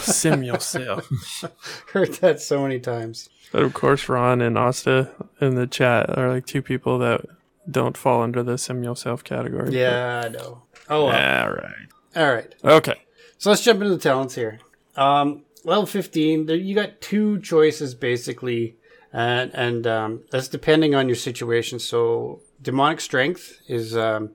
sim 0.00 0.42
yourself. 0.42 1.08
Heard 1.92 2.14
that 2.14 2.40
so 2.40 2.62
many 2.62 2.80
times. 2.80 3.28
But 3.52 3.62
of 3.62 3.74
course, 3.74 4.08
Ron 4.08 4.40
and 4.40 4.58
Asta 4.58 5.10
in 5.40 5.54
the 5.54 5.66
chat 5.66 6.16
are 6.18 6.28
like 6.28 6.46
two 6.46 6.62
people 6.62 6.98
that 6.98 7.24
don't 7.70 7.96
fall 7.96 8.22
under 8.22 8.42
the 8.42 8.58
sim 8.58 8.82
yourself 8.82 9.24
category. 9.24 9.72
Yeah, 9.72 10.22
I 10.24 10.28
know. 10.28 10.62
Oh, 10.88 11.06
well. 11.06 11.44
All 11.44 11.52
right. 11.52 11.88
all 12.16 12.32
right. 12.32 12.54
Okay. 12.64 12.94
So 13.38 13.50
let's 13.50 13.62
jump 13.62 13.80
into 13.80 13.94
the 13.94 14.02
talents 14.02 14.34
here. 14.34 14.58
Um, 14.96 15.44
level 15.64 15.86
15, 15.86 16.46
there, 16.46 16.56
you 16.56 16.74
got 16.74 17.00
two 17.00 17.40
choices 17.40 17.94
basically, 17.94 18.76
and, 19.12 19.54
and 19.54 19.86
um, 19.86 20.20
that's 20.30 20.48
depending 20.48 20.94
on 20.94 21.08
your 21.08 21.16
situation. 21.16 21.78
So 21.78 22.40
demonic 22.60 23.00
strength 23.00 23.60
is 23.68 23.96
um, 23.96 24.30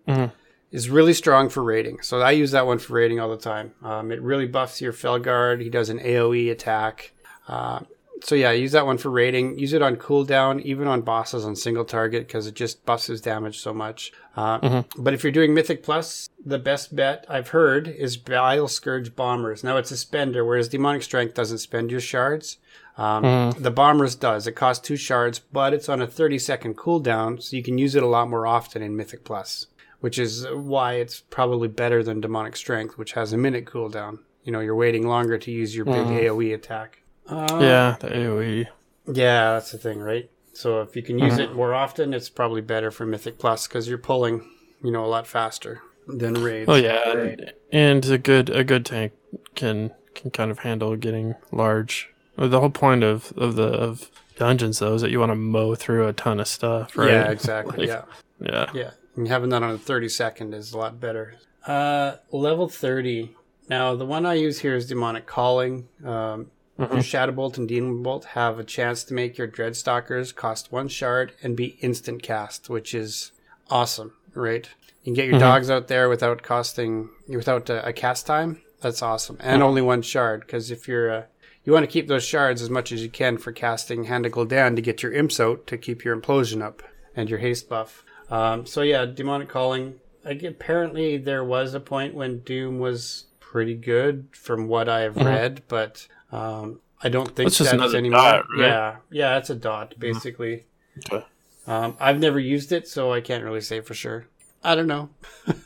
is 0.72 0.89
really 0.89 1.13
strong 1.13 1.50
for 1.50 1.62
raiding. 1.63 2.02
So 2.02 2.22
I 2.22 2.32
use 2.32 2.52
that 2.52 2.66
one 2.66 2.80
for 2.80 2.94
raiding 2.94 3.20
all 3.20 3.30
the 3.30 3.38
time. 3.38 3.74
Um, 3.84 4.12
it 4.12 4.22
really 4.22 4.48
buffs 4.48 4.82
your 4.82 4.94
Felguard. 4.94 5.62
He 5.62 5.70
does 5.70 5.89
an 5.89 6.00
AOE 6.00 6.52
attack. 6.52 7.12
Uh, 7.48 7.82
so 8.24 8.36
yeah, 8.36 8.52
use 8.52 8.72
that 8.72 8.86
one 8.86 8.98
for 8.98 9.10
raiding. 9.12 9.60
Use 9.60 9.74
it 9.74 9.82
on 9.82 9.98
cooldown, 9.98 10.62
even 10.62 10.88
on 10.88 11.02
bosses 11.02 11.46
on 11.46 11.56
single 11.56 11.86
target, 11.86 12.26
because 12.26 12.48
it 12.48 12.56
just 12.56 12.86
buffs 12.86 13.08
his 13.08 13.22
damage 13.22 13.60
so 13.60 13.74
much. 13.74 14.12
Uh, 14.36 14.84
But 14.98 15.14
if 15.14 15.24
you're 15.24 15.32
doing 15.32 15.54
Mythic 15.54 15.84
Plus, 15.84 16.30
the 16.44 16.58
best 16.58 16.96
bet 16.96 17.26
I've 17.30 17.50
heard 17.50 17.88
is 17.88 18.16
Bile 18.18 18.68
Scourge 18.68 19.16
Bombers. 19.16 19.64
Now 19.64 19.78
it's 19.78 19.92
a 19.92 19.98
spender, 19.98 20.44
whereas 20.46 20.70
Demonic 20.70 21.04
Strength 21.04 21.36
doesn't 21.36 21.58
spend 21.60 21.92
your 21.92 22.00
shards. 22.00 22.58
Um, 22.98 23.54
The 23.60 23.72
Bombers 23.72 24.16
does. 24.16 24.48
It 24.48 24.54
costs 24.54 24.88
two 24.88 24.96
shards, 24.96 25.40
but 25.40 25.74
it's 25.74 25.90
on 25.90 26.02
a 26.02 26.08
30 26.08 26.40
second 26.40 26.78
cooldown, 26.78 27.42
so 27.42 27.56
you 27.58 27.64
can 27.64 27.78
use 27.78 27.94
it 27.96 28.04
a 28.04 28.08
lot 28.08 28.30
more 28.30 28.48
often 28.48 28.82
in 28.82 28.96
Mythic 28.96 29.24
Plus, 29.26 29.68
which 30.00 30.18
is 30.18 30.48
why 30.50 30.94
it's 30.94 31.20
probably 31.30 31.68
better 31.68 32.02
than 32.04 32.22
Demonic 32.22 32.56
Strength, 32.56 32.98
which 32.98 33.14
has 33.14 33.34
a 33.34 33.38
minute 33.38 33.66
cooldown. 33.66 34.20
You 34.44 34.52
know, 34.52 34.60
you're 34.62 34.76
waiting 34.76 35.08
longer 35.08 35.38
to 35.38 35.52
use 35.52 35.76
your 35.76 35.86
big 35.86 35.96
AoE 36.08 36.54
attack. 36.54 37.03
Yeah, 37.30 37.96
the. 38.00 38.08
AoE. 38.08 38.68
Yeah, 39.08 39.54
that's 39.54 39.72
the 39.72 39.78
thing, 39.78 40.00
right? 40.00 40.30
So 40.54 40.82
if 40.82 40.96
you 40.96 41.02
can 41.02 41.18
use 41.18 41.40
it 41.40 41.54
more 41.54 41.74
often, 41.74 42.14
it's 42.14 42.30
probably 42.30 42.62
better 42.62 42.92
for 42.92 43.06
Mythic 43.06 43.40
Plus 43.40 43.68
because 43.68 43.88
you're 43.88 43.98
pulling, 43.98 44.48
you 44.84 44.92
know, 44.92 45.04
a 45.04 45.08
lot 45.08 45.26
faster 45.26 45.82
than 46.08 46.36
raids. 46.36 46.70
Oh 46.70 46.76
yeah, 46.76 47.12
and, 47.12 47.54
and 47.72 48.06
a 48.06 48.18
good 48.20 48.50
a 48.52 48.64
good 48.64 48.86
tank 48.86 49.14
can 49.56 49.92
can 50.14 50.30
kind 50.32 50.52
of 50.52 50.60
handle 50.60 50.96
getting 50.96 51.36
large. 51.52 52.10
The 52.38 52.60
whole 52.60 52.70
point 52.70 53.04
of 53.04 53.34
of 53.36 53.56
the 53.56 53.68
of 53.68 54.12
dungeons 54.38 54.80
though 54.80 54.94
is 54.94 55.02
that 55.02 55.12
you 55.12 55.20
want 55.20 55.32
to 55.32 55.36
mow 55.36 55.76
through 55.76 56.08
a 56.08 56.14
ton 56.14 56.40
of 56.40 56.48
stuff, 56.48 56.98
right? 56.98 57.10
Yeah, 57.10 57.32
exactly. 57.32 57.88
Like, 57.88 58.06
yeah, 58.42 58.46
yeah. 58.52 58.70
yeah. 58.74 58.92
And 59.16 59.28
having 59.28 59.50
that 59.50 59.62
on 59.62 59.72
a 59.72 59.78
30 59.78 60.10
second 60.10 60.54
is 60.54 60.74
a 60.74 60.78
lot 60.78 61.00
better. 61.00 61.36
Uh, 61.66 62.16
level 62.32 62.68
30. 62.68 63.36
Now 63.70 63.96
the 63.96 64.06
one 64.06 64.26
I 64.26 64.34
use 64.34 64.60
here 64.60 64.76
is 64.76 64.88
Demonic 64.88 65.26
Calling. 65.26 65.88
Um, 66.04 66.52
Your 66.78 66.88
Shadowbolt 66.88 67.58
and 67.58 67.68
Demon 67.68 68.02
Bolt 68.02 68.26
have 68.26 68.58
a 68.58 68.64
chance 68.64 69.04
to 69.06 69.14
make 69.14 69.38
your 69.38 69.48
Dreadstalkers 69.48 70.34
cost 70.34 70.72
one 70.72 70.88
shard 70.88 71.34
and 71.44 71.56
be 71.56 71.78
instant 71.82 72.24
cast, 72.24 72.68
which 72.70 72.96
is 72.96 73.32
awesome, 73.70 74.14
right? 74.34 74.68
You 75.04 75.06
can 75.06 75.14
get 75.14 75.30
your 75.30 75.40
dogs 75.40 75.70
out 75.70 75.88
there 75.88 76.10
without 76.10 76.42
costing, 76.42 77.10
without 77.28 77.70
a, 77.70 77.88
a 77.88 77.94
cast 77.94 78.26
time. 78.26 78.62
That's 78.82 79.02
awesome, 79.02 79.38
and 79.40 79.62
only 79.62 79.82
one 79.82 80.02
shard. 80.02 80.42
Because 80.42 80.72
if 80.72 80.88
you're, 80.88 81.12
uh, 81.12 81.24
you 81.64 81.72
want 81.72 81.84
to 81.84 81.92
keep 81.92 82.08
those 82.08 82.24
shards 82.24 82.62
as 82.62 82.70
much 82.70 82.92
as 82.92 83.04
you 83.04 83.10
can 83.10 83.38
for 83.38 83.52
casting 83.52 84.06
Hand 84.06 84.26
of 84.26 84.32
Gul'dan 84.32 84.76
to 84.76 84.82
get 84.82 85.04
your 85.04 85.14
imps 85.14 85.40
out 85.40 85.68
to 85.68 85.78
keep 85.78 86.04
your 86.04 86.20
implosion 86.20 86.62
up 86.62 86.84
and 87.16 87.30
your 87.30 87.40
haste 87.40 87.70
buff. 87.70 88.04
Um, 88.30 88.66
so 88.66 88.82
yeah, 88.82 89.06
demonic 89.06 89.48
calling. 89.48 90.00
Like, 90.26 90.42
apparently, 90.42 91.18
there 91.18 91.44
was 91.44 91.74
a 91.74 91.80
point 91.80 92.16
when 92.16 92.40
Doom 92.40 92.80
was 92.80 93.26
pretty 93.40 93.76
good, 93.76 94.28
from 94.32 94.68
what 94.68 94.90
I 94.90 95.02
have 95.02 95.18
read, 95.18 95.62
but 95.68 96.08
um, 96.34 96.80
I 97.02 97.10
don't 97.10 97.28
think 97.28 97.48
That's 97.50 97.58
just 97.58 97.72
that's 97.72 97.74
another 97.82 97.98
anymore. 97.98 98.19
dot, 98.22 98.46
right? 98.58 98.67
Yeah, 98.67 98.96
yeah, 99.12 99.38
it's 99.38 99.50
a 99.50 99.56
dot 99.56 99.96
basically. 100.00 100.65
Okay. 101.12 101.26
Um, 101.67 101.96
I've 102.00 102.19
never 102.19 102.39
used 102.39 102.72
it, 102.72 102.88
so 102.88 103.12
I 103.13 103.22
can't 103.22 103.43
really 103.43 103.62
say 103.62 103.82
for 103.82 103.93
sure. 103.93 104.28
I 104.63 104.76
don't 104.76 104.88
know. 104.88 105.10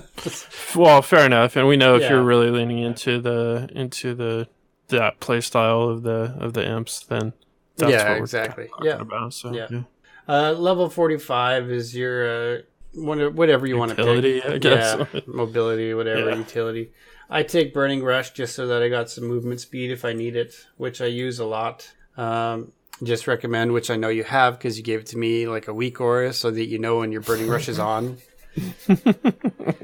Well, 0.76 1.00
fair 1.02 1.24
enough, 1.26 1.56
and 1.56 1.66
we 1.66 1.76
know 1.76 1.96
if 1.96 2.02
Yeah. 2.02 2.10
you're 2.10 2.22
really 2.22 2.50
leaning 2.50 2.78
into 2.78 3.20
the 3.20 3.68
into 3.74 4.14
the 4.14 4.48
that 4.88 5.18
play 5.20 5.40
style 5.40 5.82
of 5.82 6.02
the 6.02 6.36
of 6.38 6.52
the 6.52 6.64
imps, 6.68 7.00
then 7.00 7.32
that's 7.76 7.90
Yeah, 7.92 8.02
what 8.04 8.10
we're 8.18 8.18
exactly. 8.18 8.68
Yeah. 8.82 9.00
about. 9.00 9.32
So 9.34 9.52
Yeah. 9.52 9.66
yeah. 9.70 9.82
Uh, 10.28 10.52
level 10.52 10.88
forty-five 10.90 11.70
is 11.70 11.96
your 11.96 12.58
uh, 12.58 12.58
whatever 12.94 13.66
you 13.66 13.76
want 13.78 13.92
to 13.92 13.96
Utility, 13.96 14.40
pick. 14.40 14.50
I 14.50 14.58
guess. 14.58 15.06
Yeah, 15.14 15.20
mobility, 15.26 15.94
whatever 15.94 16.30
Yeah. 16.30 16.36
utility. 16.36 16.92
I 17.30 17.42
take 17.42 17.74
Burning 17.74 18.02
Rush 18.02 18.30
just 18.30 18.54
so 18.54 18.66
that 18.68 18.82
I 18.82 18.88
got 18.88 19.10
some 19.10 19.24
movement 19.24 19.60
speed 19.60 19.90
if 19.90 20.04
I 20.04 20.12
need 20.12 20.34
it, 20.36 20.54
which 20.76 21.00
I 21.00 21.06
use 21.06 21.38
a 21.38 21.44
lot. 21.44 21.92
Um, 22.16 22.72
just 23.02 23.26
recommend, 23.26 23.72
which 23.72 23.90
I 23.90 23.96
know 23.96 24.08
you 24.08 24.24
have 24.24 24.58
because 24.58 24.76
you 24.76 24.82
gave 24.82 25.00
it 25.00 25.06
to 25.06 25.18
me 25.18 25.46
like 25.46 25.68
a 25.68 25.74
week 25.74 26.00
or 26.00 26.32
so 26.32 26.50
that 26.50 26.66
you 26.66 26.78
know 26.78 26.98
when 26.98 27.12
your 27.12 27.20
Burning 27.20 27.48
Rush 27.48 27.68
is 27.68 27.78
on. 27.78 28.18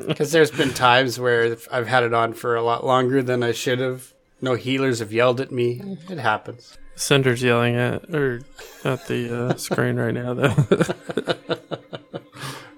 Because 0.06 0.32
there's 0.32 0.50
been 0.50 0.74
times 0.74 1.18
where 1.18 1.56
I've 1.72 1.86
had 1.86 2.02
it 2.02 2.12
on 2.12 2.34
for 2.34 2.56
a 2.56 2.62
lot 2.62 2.84
longer 2.84 3.22
than 3.22 3.42
I 3.42 3.52
should 3.52 3.78
have. 3.78 4.12
No 4.42 4.54
healers 4.54 4.98
have 4.98 5.12
yelled 5.14 5.40
at 5.40 5.50
me. 5.50 5.80
It 6.10 6.18
happens. 6.18 6.76
Cinder's 6.94 7.42
yelling 7.42 7.76
at 7.76 8.14
or 8.14 8.42
at 8.84 9.06
the 9.06 9.46
uh, 9.50 9.56
screen 9.56 9.96
right 9.96 10.12
now, 10.12 10.34
though. 10.34 10.54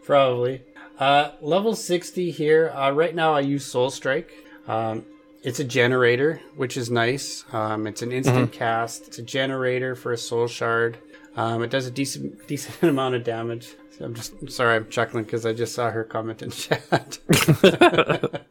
Probably. 0.04 0.62
Uh, 0.98 1.32
level 1.40 1.74
60 1.74 2.30
here. 2.30 2.70
Uh, 2.70 2.92
right 2.92 3.14
now, 3.14 3.34
I 3.34 3.40
use 3.40 3.66
Soul 3.66 3.90
Strike. 3.90 4.32
Um, 4.66 5.04
it's 5.42 5.60
a 5.60 5.64
generator, 5.64 6.40
which 6.56 6.76
is 6.76 6.90
nice. 6.90 7.44
Um, 7.52 7.86
it's 7.86 8.02
an 8.02 8.10
instant 8.12 8.52
cast. 8.52 9.06
It's 9.06 9.18
a 9.18 9.22
generator 9.22 9.94
for 9.94 10.12
a 10.12 10.18
Soul 10.18 10.48
Shard. 10.48 10.98
Um, 11.36 11.62
it 11.62 11.70
does 11.70 11.86
a 11.86 11.90
decent 11.90 12.46
decent 12.52 12.82
amount 12.82 13.14
of 13.14 13.24
damage. 13.24 13.74
So 13.96 14.04
I'm 14.04 14.14
just 14.14 14.50
sorry, 14.50 14.76
I'm 14.76 14.88
chuckling 14.88 15.24
because 15.24 15.46
I 15.46 15.52
just 15.52 15.74
saw 15.74 15.90
her 15.90 16.04
comment 16.04 16.42
in 16.42 16.50
chat. 16.64 17.18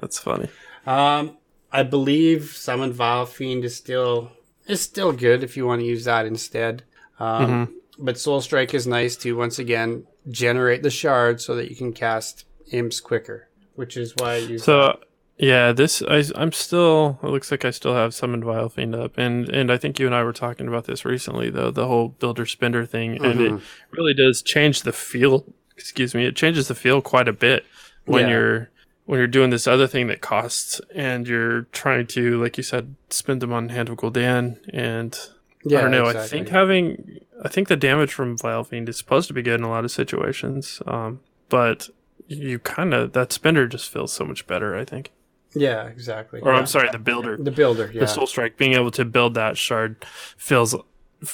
That's 0.00 0.18
funny. 0.18 0.48
um, 0.86 1.36
I 1.72 1.82
believe 1.82 2.52
Summon 2.54 2.92
Vile 2.92 3.26
Fiend 3.26 3.64
is 3.64 3.76
still 3.76 4.30
is 4.66 4.80
still 4.80 5.12
good 5.12 5.42
if 5.42 5.56
you 5.56 5.66
want 5.66 5.80
to 5.80 5.86
use 5.86 6.04
that 6.04 6.26
instead. 6.26 6.82
Um, 7.18 7.74
But 7.98 8.18
Soul 8.18 8.40
Strike 8.42 8.74
is 8.74 8.86
nice 8.86 9.16
to 9.16 9.36
once 9.36 9.58
again 9.58 10.06
generate 10.28 10.82
the 10.82 10.90
shard 10.90 11.40
so 11.40 11.54
that 11.56 11.70
you 11.70 11.76
can 11.76 11.92
cast 11.94 12.44
imps 12.72 13.00
quicker, 13.00 13.45
which 13.76 13.96
is 13.96 14.14
why 14.16 14.34
I 14.34 14.36
use. 14.38 14.64
So 14.64 14.98
yeah, 15.38 15.72
this 15.72 16.02
I 16.02 16.24
I'm 16.34 16.52
still. 16.52 17.18
It 17.22 17.26
looks 17.28 17.50
like 17.50 17.64
I 17.64 17.70
still 17.70 17.94
have 17.94 18.14
summoned 18.14 18.44
Vile 18.44 18.68
Fiend 18.68 18.94
up, 18.94 19.16
and 19.18 19.48
and 19.48 19.70
I 19.70 19.76
think 19.76 19.98
you 19.98 20.06
and 20.06 20.14
I 20.14 20.22
were 20.24 20.32
talking 20.32 20.66
about 20.68 20.84
this 20.86 21.04
recently, 21.04 21.50
though 21.50 21.70
the 21.70 21.86
whole 21.86 22.08
builder 22.08 22.46
spender 22.46 22.84
thing, 22.86 23.22
and 23.24 23.40
it 23.40 23.60
really 23.90 24.14
does 24.14 24.42
change 24.42 24.82
the 24.82 24.92
feel. 24.92 25.44
Excuse 25.76 26.14
me, 26.14 26.24
it 26.24 26.34
changes 26.36 26.68
the 26.68 26.74
feel 26.74 27.02
quite 27.02 27.28
a 27.28 27.32
bit 27.34 27.66
when 28.06 28.24
Yeah. 28.26 28.30
you're 28.32 28.70
when 29.04 29.18
you're 29.18 29.26
doing 29.28 29.50
this 29.50 29.66
other 29.68 29.86
thing 29.86 30.06
that 30.08 30.20
costs, 30.20 30.80
and 30.94 31.28
you're 31.28 31.62
trying 31.70 32.06
to, 32.08 32.42
like 32.42 32.56
you 32.56 32.62
said, 32.64 32.96
spend 33.10 33.40
them 33.40 33.52
on 33.52 33.68
Hand 33.68 33.88
of 33.88 33.96
Gul'dan, 33.98 34.58
and 34.72 35.16
Yeah, 35.64 35.78
I 35.78 35.82
don't 35.82 35.90
know. 35.92 36.06
I 36.06 36.26
think 36.26 36.48
having, 36.48 37.20
I 37.44 37.48
think 37.48 37.68
the 37.68 37.76
damage 37.76 38.12
from 38.12 38.36
Vile 38.38 38.64
Fiend 38.64 38.88
is 38.88 38.96
supposed 38.96 39.28
to 39.28 39.34
be 39.34 39.42
good 39.42 39.60
in 39.60 39.64
a 39.64 39.68
lot 39.68 39.84
of 39.84 39.92
situations, 39.92 40.82
um, 40.88 41.20
but 41.48 41.88
you 42.28 42.58
kind 42.58 42.92
of 42.94 43.12
that 43.12 43.32
spender 43.32 43.66
just 43.66 43.90
feels 43.90 44.12
so 44.12 44.24
much 44.24 44.46
better. 44.46 44.76
I 44.76 44.84
think. 44.84 45.12
Yeah, 45.54 45.86
exactly. 45.86 46.40
Or 46.40 46.52
Yeah. 46.52 46.58
I'm 46.58 46.66
sorry, 46.66 46.88
the 46.92 46.98
builder, 46.98 47.36
the 47.38 47.50
builder. 47.50 47.90
Yeah, 47.92 48.00
the 48.00 48.06
Soul 48.06 48.26
Strike, 48.26 48.56
being 48.58 48.74
able 48.74 48.90
to 48.92 49.04
build 49.04 49.34
that 49.34 49.56
shard 49.56 50.04
feels 50.36 50.74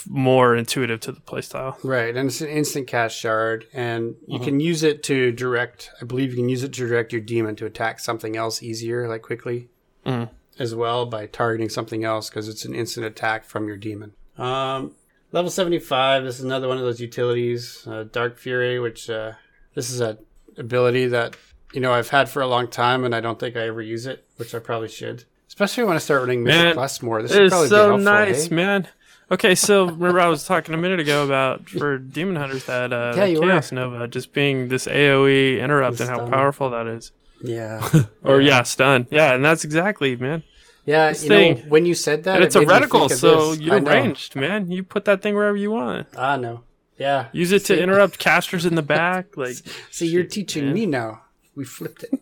more 0.08 0.54
intuitive 0.54 1.00
to 1.00 1.10
the 1.12 1.20
playstyle. 1.20 1.76
Right, 1.82 2.16
and 2.16 2.28
it's 2.28 2.40
an 2.40 2.48
instant 2.48 2.86
cast 2.86 3.16
shard, 3.18 3.66
and 3.72 4.14
you 4.28 4.36
Uh-huh. 4.36 4.44
can 4.44 4.60
use 4.60 4.84
it 4.84 5.02
to 5.04 5.32
direct. 5.32 5.90
I 6.00 6.04
believe 6.04 6.30
you 6.30 6.36
can 6.36 6.48
use 6.48 6.62
it 6.62 6.72
to 6.74 6.86
direct 6.86 7.12
your 7.12 7.20
demon 7.20 7.56
to 7.56 7.66
attack 7.66 7.98
something 7.98 8.36
else 8.36 8.62
easier, 8.62 9.08
like 9.08 9.22
quickly, 9.22 9.68
Mhm. 10.06 10.30
as 10.56 10.72
well 10.72 11.04
by 11.04 11.26
targeting 11.26 11.68
something 11.68 12.04
else 12.04 12.30
because 12.30 12.48
it's 12.48 12.64
an 12.64 12.76
instant 12.76 13.04
attack 13.06 13.44
from 13.44 13.66
your 13.66 13.76
demon. 13.76 14.12
Um, 14.38 14.92
level 15.32 15.50
seventy-five. 15.50 16.22
This 16.22 16.38
is 16.38 16.44
another 16.44 16.68
one 16.68 16.76
of 16.78 16.84
those 16.84 17.00
utilities, 17.00 17.84
uh, 17.88 18.04
Dark 18.04 18.38
Fury, 18.38 18.78
which 18.78 19.10
uh, 19.10 19.32
this 19.74 19.90
is 19.90 20.00
a 20.00 20.18
ability 20.56 21.06
that 21.08 21.36
you 21.72 21.80
know 21.80 21.92
I've 21.92 22.08
had 22.10 22.28
for 22.28 22.42
a 22.42 22.46
long 22.46 22.68
time, 22.68 23.04
and 23.04 23.14
I 23.14 23.20
don't 23.20 23.38
think 23.38 23.56
I 23.56 23.66
ever 23.66 23.82
use 23.82 24.06
it, 24.06 24.24
which 24.36 24.54
I 24.54 24.58
probably 24.58 24.88
should. 24.88 25.24
Especially 25.48 25.84
when 25.84 25.96
I 25.96 25.98
start 25.98 26.20
running 26.22 26.44
Mythic 26.44 26.62
Man, 26.64 26.74
Plus 26.74 27.02
more. 27.02 27.22
This 27.22 27.32
is 27.32 27.50
probably 27.50 27.68
so 27.68 27.76
helpful. 27.76 27.98
nice, 27.98 28.46
hey? 28.46 28.54
man. 28.54 28.88
Okay, 29.30 29.54
so 29.54 29.86
remember 29.86 30.20
I 30.20 30.28
was 30.28 30.44
talking 30.44 30.74
a 30.74 30.78
minute 30.78 31.00
ago 31.00 31.24
about 31.24 31.68
for 31.68 31.96
Demon 31.98 32.36
Hunters 32.36 32.66
that 32.66 32.92
uh, 32.92 33.14
Yeah, 33.16 33.24
you 33.24 33.40
were. 33.40 33.46
Chaos 33.48 33.72
Nova 33.72 34.06
just 34.08 34.32
being 34.34 34.68
this 34.68 34.86
AOE 34.86 35.58
interrupt 35.60 36.00
and 36.00 36.10
how 36.10 36.26
powerful 36.28 36.68
that 36.70 36.86
is. 36.86 37.12
Yeah, 37.42 37.86
Or 38.24 38.40
yeah, 38.40 38.62
stun. 38.62 39.06
Yeah, 39.10 39.34
and 39.34 39.44
that's 39.44 39.64
exactly, 39.64 40.16
man. 40.16 40.42
yeah. 40.84 41.08
This 41.10 41.24
you 41.24 41.30
know, 41.30 41.36
thing- 41.54 41.68
when 41.70 41.86
you 41.86 41.94
said 41.94 42.24
that, 42.24 42.40
it 42.42 42.44
it's 42.46 42.56
a 42.56 42.60
reticle, 42.60 43.10
so 43.10 43.50
this. 43.52 43.60
you're 43.60 43.80
ranged, 43.80 44.36
man. 44.36 44.70
You 44.70 44.82
put 44.82 45.06
that 45.06 45.22
thing 45.22 45.34
wherever 45.34 45.56
you 45.56 45.70
want. 45.70 46.08
I 46.16 46.36
know. 46.36 46.62
Yeah. 47.02 47.28
Use 47.32 47.52
it 47.52 47.64
to 47.66 47.80
interrupt 47.80 48.18
casters 48.18 48.64
in 48.64 48.74
the 48.76 48.82
back. 48.96 49.36
Like, 49.36 49.56
See, 49.90 50.06
you're 50.06 50.24
teaching 50.24 50.66
man. 50.66 50.74
me 50.74 50.86
now. 50.86 51.22
We 51.54 51.64
flipped 51.64 52.04
it. 52.04 52.12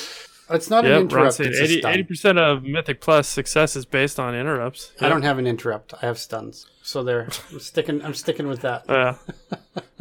it's 0.50 0.70
not 0.70 0.84
an 0.84 0.90
yeah, 0.90 0.96
Ron 0.96 1.02
interrupt. 1.02 1.34
said 1.34 1.46
It's 1.46 1.84
a 1.84 1.88
80, 1.88 2.02
percent 2.04 2.38
of 2.38 2.62
Mythic 2.62 3.00
Plus 3.00 3.26
success 3.28 3.76
is 3.76 3.84
based 3.84 4.20
on 4.20 4.34
interrupts. 4.34 4.92
I 5.00 5.08
don't 5.08 5.22
have 5.22 5.38
an 5.38 5.46
interrupt. 5.46 5.94
I 5.94 6.06
have 6.06 6.18
stuns. 6.18 6.66
So 6.82 7.02
there. 7.02 7.28
I'm 7.50 7.60
sticking. 7.60 8.02
I'm 8.04 8.14
sticking 8.14 8.46
with 8.46 8.60
that. 8.60 8.84
Yeah. 8.88 9.16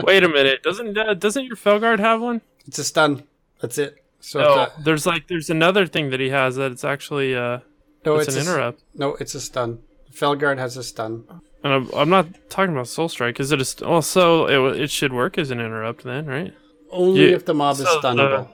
Wait 0.04 0.24
a 0.24 0.30
minute. 0.30 0.62
Doesn't 0.64 0.98
uh, 0.98 1.14
doesn't 1.16 1.46
your 1.46 1.56
Felguard 1.56 2.00
have 2.00 2.22
one? 2.22 2.42
It's 2.68 2.78
a 2.80 2.84
stun. 2.84 3.24
That's 3.62 3.78
it. 3.78 4.04
So 4.20 4.40
No. 4.40 4.56
that- 4.58 4.84
There's 4.84 5.06
like 5.06 5.28
there's 5.28 5.50
another 5.50 5.88
thing 5.88 6.10
that 6.12 6.20
he 6.20 6.30
has 6.30 6.56
that 6.58 6.72
it's 6.72 6.84
actually 6.84 7.36
uh 7.36 7.60
no, 8.06 8.18
it's, 8.18 8.28
it's, 8.28 8.38
an 8.38 8.48
a, 8.48 8.52
interrupt. 8.52 8.84
No, 8.94 9.16
it's 9.16 9.34
a 9.34 9.42
stun. 9.42 9.80
Felguard 10.12 10.60
has 10.60 10.78
a 10.78 10.84
stun. 10.84 11.24
And 11.66 11.74
I'm, 11.74 11.90
I'm 11.96 12.10
not 12.10 12.28
talking 12.50 12.74
about 12.74 12.88
Soul 12.88 13.10
Strike. 13.10 13.40
Is 13.40 13.52
it 13.52 13.60
a 13.60 13.66
st- 13.66 13.90
also 13.90 14.46
it, 14.74 14.80
it 14.82 14.92
should 14.92 15.12
work 15.12 15.38
as 15.40 15.50
an 15.50 15.60
interrupt 15.60 16.04
then, 16.04 16.28
right? 16.28 16.54
Only 16.92 17.30
Yeah, 17.30 17.36
if 17.36 17.46
the 17.46 17.56
mob 17.56 17.74
is 17.80 17.80
so 17.88 18.00
the- 18.00 18.08
stunnable. 18.08 18.48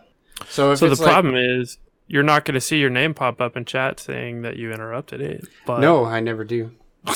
so 0.48 0.72
if 0.72 0.80
So 0.80 0.86
the 0.86 0.94
it's 0.94 1.02
like, 1.02 1.12
problem 1.12 1.36
is 1.36 1.78
you're 2.08 2.24
not 2.24 2.46
going 2.46 2.56
to 2.56 2.62
see 2.62 2.78
your 2.78 2.90
name 2.90 3.14
pop 3.14 3.42
up 3.42 3.58
in 3.58 3.66
chat 3.66 4.00
saying 4.00 4.44
that 4.44 4.56
you 4.58 4.72
interrupted 4.72 5.20
it. 5.22 5.46
But 5.66 5.82
No, 5.82 6.06
I 6.06 6.22
never 6.22 6.44
do. 6.46 6.72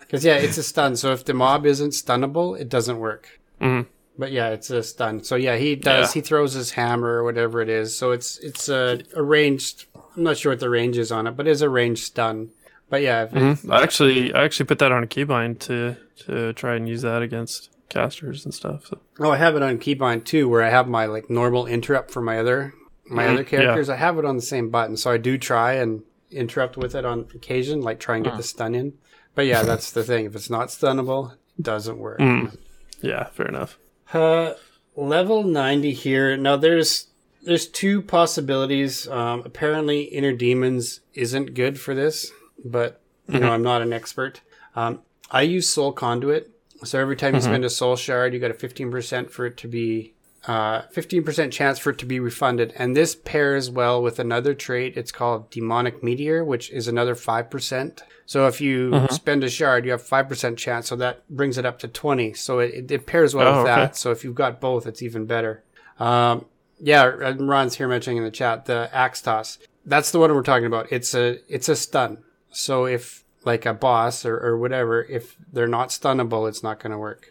Because 0.00 0.24
yeah, 0.24 0.36
it's 0.36 0.56
a 0.56 0.62
stun. 0.62 0.94
So 0.96 1.12
if 1.12 1.24
the 1.24 1.34
mob 1.34 1.66
isn't 1.66 1.90
stunnable, 1.90 2.56
it 2.58 2.68
doesn't 2.68 2.98
work. 2.98 3.40
Mhm. 3.60 3.86
But 4.16 4.30
yeah, 4.30 4.50
it's 4.50 4.70
a 4.70 4.82
stun. 4.84 5.24
So 5.24 5.34
yeah, 5.34 5.56
he 5.56 5.74
does. 5.74 6.10
Yeah. 6.14 6.20
He 6.20 6.24
throws 6.24 6.52
his 6.52 6.70
hammer 6.70 7.08
or 7.08 7.24
whatever 7.24 7.60
it 7.60 7.68
is. 7.68 7.96
So 7.98 8.12
it's 8.12 8.38
it's 8.38 8.68
a, 8.68 9.00
a 9.16 9.22
ranged. 9.22 9.86
I'm 10.16 10.22
not 10.22 10.36
sure 10.36 10.52
what 10.52 10.60
the 10.60 10.70
range 10.70 10.96
is 10.96 11.10
on 11.10 11.26
it, 11.26 11.32
but 11.32 11.48
it's 11.48 11.60
a 11.60 11.68
ranged 11.68 12.04
stun. 12.04 12.50
But 12.88 13.02
yeah, 13.02 13.24
if 13.24 13.32
it- 13.34 13.38
Mhm. 13.42 13.70
I 13.72 13.82
actually 13.82 14.32
I 14.34 14.44
actually 14.44 14.66
put 14.66 14.78
that 14.78 14.92
on 14.92 15.02
a 15.02 15.06
keybind 15.06 15.58
to 15.60 15.96
to 16.26 16.52
try 16.52 16.76
and 16.76 16.88
use 16.88 17.02
that 17.02 17.22
against 17.22 17.70
casters 17.88 18.44
and 18.44 18.52
stuff. 18.54 18.86
So. 18.86 18.98
oh, 19.20 19.30
I 19.30 19.36
have 19.36 19.54
it 19.56 19.62
on 19.62 19.78
keybind 19.78 20.24
too, 20.24 20.48
where 20.48 20.62
I 20.62 20.70
have 20.70 20.88
my 20.88 21.06
like 21.06 21.28
normal 21.30 21.66
interrupt 21.66 22.10
for 22.10 22.20
my 22.20 22.38
other 22.38 22.74
my 23.08 23.24
Mhm, 23.24 23.28
other 23.32 23.42
yeah. 23.42 23.48
characters. 23.48 23.88
I 23.88 23.96
have 23.96 24.18
it 24.18 24.24
on 24.24 24.36
the 24.36 24.42
same 24.42 24.70
button, 24.70 24.96
so 24.96 25.10
I 25.10 25.16
do 25.16 25.38
try 25.38 25.74
and 25.74 26.02
interrupt 26.30 26.76
with 26.76 26.94
it 26.94 27.04
on 27.04 27.26
occasion, 27.34 27.80
like 27.80 28.00
try 28.00 28.16
and 28.16 28.24
get 28.24 28.36
the 28.36 28.42
stun 28.42 28.74
in. 28.74 28.94
But 29.36 29.46
yeah, 29.46 29.62
that's 29.62 29.90
the 29.92 30.02
thing. 30.02 30.24
If 30.24 30.34
it's 30.34 30.50
not 30.50 30.68
stunnable, 30.68 31.32
it 31.58 31.62
doesn't 31.62 31.98
work. 31.98 32.18
Mm. 32.18 32.56
Yeah, 33.00 33.24
fair 33.26 33.46
enough. 33.46 33.78
Uh, 34.12 34.54
level 34.96 35.44
90 35.44 35.92
here. 35.92 36.36
Now 36.36 36.56
there's 36.56 37.08
there's 37.44 37.66
two 37.68 38.02
possibilities. 38.02 39.06
Um, 39.08 39.42
apparently 39.44 40.02
Inner 40.04 40.32
Demons 40.32 41.00
isn't 41.14 41.54
good 41.54 41.78
for 41.78 41.94
this, 41.94 42.32
but 42.64 43.00
you 43.28 43.40
know, 43.40 43.52
I'm 43.52 43.62
not 43.62 43.82
an 43.82 43.92
expert. 43.92 44.40
Um, 44.74 45.00
I 45.30 45.42
use 45.42 45.68
Soul 45.68 45.92
Conduit. 45.92 46.50
So 46.84 47.00
every 47.00 47.16
time 47.16 47.34
you 47.34 47.40
spend 47.40 47.64
a 47.64 47.70
soul 47.70 47.96
shard, 47.96 48.34
you 48.34 48.38
got 48.40 48.50
a 48.50 48.54
15% 48.54 49.30
for 49.30 49.46
it 49.46 49.56
to 49.58 49.66
be 49.68 50.12
uh, 50.46 50.82
15% 50.94 51.50
chance 51.50 51.78
for 51.78 51.90
it 51.90 51.98
to 51.98 52.06
be 52.06 52.20
refunded. 52.20 52.72
And 52.76 52.94
this 52.94 53.16
pairs 53.16 53.68
well 53.70 54.00
with 54.00 54.18
another 54.20 54.54
trait. 54.54 54.96
It's 54.96 55.10
called 55.10 55.50
Demonic 55.50 56.04
Meteor, 56.04 56.44
which 56.44 56.70
is 56.70 56.86
another 56.86 57.14
5%. 57.16 58.00
So 58.26 58.46
if 58.46 58.60
you 58.60 59.06
spend 59.10 59.42
a 59.42 59.48
shard, 59.50 59.84
you 59.84 59.90
have 59.90 60.02
5% 60.02 60.56
chance. 60.56 60.86
So 60.88 60.94
that 60.96 61.28
brings 61.28 61.58
it 61.58 61.64
up 61.66 61.78
to 61.80 61.88
20. 61.88 62.34
So 62.34 62.60
it, 62.60 62.74
it, 62.74 62.90
it 62.90 63.06
pairs 63.06 63.34
well 63.34 63.48
Oh, 63.48 63.62
with 63.62 63.70
okay. 63.72 63.80
that. 63.80 63.96
So 63.96 64.12
if 64.12 64.22
you've 64.22 64.34
got 64.36 64.60
both, 64.60 64.86
it's 64.86 65.02
even 65.02 65.26
better. 65.26 65.64
Um, 65.98 66.44
yeah, 66.78 67.04
Ron's 67.04 67.74
here 67.76 67.88
mentioning 67.88 68.18
in 68.18 68.24
the 68.24 68.30
chat 68.30 68.66
the 68.66 68.88
axe 68.92 69.22
toss. 69.22 69.58
That's 69.86 70.10
the 70.10 70.18
one 70.18 70.32
we're 70.34 70.42
talking 70.42 70.66
about. 70.66 70.92
It's 70.92 71.14
a 71.14 71.38
it's 71.52 71.68
a 71.68 71.76
stun. 71.76 72.18
So 72.56 72.86
if 72.86 73.22
like 73.44 73.66
a 73.66 73.74
boss 73.74 74.24
or, 74.24 74.38
or 74.38 74.56
whatever, 74.58 75.02
if 75.04 75.36
they're 75.52 75.68
not 75.68 75.90
stunnable, 75.90 76.48
it's 76.48 76.62
not 76.62 76.80
going 76.80 76.92
to 76.92 76.98
work. 76.98 77.28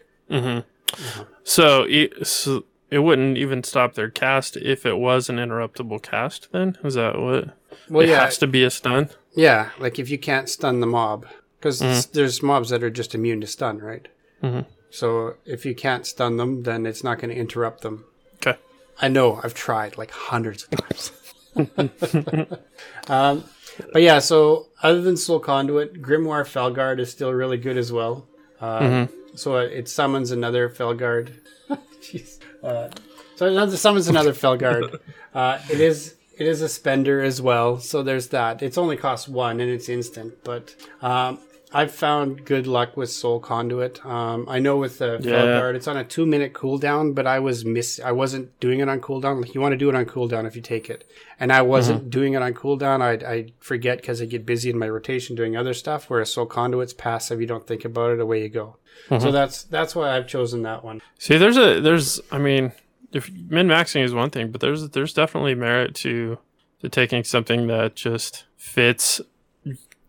So, 1.42 1.82
it, 1.88 2.26
so 2.26 2.64
it 2.90 3.00
wouldn't 3.00 3.36
even 3.36 3.62
stop 3.64 3.94
their 3.94 4.08
cast 4.08 4.56
if 4.56 4.86
it 4.86 4.98
was 4.98 5.28
an 5.28 5.36
interruptible 5.36 6.00
cast. 6.02 6.52
Then 6.52 6.78
is 6.84 6.94
that 6.94 7.18
what? 7.18 7.56
Well, 7.90 8.04
it 8.04 8.10
yeah, 8.10 8.24
has 8.24 8.38
to 8.38 8.46
be 8.46 8.62
a 8.64 8.70
stun. 8.70 9.10
yeah. 9.34 9.70
Like 9.78 9.98
if 9.98 10.08
you 10.10 10.18
can't 10.18 10.48
stun 10.48 10.80
the 10.80 10.86
mob, 10.86 11.26
because 11.58 12.06
there's 12.06 12.42
mobs 12.42 12.70
that 12.70 12.82
are 12.84 12.90
just 12.90 13.14
immune 13.14 13.40
to 13.40 13.46
stun, 13.46 13.78
right? 13.78 14.06
Mhm. 14.42 14.64
So 14.90 15.34
if 15.44 15.66
you 15.66 15.74
can't 15.74 16.06
stun 16.06 16.36
them, 16.36 16.62
then 16.62 16.86
it's 16.86 17.02
not 17.04 17.18
going 17.18 17.30
to 17.30 17.36
interrupt 17.36 17.82
them. 17.82 18.04
Okay. 18.36 18.58
I 19.02 19.08
know 19.08 19.40
I've 19.42 19.54
tried 19.54 19.98
like 19.98 20.12
hundreds 20.12 20.64
of 20.64 20.70
times. 20.70 21.12
um, 23.08 23.44
but 23.92 24.02
yeah, 24.02 24.18
so 24.18 24.68
other 24.82 25.00
than 25.02 25.16
Soul 25.16 25.40
Conduit, 25.40 26.00
Grimoire 26.02 26.44
Felguard 26.44 26.98
is 27.00 27.10
still 27.10 27.32
really 27.32 27.58
good 27.58 27.76
as 27.76 27.92
well. 27.92 28.26
Uh, 28.60 29.06
So 29.34 29.56
it, 29.56 29.72
it 29.72 29.88
summons 29.88 30.30
another 30.30 30.68
Felguard. 30.70 31.30
Jeez. 32.00 32.38
Uh, 32.62 32.88
so 33.34 33.46
it 33.46 33.76
summons 33.76 34.08
another 34.08 34.32
Felguard. 34.32 34.98
Uh, 35.34 35.60
it 35.70 35.80
is 35.82 36.14
it 36.36 36.46
is 36.46 36.60
a 36.62 36.68
spender 36.68 37.22
as 37.22 37.40
well, 37.40 37.78
so 37.78 38.02
there's 38.02 38.28
that. 38.28 38.62
It's 38.62 38.78
only 38.78 38.96
cost 38.96 39.28
one 39.28 39.60
and 39.60 39.70
it's 39.70 39.88
instant, 39.88 40.34
but 40.44 40.74
um, 41.02 41.38
I've 41.72 41.92
found 41.92 42.44
good 42.44 42.66
luck 42.66 42.96
with 42.96 43.10
Soul 43.10 43.40
Conduit. 43.40 44.04
Um, 44.06 44.46
I 44.48 44.58
know 44.60 44.76
with 44.76 44.98
the 44.98 45.18
Yeah. 45.20 45.32
Felguard, 45.42 45.74
it's 45.74 45.88
on 45.88 45.96
a 45.96 46.04
two 46.04 46.24
minute 46.24 46.52
cooldown, 46.52 47.14
but 47.14 47.26
I 47.26 47.38
was 47.40 47.64
miss. 47.64 48.00
I 48.02 48.12
wasn't 48.12 48.58
doing 48.60 48.78
it 48.80 48.88
on 48.88 49.00
cooldown. 49.00 49.42
Like 49.42 49.54
you 49.54 49.60
want 49.60 49.72
to 49.72 49.76
do 49.76 49.88
it 49.88 49.94
on 49.94 50.04
cooldown 50.04 50.46
if 50.46 50.54
you 50.56 50.62
take 50.62 50.88
it, 50.88 51.04
and 51.40 51.52
I 51.52 51.62
wasn't 51.62 52.00
Mm-hmm. 52.02 52.10
doing 52.10 52.32
it 52.34 52.42
on 52.42 52.54
cooldown. 52.54 53.00
I 53.02 53.12
I 53.30 53.52
forget 53.60 53.98
because 54.00 54.22
I 54.22 54.26
get 54.26 54.46
busy 54.46 54.70
in 54.70 54.78
my 54.78 54.88
rotation 54.88 55.34
doing 55.36 55.56
other 55.56 55.74
stuff. 55.74 56.08
Whereas 56.08 56.32
Soul 56.32 56.46
Conduit's 56.46 56.94
passive, 56.94 57.40
you 57.40 57.46
don't 57.46 57.66
think 57.66 57.84
about 57.84 58.12
it, 58.12 58.20
away 58.20 58.42
you 58.42 58.48
go. 58.48 58.76
Mm-hmm. 59.10 59.22
So 59.22 59.32
that's 59.32 59.64
that's 59.64 59.94
why 59.96 60.16
I've 60.16 60.26
chosen 60.28 60.62
that 60.62 60.84
one. 60.84 61.02
See, 61.18 61.36
there's 61.36 61.56
a 61.58 61.80
there's 61.80 62.20
I 62.30 62.38
mean, 62.38 62.72
if 63.12 63.30
min 63.32 63.68
maxing 63.68 64.02
is 64.02 64.14
one 64.14 64.30
thing, 64.30 64.50
but 64.50 64.60
there's 64.60 64.88
there's 64.90 65.12
definitely 65.12 65.54
merit 65.54 65.94
to 65.96 66.38
to 66.80 66.88
taking 66.88 67.24
something 67.24 67.66
that 67.68 67.96
just 67.96 68.44
fits 68.56 69.20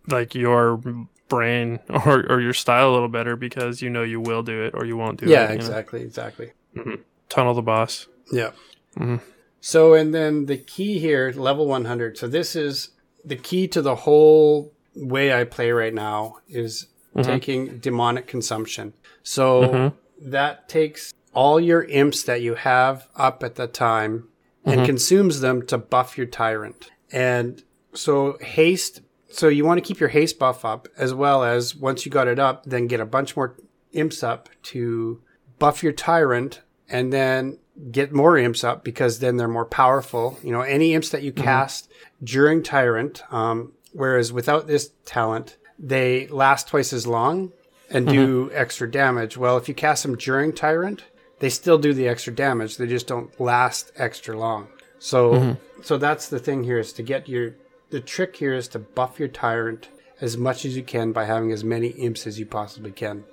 like 0.08 0.36
your 0.36 0.82
brain 1.28 1.80
or 1.90 2.26
or 2.32 2.42
your 2.42 2.54
style 2.54 2.90
a 2.90 2.94
little 2.94 3.10
better 3.10 3.36
because 3.36 3.82
you 3.82 3.90
know 3.90 4.04
you 4.04 4.20
will 4.20 4.44
do 4.44 4.64
it 4.64 4.74
or 4.74 4.86
you 4.86 4.98
won't 4.98 5.20
do 5.20 5.26
it. 5.26 5.30
yeah, 5.30 5.44
you 5.44 5.48
know? 5.50 5.54
exactly, 5.56 6.02
exactly. 6.02 6.52
Mm-hmm. 6.76 7.02
Tunnel 7.30 7.54
the 7.54 7.62
boss. 7.62 8.08
Yeah. 8.32 8.52
Mhm. 8.98 9.22
So, 9.60 9.94
and 9.94 10.14
then 10.14 10.46
the 10.46 10.58
key 10.58 11.00
here, 11.00 11.34
level 11.36 11.68
100. 11.68 12.18
So, 12.18 12.28
this 12.28 12.56
is 12.56 12.92
the 13.26 13.36
key 13.36 13.68
to 13.70 13.82
the 13.82 13.96
whole 13.96 14.72
way 14.96 15.34
I 15.34 15.44
play 15.44 15.72
right 15.72 15.94
now 15.94 16.38
is 16.48 16.88
mm-hmm. 17.16 17.30
taking 17.30 17.80
demonic 17.80 18.28
consumption. 18.28 18.94
So, 19.24 19.62
mm-hmm. 19.62 20.30
that 20.32 20.70
takes 20.70 21.14
all 21.38 21.60
your 21.60 21.84
imps 21.84 22.24
that 22.24 22.42
you 22.42 22.56
have 22.56 23.08
up 23.16 23.44
at 23.44 23.54
the 23.54 23.68
time 23.68 24.28
and 24.66 24.78
mm-hmm. 24.78 24.86
consumes 24.88 25.40
them 25.40 25.64
to 25.64 25.78
buff 25.78 26.18
your 26.18 26.26
tyrant. 26.26 26.90
And 27.12 27.64
so, 27.94 28.40
haste. 28.42 29.02
So, 29.30 29.48
you 29.48 29.64
want 29.64 29.78
to 29.78 29.88
keep 29.88 30.00
your 30.00 30.10
haste 30.10 30.40
buff 30.40 30.66
up 30.66 30.88
as 30.98 31.14
well 31.14 31.44
as 31.44 31.76
once 31.76 32.08
you 32.08 32.12
got 32.12 32.28
it 32.28 32.40
up, 32.40 32.66
then 32.66 32.88
get 32.88 33.00
a 33.00 33.06
bunch 33.06 33.36
more 33.36 33.56
imps 33.94 34.24
up 34.24 34.50
to 34.64 35.22
buff 35.60 35.84
your 35.84 35.94
tyrant 35.94 36.62
and 36.90 37.14
then 37.14 37.60
get 37.92 38.12
more 38.12 38.36
imps 38.36 38.64
up 38.64 38.84
because 38.84 39.20
then 39.20 39.38
they're 39.38 39.48
more 39.48 39.66
powerful. 39.66 40.40
You 40.42 40.52
know, 40.52 40.62
any 40.62 40.96
imps 40.96 41.10
that 41.10 41.22
you 41.22 41.32
mm-hmm. 41.32 41.44
cast 41.44 41.92
during 42.24 42.64
Tyrant, 42.64 43.22
um, 43.32 43.74
whereas 43.94 44.34
without 44.34 44.66
this 44.66 44.90
talent, 45.06 45.58
they 45.78 46.26
last 46.30 46.68
twice 46.68 46.94
as 46.94 47.06
long 47.06 47.52
and 47.92 48.08
mm-hmm. 48.08 48.16
do 48.16 48.52
extra 48.54 48.90
damage. 48.90 49.38
Well, 49.38 49.56
if 49.58 49.70
you 49.70 49.76
cast 49.76 50.02
them 50.02 50.16
during 50.16 50.52
Tyrant, 50.52 51.04
they 51.40 51.50
still 51.50 51.78
do 51.78 51.94
the 51.94 52.08
extra 52.08 52.34
damage. 52.34 52.78
They 52.78 52.88
just 52.88 53.08
don't 53.08 53.40
last 53.40 53.92
extra 53.96 54.38
long. 54.38 54.68
So, 55.00 55.58
so 55.84 55.98
that's 55.98 56.28
the 56.30 56.40
thing 56.40 56.64
here 56.64 56.80
is 56.80 56.92
to 56.94 57.04
get 57.04 57.30
your, 57.30 57.56
the 57.92 58.00
trick 58.00 58.36
here 58.36 58.54
is 58.54 58.68
to 58.70 58.80
buff 58.80 59.20
your 59.20 59.28
Tyrant 59.28 59.90
as 60.20 60.38
much 60.38 60.66
as 60.66 60.76
you 60.76 60.82
can 60.82 61.12
by 61.12 61.26
having 61.26 61.52
as 61.52 61.64
many 61.64 61.90
imps 61.90 62.26
as 62.26 62.40
you 62.40 62.46
possibly 62.46 62.92
can. 62.92 63.24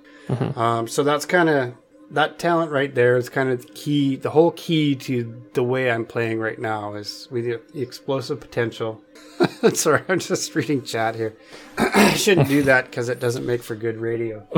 Um, 0.55 0.87
so 0.87 1.03
that's 1.03 1.25
kind 1.25 1.49
of 1.49 1.73
that 2.11 2.39
talent 2.39 2.71
right 2.71 2.93
there 2.93 3.17
is 3.17 3.29
kind 3.29 3.49
of 3.49 3.65
the 3.65 3.73
key. 3.73 4.15
The 4.15 4.29
whole 4.29 4.51
key 4.51 4.95
to 4.95 5.41
the 5.53 5.63
way 5.63 5.91
I'm 5.91 6.05
playing 6.05 6.39
right 6.39 6.59
now 6.59 6.93
is 6.93 7.27
with 7.31 7.45
the 7.45 7.81
explosive 7.81 8.39
potential. 8.39 9.01
Sorry, 9.73 10.03
I'm 10.07 10.19
just 10.19 10.53
reading 10.55 10.83
chat 10.83 11.15
here. 11.15 11.35
I 11.77 12.13
shouldn't 12.13 12.47
do 12.47 12.63
that 12.63 12.85
because 12.85 13.09
it 13.09 13.19
doesn't 13.19 13.45
make 13.45 13.63
for 13.63 13.75
good 13.75 13.97
radio. 13.97 14.47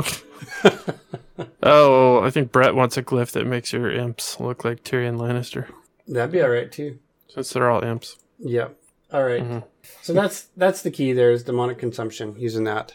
Oh, 1.62 2.22
I 2.22 2.30
think 2.30 2.52
Brett 2.52 2.74
wants 2.74 2.96
a 2.96 3.02
glyph 3.02 3.32
that 3.32 3.46
makes 3.46 3.72
your 3.72 3.90
imps 3.90 4.40
look 4.40 4.64
like 4.64 4.84
Tyrion 4.84 5.18
Lannister. 5.18 5.66
That'd 6.06 6.32
be 6.32 6.42
all 6.42 6.48
right 6.48 6.70
too. 6.70 6.98
Since 7.28 7.50
they're 7.52 7.70
all 7.70 7.82
imps. 7.82 8.16
Yep. 8.38 8.76
All 9.12 9.24
right. 9.24 9.62
So 10.02 10.12
that's 10.12 10.48
that's 10.56 10.82
the 10.82 10.90
key. 10.90 11.12
There 11.12 11.30
is 11.30 11.42
demonic 11.44 11.78
consumption 11.78 12.34
using 12.38 12.64
that. 12.64 12.94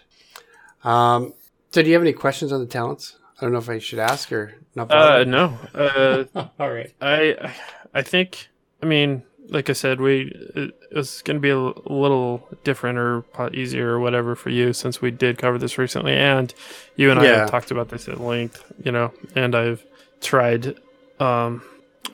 Um, 0.84 1.34
so 1.72 1.82
do 1.82 1.88
you 1.88 1.94
have 1.94 2.04
any 2.04 2.14
questions 2.14 2.52
on 2.52 2.60
the 2.60 2.66
talents? 2.68 3.18
I 3.38 3.41
don't 3.46 3.52
know 3.52 3.60
if 3.60 3.70
I 3.70 3.80
should 3.80 4.00
ask 4.00 4.32
or 4.32 4.54
not. 4.76 4.91
Uh 4.91 5.24
no. 5.24 5.58
Uh 5.74 6.26
all 6.60 6.72
right. 6.72 6.94
I 7.02 7.54
I 7.94 8.02
think 8.02 8.50
I 8.82 8.86
mean 8.86 9.24
like 9.50 9.70
I 9.70 9.74
said 9.74 10.00
we 10.00 10.32
it, 10.56 10.74
it's 10.91 11.22
going 11.22 11.38
to 11.38 11.41
be 11.41 11.50
a 11.50 11.58
little 11.58 12.48
different 12.64 12.98
or 12.98 13.24
easier 13.54 13.89
or 13.91 14.00
whatever 14.00 14.36
for 14.36 14.50
you 14.50 14.74
since 14.74 15.02
we 15.02 15.12
did 15.12 15.38
cover 15.38 15.58
this 15.58 15.78
recently 15.78 16.14
and 16.14 16.54
you 16.96 17.12
and 17.12 17.20
I 17.20 17.26
have 17.39 17.50
talked 17.50 17.72
about 17.72 17.89
this 17.89 18.08
at 18.08 18.20
length, 18.20 18.64
you 18.84 18.91
know, 18.91 19.12
and 19.36 19.56
I've 19.56 19.84
tried 20.22 20.78
um 21.20 21.62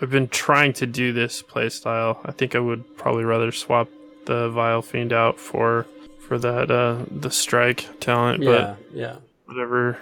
I've 0.02 0.10
been 0.10 0.28
trying 0.30 0.74
to 0.74 0.86
do 0.86 1.12
this 1.14 1.42
play 1.42 1.70
style. 1.70 2.22
I 2.26 2.32
think 2.32 2.56
I 2.56 2.60
would 2.60 2.98
probably 2.98 3.26
rather 3.26 3.52
swap 3.52 3.90
the 4.26 4.50
Vile 4.50 4.82
Fiend 4.82 5.12
out 5.14 5.40
for 5.40 5.86
for 6.28 6.38
that 6.40 6.72
uh 6.72 7.06
the 7.12 7.32
strike 7.32 7.88
talent, 8.00 8.44
but 8.44 8.62
Yeah. 8.62 8.76
Yeah. 8.94 9.16
whatever 9.46 9.98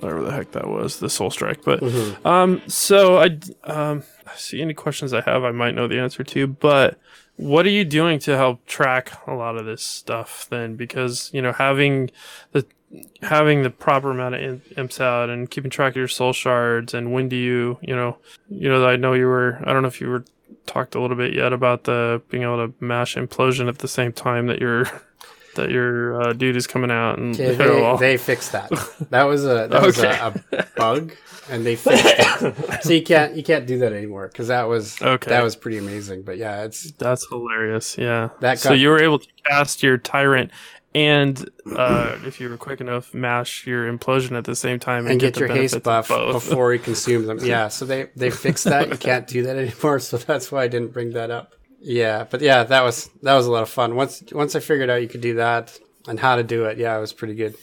whatever 0.00 0.22
the 0.22 0.32
heck 0.32 0.52
that 0.52 0.68
was, 0.68 0.98
the 1.00 1.10
soul 1.10 1.30
strike. 1.30 1.64
But 1.64 1.80
Mhm. 1.80 2.26
um, 2.26 2.62
so 2.66 3.18
I 3.18 3.38
um, 3.64 4.02
see 4.36 4.60
any 4.60 4.74
questions 4.74 5.12
I 5.14 5.20
have, 5.22 5.44
I 5.44 5.50
might 5.52 5.74
know 5.74 5.86
the 5.88 5.98
answer 5.98 6.22
to. 6.24 6.46
But 6.46 6.98
what 7.36 7.66
are 7.66 7.70
you 7.70 7.84
doing 7.84 8.18
to 8.20 8.36
help 8.36 8.64
track 8.66 9.12
a 9.26 9.34
lot 9.34 9.56
of 9.56 9.66
this 9.66 9.82
stuff 9.82 10.46
then? 10.50 10.76
Because 10.76 11.30
you 11.32 11.42
know, 11.42 11.52
having 11.52 12.10
the 12.52 12.64
having 13.22 13.62
the 13.62 13.70
proper 13.70 14.10
amount 14.12 14.36
of 14.36 14.78
imps 14.78 15.00
out 15.00 15.28
and 15.28 15.50
keeping 15.50 15.70
track 15.70 15.92
of 15.92 15.96
your 15.96 16.06
soul 16.08 16.32
shards 16.32 16.94
and 16.94 17.12
when 17.12 17.28
do 17.28 17.34
you, 17.36 17.78
you 17.82 17.94
know, 17.96 18.16
you 18.48 18.68
know, 18.68 18.86
I 18.86 18.96
know 18.96 19.12
you 19.12 19.26
were. 19.26 19.58
I 19.64 19.72
don't 19.72 19.82
know 19.82 19.88
if 19.88 20.00
you 20.00 20.08
were 20.08 20.24
talked 20.66 20.94
a 20.94 21.00
little 21.00 21.16
bit 21.16 21.32
yet 21.34 21.52
about 21.52 21.84
the 21.84 22.20
being 22.30 22.42
able 22.44 22.66
to 22.68 22.72
mash 22.84 23.16
implosion 23.16 23.68
at 23.68 23.78
the 23.78 23.88
same 23.88 24.12
time 24.12 24.46
that 24.46 24.60
your 24.60 24.88
that 25.56 25.70
your 25.70 26.22
uh, 26.22 26.32
dude 26.32 26.56
is 26.56 26.66
coming 26.66 26.90
out 26.90 27.18
and 27.18 27.36
Yeah, 27.36 27.50
you 27.50 27.56
know, 27.58 27.84
all- 27.84 27.96
they, 27.98 28.12
they 28.12 28.16
fixed 28.16 28.52
that. 28.52 28.70
That 29.10 29.24
was 29.24 29.44
a 29.44 29.68
that 29.70 29.82
was 29.82 29.98
a, 29.98 30.42
a 30.52 30.66
bug, 30.76 31.12
and 31.50 31.66
they 31.66 31.76
fixed 31.76 32.04
it. 32.06 32.82
So 32.82 32.92
you 32.92 33.02
can't 33.02 33.34
you 33.36 33.42
can't 33.42 33.66
do 33.66 33.78
that 33.80 33.92
anymore 33.92 34.28
because 34.28 34.48
that 34.48 34.64
was 34.68 35.00
Okay. 35.02 35.28
that 35.30 35.42
was 35.42 35.56
pretty 35.56 35.78
amazing. 35.78 36.22
But 36.22 36.38
yeah, 36.38 36.62
it's 36.64 36.92
That's 36.92 37.26
hilarious. 37.28 37.98
Yeah. 37.98 38.30
That 38.40 38.58
so 38.58 38.72
you 38.72 38.88
were 38.88 39.02
able 39.02 39.18
to 39.18 39.26
cast 39.46 39.82
your 39.82 39.98
tyrant 39.98 40.50
and 40.94 41.50
uh, 41.76 42.16
if 42.24 42.40
you 42.40 42.48
were 42.48 42.56
quick 42.56 42.80
enough, 42.80 43.12
mash 43.12 43.66
your 43.66 43.92
implosion 43.92 44.32
at 44.34 44.44
the 44.44 44.56
same 44.56 44.78
time 44.78 45.00
and, 45.04 45.10
and 45.10 45.20
get, 45.20 45.34
the 45.34 45.40
your 45.40 45.48
haste 45.50 45.82
buff 45.82 46.08
before 46.08 46.72
he 46.72 46.78
consume 46.78 47.26
them. 47.26 47.38
Yeah, 47.42 47.68
so 47.68 47.84
they 47.84 48.08
they 48.16 48.30
fixed 48.30 48.64
that. 48.64 48.88
You 48.88 48.96
can't 48.96 49.26
do 49.26 49.42
that 49.42 49.56
anymore. 49.64 49.98
So 49.98 50.16
that's 50.16 50.50
why 50.50 50.62
I 50.62 50.68
didn't 50.68 50.94
bring 50.94 51.10
that 51.12 51.30
up. 51.30 51.54
Yeah, 51.88 52.26
but 52.28 52.40
yeah, 52.40 52.64
that 52.64 52.82
was 52.82 53.08
that 53.22 53.34
was 53.34 53.46
a 53.46 53.52
lot 53.52 53.62
of 53.62 53.68
fun. 53.68 53.94
Once 53.94 54.22
once 54.32 54.56
I 54.56 54.60
figured 54.60 54.90
out 54.90 55.02
you 55.02 55.08
could 55.08 55.20
do 55.20 55.34
that 55.36 55.78
and 56.08 56.18
how 56.18 56.34
to 56.34 56.42
do 56.42 56.64
it, 56.64 56.78
yeah, 56.78 56.96
it 56.96 57.00
was 57.00 57.12
pretty 57.12 57.36
good. 57.36 57.54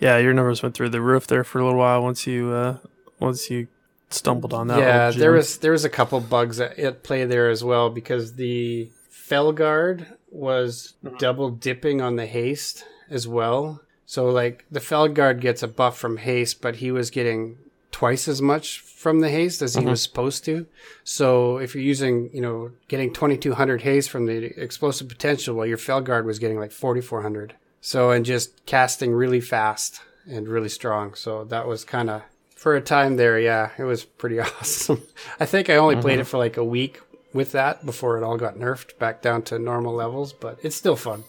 yeah, 0.00 0.18
your 0.18 0.34
numbers 0.34 0.60
went 0.62 0.74
through 0.74 0.88
the 0.88 1.00
roof 1.00 1.26
there 1.28 1.44
for 1.44 1.60
a 1.60 1.64
little 1.64 1.78
while 1.78 2.02
once 2.02 2.26
you 2.26 2.50
uh, 2.50 2.78
once 3.20 3.48
you 3.48 3.68
stumbled 4.10 4.52
on 4.52 4.66
that. 4.68 4.80
yeah, 4.80 5.10
there 5.12 5.30
was 5.32 5.58
there 5.58 5.70
was 5.72 5.84
a 5.84 5.88
couple 5.88 6.20
bugs 6.20 6.58
at, 6.60 6.76
at 6.78 7.04
play 7.04 7.24
there 7.24 7.48
as 7.48 7.62
well 7.62 7.90
because 7.90 8.34
the 8.34 8.90
Felguard 9.08 10.06
was 10.30 10.94
double 11.18 11.50
dipping 11.50 12.00
on 12.00 12.16
the 12.16 12.26
haste 12.26 12.84
as 13.08 13.28
well. 13.28 13.80
So 14.04 14.26
like 14.26 14.64
the 14.68 14.80
Felguard 14.80 15.40
gets 15.40 15.62
a 15.62 15.68
buff 15.68 15.96
from 15.96 16.16
haste, 16.16 16.60
but 16.60 16.76
he 16.76 16.90
was 16.90 17.10
getting 17.10 17.56
twice 17.94 18.26
as 18.26 18.42
much 18.42 18.80
from 18.80 19.20
the 19.20 19.30
haste 19.30 19.62
as 19.62 19.76
he 19.76 19.80
mm-hmm. 19.80 19.90
was 19.90 20.02
supposed 20.02 20.44
to. 20.44 20.66
So 21.04 21.58
if 21.58 21.76
you're 21.76 21.84
using, 21.84 22.28
you 22.34 22.40
know, 22.40 22.72
getting 22.88 23.12
2200 23.12 23.82
haste 23.82 24.10
from 24.10 24.26
the 24.26 24.46
explosive 24.60 25.08
potential, 25.08 25.54
well, 25.54 25.64
your 25.64 25.78
Felguard 25.78 26.24
was 26.24 26.40
getting 26.40 26.58
like 26.58 26.72
4400. 26.72 27.54
So 27.80 28.10
and 28.10 28.26
just 28.26 28.66
casting 28.66 29.12
really 29.12 29.40
fast 29.40 30.00
and 30.28 30.48
really 30.48 30.68
strong. 30.68 31.14
So 31.14 31.44
that 31.44 31.68
was 31.68 31.84
kind 31.84 32.10
of 32.10 32.22
for 32.56 32.74
a 32.74 32.80
time 32.80 33.14
there, 33.14 33.38
yeah, 33.38 33.70
it 33.78 33.84
was 33.84 34.02
pretty 34.02 34.40
awesome. 34.40 35.00
I 35.38 35.46
think 35.46 35.70
I 35.70 35.76
only 35.76 35.94
played 35.94 36.14
mm-hmm. 36.14 36.22
it 36.22 36.26
for 36.26 36.38
like 36.38 36.56
a 36.56 36.64
week 36.64 37.00
with 37.32 37.52
that 37.52 37.86
before 37.86 38.18
it 38.18 38.24
all 38.24 38.36
got 38.36 38.56
nerfed 38.56 38.98
back 38.98 39.22
down 39.22 39.42
to 39.42 39.58
normal 39.60 39.94
levels, 39.94 40.32
but 40.32 40.58
it's 40.64 40.74
still 40.74 40.96
fun. 40.96 41.22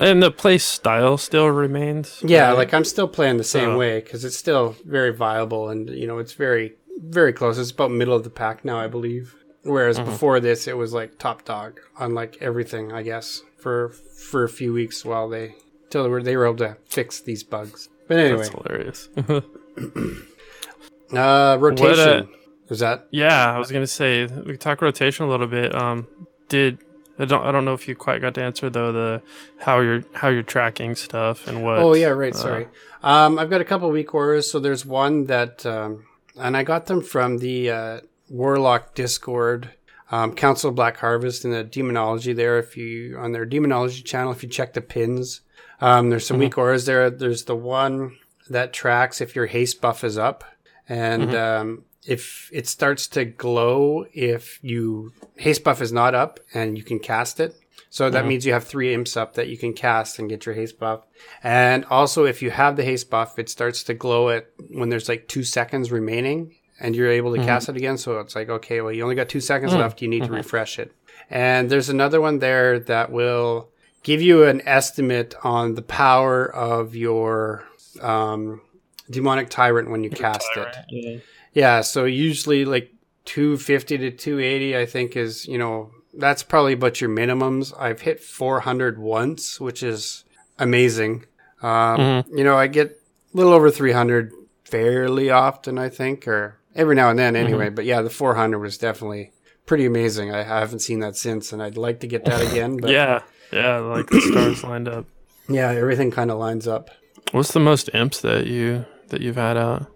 And 0.00 0.22
the 0.22 0.30
play 0.30 0.58
style 0.58 1.16
still 1.18 1.46
remains. 1.48 2.20
Yeah, 2.24 2.48
right? 2.48 2.56
like 2.58 2.74
I'm 2.74 2.84
still 2.84 3.06
playing 3.08 3.36
the 3.36 3.44
same 3.44 3.70
Oh. 3.70 3.78
way 3.78 4.00
because 4.00 4.24
it's 4.24 4.36
still 4.36 4.74
very 4.84 5.12
viable 5.14 5.68
and 5.68 5.88
you 5.90 6.06
know 6.06 6.18
it's 6.18 6.32
very 6.32 6.74
very 7.02 7.32
close. 7.32 7.56
It's 7.58 7.70
about 7.70 7.90
middle 7.92 8.14
of 8.14 8.24
the 8.24 8.30
pack 8.30 8.64
now, 8.64 8.78
I 8.78 8.86
believe. 8.88 9.34
Whereas 9.62 9.98
Mm-hmm. 9.98 10.10
before 10.10 10.40
this, 10.40 10.66
it 10.66 10.76
was 10.76 10.92
like 10.92 11.18
top 11.18 11.44
dog 11.44 11.78
on 11.98 12.14
like 12.14 12.38
everything, 12.40 12.92
I 12.92 13.02
guess, 13.02 13.42
for 13.58 13.90
for 13.90 14.42
a 14.44 14.48
few 14.48 14.72
weeks 14.72 15.04
while 15.04 15.28
they 15.28 15.54
till 15.90 16.02
they 16.02 16.08
were 16.08 16.22
they 16.22 16.36
were 16.36 16.46
able 16.46 16.56
to 16.58 16.76
fix 16.86 17.20
these 17.20 17.42
bugs. 17.44 17.88
But 18.08 18.18
anyway, 18.18 18.48
that's 18.48 18.54
hilarious. 18.66 19.08
uh, 21.12 21.56
rotation. 21.60 22.28
Is 22.68 22.78
that 22.80 23.06
Yeah, 23.10 23.52
I 23.54 23.58
was 23.58 23.70
gonna 23.72 23.86
say 23.86 24.26
we 24.26 24.52
could 24.52 24.60
talk 24.60 24.80
rotation 24.80 25.26
a 25.26 25.28
little 25.28 25.46
bit. 25.48 25.74
Um, 25.74 26.06
did 26.48 26.78
I 27.20 27.26
don't 27.26 27.44
I 27.44 27.52
don't 27.52 27.64
know 27.64 27.74
if 27.74 27.86
you 27.86 27.94
quite 27.94 28.20
got 28.20 28.34
to 28.34 28.42
answer 28.42 28.70
though 28.70 28.92
the 28.92 29.22
how 29.58 29.80
you're 29.80 30.02
how 30.14 30.28
you're 30.28 30.42
tracking 30.42 30.94
stuff 30.94 31.46
and 31.46 31.62
what. 31.62 31.78
Oh 31.78 31.94
yeah, 31.94 32.08
right. 32.08 32.34
uh, 32.34 32.38
Sorry. 32.38 32.68
Um, 33.02 33.38
I've 33.38 33.50
got 33.50 33.60
a 33.60 33.64
couple 33.64 33.90
weak 33.90 34.14
auras. 34.14 34.50
So 34.50 34.58
there's 34.58 34.84
one 34.84 35.26
that, 35.26 35.64
um, 35.64 36.06
and 36.36 36.56
I 36.56 36.62
got 36.62 36.86
them 36.86 37.02
from 37.02 37.38
the 37.38 37.70
uh, 37.70 38.00
Warlock 38.28 38.94
Discord, 38.94 39.70
um, 40.10 40.34
Council 40.34 40.70
of 40.70 40.76
Black 40.76 40.96
Harvest, 40.98 41.44
and 41.44 41.52
the 41.54 41.64
Demonology. 41.64 42.32
There, 42.32 42.58
if 42.58 42.76
you 42.76 43.16
on 43.18 43.32
their 43.32 43.44
Demonology 43.44 44.02
channel, 44.02 44.32
if 44.32 44.42
you 44.42 44.48
check 44.48 44.72
the 44.72 44.80
pins, 44.80 45.42
Um, 45.80 46.10
there's 46.10 46.26
some 46.26 46.38
weak 46.38 46.58
auras 46.58 46.84
there. 46.84 47.08
There's 47.10 47.44
the 47.44 47.56
one 47.56 48.16
that 48.50 48.72
tracks 48.72 49.20
if 49.20 49.34
your 49.34 49.46
haste 49.46 49.80
buff 49.80 50.04
is 50.04 50.18
up, 50.18 50.44
and 50.88 51.34
um, 51.34 51.84
if 52.06 52.50
it 52.52 52.66
starts 52.66 53.06
to 53.08 53.24
glow 53.24 54.06
if 54.12 54.58
you 54.62 55.12
haste 55.36 55.64
buff 55.64 55.82
is 55.82 55.92
not 55.92 56.14
up 56.14 56.40
and 56.54 56.78
you 56.78 56.84
can 56.84 56.98
cast 56.98 57.40
it. 57.40 57.54
So 57.92 58.08
that 58.08 58.20
mm-hmm. 58.20 58.28
means 58.28 58.46
you 58.46 58.52
have 58.52 58.64
three 58.64 58.94
imps 58.94 59.16
up 59.16 59.34
that 59.34 59.48
you 59.48 59.58
can 59.58 59.72
cast 59.72 60.18
and 60.18 60.28
get 60.28 60.46
your 60.46 60.54
haste 60.54 60.78
buff. 60.78 61.04
And 61.42 61.84
also, 61.86 62.24
if 62.24 62.40
you 62.40 62.50
have 62.50 62.76
the 62.76 62.84
haste 62.84 63.10
buff, 63.10 63.38
it 63.38 63.48
starts 63.48 63.82
to 63.84 63.94
glow 63.94 64.28
at 64.28 64.48
when 64.70 64.90
there's 64.90 65.08
like 65.08 65.26
two 65.26 65.42
seconds 65.42 65.90
remaining, 65.90 66.54
and 66.78 66.94
you're 66.94 67.10
able 67.10 67.32
to 67.32 67.38
mm-hmm. 67.38 67.48
cast 67.48 67.68
it 67.68 67.76
again. 67.76 67.98
So 67.98 68.20
it's 68.20 68.36
like, 68.36 68.48
okay, 68.48 68.80
well, 68.80 68.92
you 68.92 69.02
only 69.02 69.16
got 69.16 69.28
two 69.28 69.40
seconds 69.40 69.72
mm. 69.72 69.78
left. 69.78 70.00
You 70.00 70.08
need 70.08 70.20
to 70.20 70.26
mm-hmm. 70.26 70.36
refresh 70.36 70.78
it. 70.78 70.92
And 71.28 71.68
there's 71.68 71.88
another 71.88 72.20
one 72.20 72.38
there 72.38 72.78
that 72.78 73.10
will 73.10 73.70
give 74.02 74.22
you 74.22 74.44
an 74.44 74.62
estimate 74.66 75.34
on 75.42 75.74
the 75.74 75.82
power 75.82 76.46
of 76.46 76.94
your 76.94 77.64
um, 78.00 78.62
demonic 79.10 79.50
tyrant 79.50 79.90
when 79.90 80.04
you 80.04 80.10
cast 80.10 80.48
it. 80.56 80.76
Yeah. 80.88 81.18
Yeah, 81.52 81.80
so 81.80 82.04
usually 82.04 82.64
like 82.64 82.92
250 83.24 83.98
to 83.98 84.10
280, 84.10 84.76
I 84.76 84.86
think 84.86 85.16
is, 85.16 85.46
you 85.46 85.58
know, 85.58 85.90
that's 86.14 86.42
probably 86.42 86.72
about 86.72 87.00
your 87.00 87.10
minimums. 87.10 87.72
I've 87.78 88.00
hit 88.00 88.20
400 88.20 88.98
once, 88.98 89.60
which 89.60 89.82
is 89.82 90.24
amazing. 90.58 91.24
Um, 91.62 92.24
You 92.32 92.44
know, 92.44 92.56
I 92.56 92.66
get 92.66 92.90
a 92.90 93.36
little 93.36 93.52
over 93.52 93.70
300 93.70 94.32
fairly 94.64 95.30
often, 95.30 95.78
I 95.78 95.88
think, 95.88 96.26
or 96.26 96.56
every 96.74 96.94
now 96.94 97.10
and 97.10 97.18
then 97.18 97.36
anyway. 97.36 97.68
But 97.68 97.84
yeah, 97.84 98.02
the 98.02 98.10
400 98.10 98.58
was 98.58 98.78
definitely 98.78 99.32
pretty 99.66 99.86
amazing. 99.86 100.32
I, 100.32 100.40
I 100.40 100.60
haven't 100.60 100.80
seen 100.80 101.00
that 101.00 101.16
since, 101.16 101.52
and 101.52 101.62
I'd 101.62 101.76
like 101.76 102.00
to 102.00 102.06
get 102.06 102.24
that 102.24 102.40
again. 102.50 102.76
But 102.80 102.90
Yeah. 102.90 103.20
Yeah. 103.52 103.78
Like 103.78 104.06
the 104.08 104.20
stars 104.20 104.62
lined 104.64 104.88
up. 104.88 105.06
yeah, 105.48 105.70
everything 105.72 106.10
kind 106.12 106.30
of 106.30 106.38
lines 106.38 106.66
up. 106.68 106.90
What's 107.32 107.52
the 107.52 107.60
most 107.60 107.90
imps 107.94 108.20
that 108.20 108.46
you 108.46 108.86
that 109.08 109.20
you've 109.20 109.36
had 109.36 109.56
out? 109.56 109.86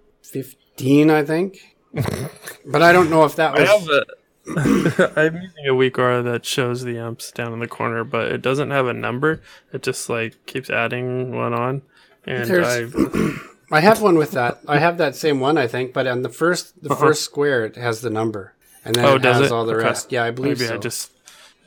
15, 0.77 1.11
I 1.11 1.25
think. 1.25 1.77
but 2.67 2.83
I 2.83 2.93
don't 2.93 3.11
know 3.11 3.25
if 3.25 3.37
that 3.37 3.53
was. 3.55 3.69
I 3.69 3.73
have 3.73 3.89
a- 3.89 4.05
I'm 5.21 5.37
using 5.37 5.67
a 5.69 5.75
weak 5.75 5.99
aura 5.99 6.23
that 6.23 6.45
shows 6.45 6.83
the 6.85 6.99
amps 6.99 7.31
down 7.33 7.53
in 7.55 7.61
the 7.61 7.67
corner, 7.69 8.05
but 8.05 8.31
it 8.31 8.43
doesn't 8.43 8.71
have 8.73 8.87
a 8.87 8.93
number. 8.93 9.41
It 9.73 9.83
just 9.83 10.11
like 10.11 10.45
keeps 10.47 10.69
adding 10.69 11.35
one 11.35 11.55
on, 11.55 11.81
and 12.27 12.51
I 12.53 12.85
I 13.71 13.81
have 13.81 14.03
one 14.03 14.17
with 14.19 14.33
that. 14.33 14.59
I 14.69 14.79
have 14.81 14.99
that 14.99 15.17
same 15.17 15.41
one, 15.41 15.57
I 15.57 15.67
think, 15.67 15.95
but 15.95 16.07
on 16.07 16.21
the 16.23 16.29
first 16.29 16.83
the 16.83 16.95
first 16.95 17.23
square 17.23 17.65
it 17.65 17.77
has 17.77 18.03
the 18.03 18.11
number, 18.11 18.53
and 18.85 18.95
then 18.95 19.05
Uh-huh. 19.05 19.15
Oh, 19.15 19.17
it 19.17 19.23
does 19.23 19.37
has 19.39 19.47
it? 19.47 19.53
all 19.55 19.65
the 19.65 19.77
Okay. 19.77 19.85
rest. 19.85 20.13
Yeah, 20.13 20.25
I 20.25 20.31
believe 20.31 20.59
maybe 20.59 20.69
so. 20.69 20.75
I 20.75 20.79
just, 20.79 21.13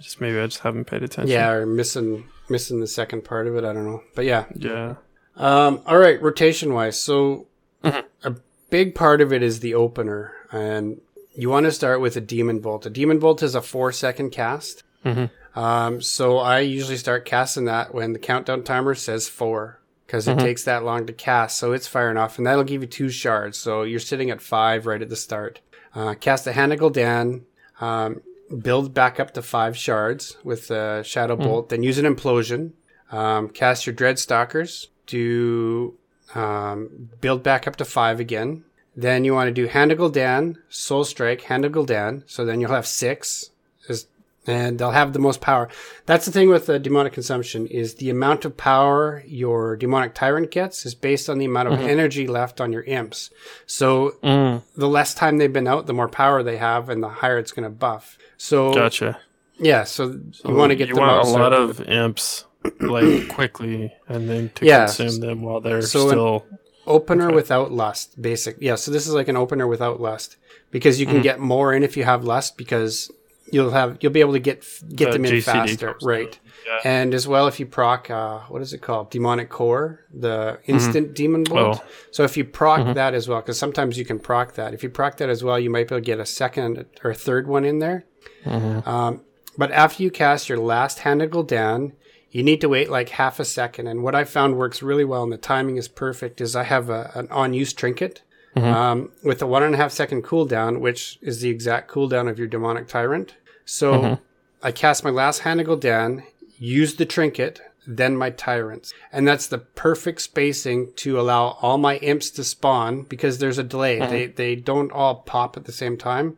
just 0.02 0.22
maybe 0.22 0.38
I 0.40 0.46
just 0.46 0.60
haven't 0.60 0.86
paid 0.86 1.02
attention. 1.02 1.32
yeah, 1.32 1.50
or 1.50 1.66
missing 1.66 2.26
missing 2.48 2.80
the 2.80 2.86
second 2.88 3.24
part 3.24 3.48
of 3.48 3.56
it. 3.56 3.64
I 3.64 3.74
don't 3.74 3.86
know, 3.86 4.04
but 4.14 4.26
yeah. 4.26 4.46
yeah. 4.56 4.96
Um, 5.36 5.82
all 5.88 5.98
right, 5.98 6.22
rotation 6.22 6.74
wise, 6.76 7.00
so 7.02 7.48
Mm-hmm. 7.84 8.34
Big 8.70 8.96
part 8.96 9.22
of 9.22 9.32
it 9.32 9.42
is 9.42 9.60
the 9.60 9.74
opener, 9.74 10.34
and 10.52 11.00
you 11.34 11.50
want 11.50 11.66
to 11.66 11.72
start 11.72 12.02
with 12.02 12.18
a 12.18 12.22
demon 12.22 12.60
bolt. 12.60 12.86
A 12.86 12.90
demon 12.90 13.20
bolt 13.20 13.42
is 13.44 13.56
a 13.56 13.62
four 13.62 13.92
second 13.92 14.32
cast. 14.32 14.84
Mm-hmm. 15.06 15.60
Um, 15.60 16.02
so 16.02 16.38
I 16.38 16.60
usually 16.60 16.98
start 16.98 17.26
casting 17.26 17.66
that 17.66 17.94
when 17.94 18.14
the 18.14 18.20
countdown 18.20 18.64
timer 18.64 18.94
says 18.96 19.30
four, 19.30 19.80
because 20.06 20.28
Mm-hmm. 20.28 20.40
it 20.40 20.44
takes 20.44 20.64
that 20.66 20.84
long 20.84 21.06
to 21.06 21.14
cast. 21.14 21.58
So 21.58 21.72
it's 21.72 21.88
firing 21.88 22.18
off, 22.18 22.38
and 22.38 22.46
that'll 22.46 22.64
give 22.64 22.82
you 22.82 22.88
two 22.88 23.10
shards. 23.10 23.58
So 23.58 23.84
you're 23.84 24.00
sitting 24.00 24.30
at 24.32 24.42
five 24.42 24.86
right 24.86 25.02
at 25.02 25.10
the 25.10 25.16
start. 25.16 25.62
Uh, 25.96 26.14
cast 26.16 26.46
a 26.48 26.52
Hand 26.54 26.74
of 26.74 26.80
Gul'dan. 26.80 27.42
Um, 27.80 28.22
build 28.62 28.94
back 28.94 29.20
up 29.20 29.34
to 29.36 29.42
five 29.42 29.78
shards 29.78 30.38
with 30.44 30.70
a 30.72 31.04
Shadow 31.04 31.36
Mm-hmm. 31.36 31.44
Bolt. 31.48 31.70
Then 31.70 31.84
use 31.84 31.98
an 31.98 32.06
Implosion. 32.06 32.72
Um, 33.12 33.50
cast 33.50 33.86
your 33.88 33.96
Dread 33.96 34.20
Stalkers. 34.20 34.90
Do 35.06 35.94
um, 36.36 37.10
build 37.22 37.44
back 37.44 37.68
up 37.68 37.76
to 37.78 37.86
five 37.86 38.20
again. 38.20 38.64
Then 38.96 39.24
you 39.26 39.34
want 39.34 39.48
to 39.48 39.54
do 39.54 39.68
Hand 39.68 39.92
of 39.92 40.00
Gul'dan, 40.00 40.58
Soul 40.70 41.04
Strike, 41.04 41.42
Hand 41.42 41.66
of 41.66 41.72
Gul'dan. 41.72 42.24
So 42.26 42.46
then 42.46 42.60
you'll 42.60 42.72
have 42.72 42.88
six, 42.88 43.52
is, 43.88 44.08
and 44.48 44.80
they'll 44.80 44.90
have 44.90 45.14
the 45.14 45.20
most 45.20 45.40
power. 45.40 45.70
That's 46.08 46.26
the 46.26 46.32
thing 46.32 46.50
with 46.50 46.66
the 46.66 46.80
demonic 46.80 47.14
consumption 47.14 47.68
is 47.68 47.96
the 47.96 48.10
amount 48.10 48.44
of 48.44 48.58
power 48.58 49.24
your 49.28 49.76
demonic 49.76 50.16
tyrant 50.16 50.50
gets 50.50 50.84
is 50.84 50.96
based 50.96 51.30
on 51.30 51.38
the 51.38 51.46
amount 51.46 51.68
of 51.68 51.80
energy 51.80 52.26
left 52.26 52.60
on 52.60 52.74
your 52.74 52.84
imps. 52.84 53.30
So 53.68 54.16
Mm, 54.24 54.64
the 54.76 54.90
less 54.90 55.14
time 55.14 55.38
they've 55.38 55.54
been 55.54 55.68
out, 55.68 55.86
the 55.86 55.94
more 55.94 56.10
power 56.10 56.42
they 56.42 56.58
have, 56.58 56.90
and 56.90 57.04
the 57.04 57.10
higher 57.10 57.38
it's 57.38 57.52
going 57.52 57.66
to 57.66 57.70
buff. 57.70 58.18
So 58.38 58.74
gotcha. 58.74 59.20
yeah, 59.60 59.84
so, 59.84 60.20
you 60.44 60.56
want 60.56 60.72
to 60.72 60.76
get 60.76 60.90
you 60.90 60.96
want 60.96 61.28
a 61.28 61.30
lot 61.30 61.54
of 61.54 61.82
imps 61.82 62.46
like 62.80 63.28
quickly, 63.38 63.94
and 64.08 64.30
then 64.30 64.50
to 64.56 64.66
Yeah. 64.66 64.86
consume 64.86 65.20
them 65.20 65.42
while 65.42 65.62
they're 65.62 65.82
So 65.82 66.08
still. 66.08 66.46
opener 66.86 67.32
without 67.34 67.72
lust 67.72 68.22
basic 68.22 68.56
yeah 68.62 68.76
so 68.76 68.92
this 68.92 69.06
is 69.08 69.14
like 69.14 69.28
an 69.28 69.36
opener 69.36 69.68
without 69.68 70.00
lust 70.00 70.38
because 70.72 71.00
you 71.00 71.06
Mm-hmm. 71.06 71.16
can 71.16 71.22
get 71.22 71.40
more 71.40 71.74
in 71.74 71.84
if 71.84 71.98
you 71.98 72.06
have 72.06 72.24
lust 72.24 72.58
because 72.58 73.12
you'll 73.52 73.72
have 73.72 73.98
you'll 74.00 74.14
be 74.14 74.22
able 74.22 74.34
to 74.34 74.40
get 74.40 74.64
get 74.96 75.08
The 75.12 75.14
them 75.18 75.26
in 75.26 75.32
GCD 75.34 75.44
faster 75.44 75.96
right 76.02 76.40
Yeah. 76.66 76.80
and 76.86 77.14
as 77.14 77.28
well 77.28 77.48
if 77.48 77.60
you 77.60 77.66
proc 77.66 78.10
uh 78.10 78.40
what 78.48 78.62
is 78.62 78.72
it 78.74 78.82
called 78.82 79.10
demonic 79.12 79.50
core 79.50 80.06
the 80.14 80.60
instant 80.66 81.14
demon 81.14 81.44
bolt 81.44 81.78
Mm-hmm. 81.80 81.88
Oh. 81.88 82.08
so 82.12 82.24
if 82.24 82.38
you 82.38 82.46
proc 82.46 82.96
that 82.96 83.14
as 83.14 83.28
well 83.28 83.42
because 83.42 83.60
sometimes 83.60 83.98
you 83.98 84.06
can 84.06 84.20
proc 84.20 84.54
that 84.54 84.74
if 84.74 84.82
you 84.84 84.90
proc 84.90 85.18
that 85.18 85.30
as 85.30 85.44
well 85.44 85.60
you 85.60 85.70
might 85.70 85.88
be 85.90 85.96
able 85.96 86.02
to 86.04 86.06
get 86.12 86.20
a 86.22 86.26
second 86.26 86.86
or 87.04 87.14
third 87.14 87.48
one 87.48 87.66
in 87.66 87.80
there 87.80 88.06
Mm-hmm. 88.46 88.88
um, 88.88 89.22
but 89.58 89.72
after 89.72 90.04
you 90.04 90.12
cast 90.12 90.48
your 90.48 90.60
last 90.60 91.00
Hand 91.00 91.22
of 91.22 91.32
Gul'dan, 91.32 91.92
you 92.38 92.44
need 92.44 92.62
to 92.62 92.70
wait 92.70 92.92
like 92.92 93.10
half 93.10 93.40
a 93.40 93.46
second. 93.46 93.88
And 93.88 94.04
what 94.04 94.14
I 94.14 94.24
found 94.24 94.58
works 94.58 94.84
really 94.84 95.04
well, 95.04 95.24
and 95.24 95.32
the 95.32 95.38
timing 95.38 95.78
is 95.78 95.88
perfect, 95.88 96.40
is 96.40 96.56
I 96.56 96.66
have 96.66 96.88
a, 96.88 97.10
an 97.16 97.28
on 97.32 97.56
use 97.56 97.74
trinket 97.74 98.22
mm-hmm. 98.56 98.68
um, 98.68 99.12
with 99.24 99.42
a 99.42 99.48
one 99.48 99.64
and 99.64 99.74
a 99.74 99.78
half 99.78 99.92
second 99.92 100.24
cooldown, 100.24 100.80
which 100.80 101.18
is 101.24 101.42
the 101.42 101.50
exact 101.50 101.90
cooldown 101.90 102.30
of 102.30 102.38
your 102.38 102.48
demonic 102.48 102.88
tyrant. 102.88 103.34
So 103.66 103.94
mm-hmm. 103.94 104.24
I 104.62 104.72
cast 104.72 105.04
my 105.04 105.10
last 105.10 105.40
Hand 105.40 105.62
of 105.62 105.66
Gul'dan, 105.66 106.26
use 106.60 106.98
the 106.98 107.08
trinket, 107.08 107.60
then 107.88 108.16
my 108.16 108.30
tyrants. 108.30 108.94
And 109.12 109.28
that's 109.28 109.48
the 109.48 109.58
perfect 109.58 110.22
spacing 110.22 110.94
to 110.98 111.20
allow 111.20 111.58
all 111.64 111.80
my 111.80 111.98
imps 111.98 112.30
to 112.32 112.44
spawn 112.44 113.02
because 113.02 113.40
there's 113.40 113.58
a 113.58 113.64
delay. 113.64 113.98
Mm-hmm. 113.98 114.12
They, 114.12 114.26
they 114.28 114.56
don't 114.56 114.92
all 114.92 115.16
pop 115.16 115.58
at 115.58 115.66
the 115.66 115.72
same 115.72 115.98
time. 115.98 116.38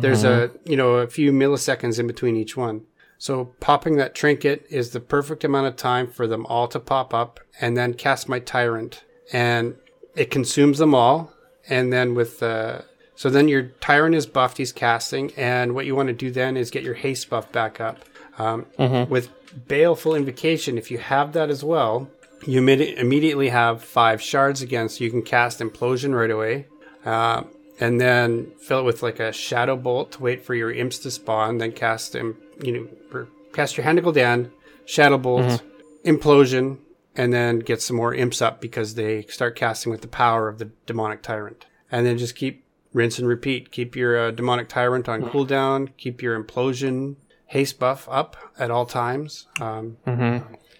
There's 0.00 0.24
a, 0.24 0.50
you 0.66 0.76
know, 0.76 0.96
a 0.96 1.06
few 1.06 1.32
milliseconds 1.32 1.98
in 1.98 2.06
between 2.06 2.36
each 2.36 2.58
one. 2.58 2.82
So 3.20 3.52
popping 3.60 3.96
that 3.96 4.14
trinket 4.14 4.64
is 4.70 4.90
the 4.90 4.98
perfect 4.98 5.44
amount 5.44 5.66
of 5.66 5.76
time 5.76 6.10
for 6.10 6.26
them 6.26 6.46
all 6.46 6.66
to 6.68 6.80
pop 6.80 7.12
up 7.12 7.38
and 7.60 7.76
then 7.76 7.92
cast 7.92 8.30
my 8.30 8.38
tyrant 8.38 9.04
and 9.30 9.76
it 10.16 10.30
consumes 10.30 10.78
them 10.78 10.94
all. 10.94 11.30
And 11.68 11.92
then 11.92 12.14
with, 12.14 12.42
uh, 12.42 12.80
so 13.14 13.28
then 13.28 13.46
your 13.46 13.64
tyrant 13.82 14.14
is 14.14 14.24
buffed, 14.24 14.56
he's 14.56 14.72
casting. 14.72 15.32
And 15.36 15.74
what 15.74 15.84
you 15.84 15.94
want 15.94 16.06
to 16.06 16.14
do 16.14 16.30
then 16.30 16.56
is 16.56 16.70
get 16.70 16.82
your 16.82 16.94
haste 16.94 17.28
buff 17.28 17.52
back 17.52 17.78
up. 17.78 17.98
Um, 18.38 18.64
With 19.10 19.28
baleful 19.68 20.14
invocation, 20.14 20.78
if 20.78 20.90
you 20.90 20.96
have 20.96 21.34
that 21.34 21.50
as 21.50 21.62
well, 21.62 22.08
you 22.46 22.62
immedi- 22.62 22.96
immediately 22.96 23.50
have 23.50 23.84
five 23.84 24.22
shards 24.22 24.62
again, 24.62 24.88
so 24.88 25.04
you 25.04 25.10
can 25.10 25.20
cast 25.20 25.60
implosion 25.60 26.14
right 26.18 26.30
away. 26.30 26.68
Uh, 27.04 27.42
and 27.78 28.00
then 28.00 28.52
fill 28.58 28.80
it 28.80 28.84
with 28.84 29.02
like 29.02 29.20
a 29.20 29.30
shadow 29.32 29.76
bolt 29.76 30.12
to 30.12 30.22
wait 30.22 30.42
for 30.42 30.54
your 30.54 30.72
imps 30.72 30.98
to 31.00 31.10
spawn. 31.10 31.58
Then 31.58 31.72
cast 31.72 32.12
them, 32.12 32.38
you 32.62 32.72
know, 32.72 32.88
or 33.12 33.28
cast 33.52 33.76
your 33.76 33.84
Hand 33.84 33.98
of 33.98 34.04
Gul'dan, 34.04 34.50
shadow 34.84 35.18
bolt, 35.18 35.62
implosion, 36.04 36.78
and 37.16 37.32
then 37.32 37.58
get 37.58 37.82
some 37.82 37.96
more 37.96 38.14
imps 38.14 38.40
up 38.40 38.60
because 38.60 38.94
they 38.94 39.22
start 39.22 39.56
casting 39.56 39.90
with 39.92 40.00
the 40.02 40.08
power 40.08 40.48
of 40.48 40.58
the 40.58 40.70
demonic 40.86 41.22
tyrant. 41.22 41.66
And 41.90 42.06
then 42.06 42.18
just 42.18 42.34
keep 42.36 42.64
rinse 42.92 43.18
and 43.18 43.26
repeat. 43.28 43.70
Keep 43.72 43.96
your 43.96 44.18
uh, 44.18 44.30
demonic 44.30 44.68
tyrant 44.68 45.08
on 45.08 45.22
cooldown. 45.22 45.90
Keep 45.96 46.22
your 46.22 46.42
implosion 46.42 47.16
haste 47.46 47.78
buff 47.80 48.08
up 48.10 48.36
at 48.58 48.70
all 48.70 48.86
times. 48.86 49.46
Um, 49.60 49.96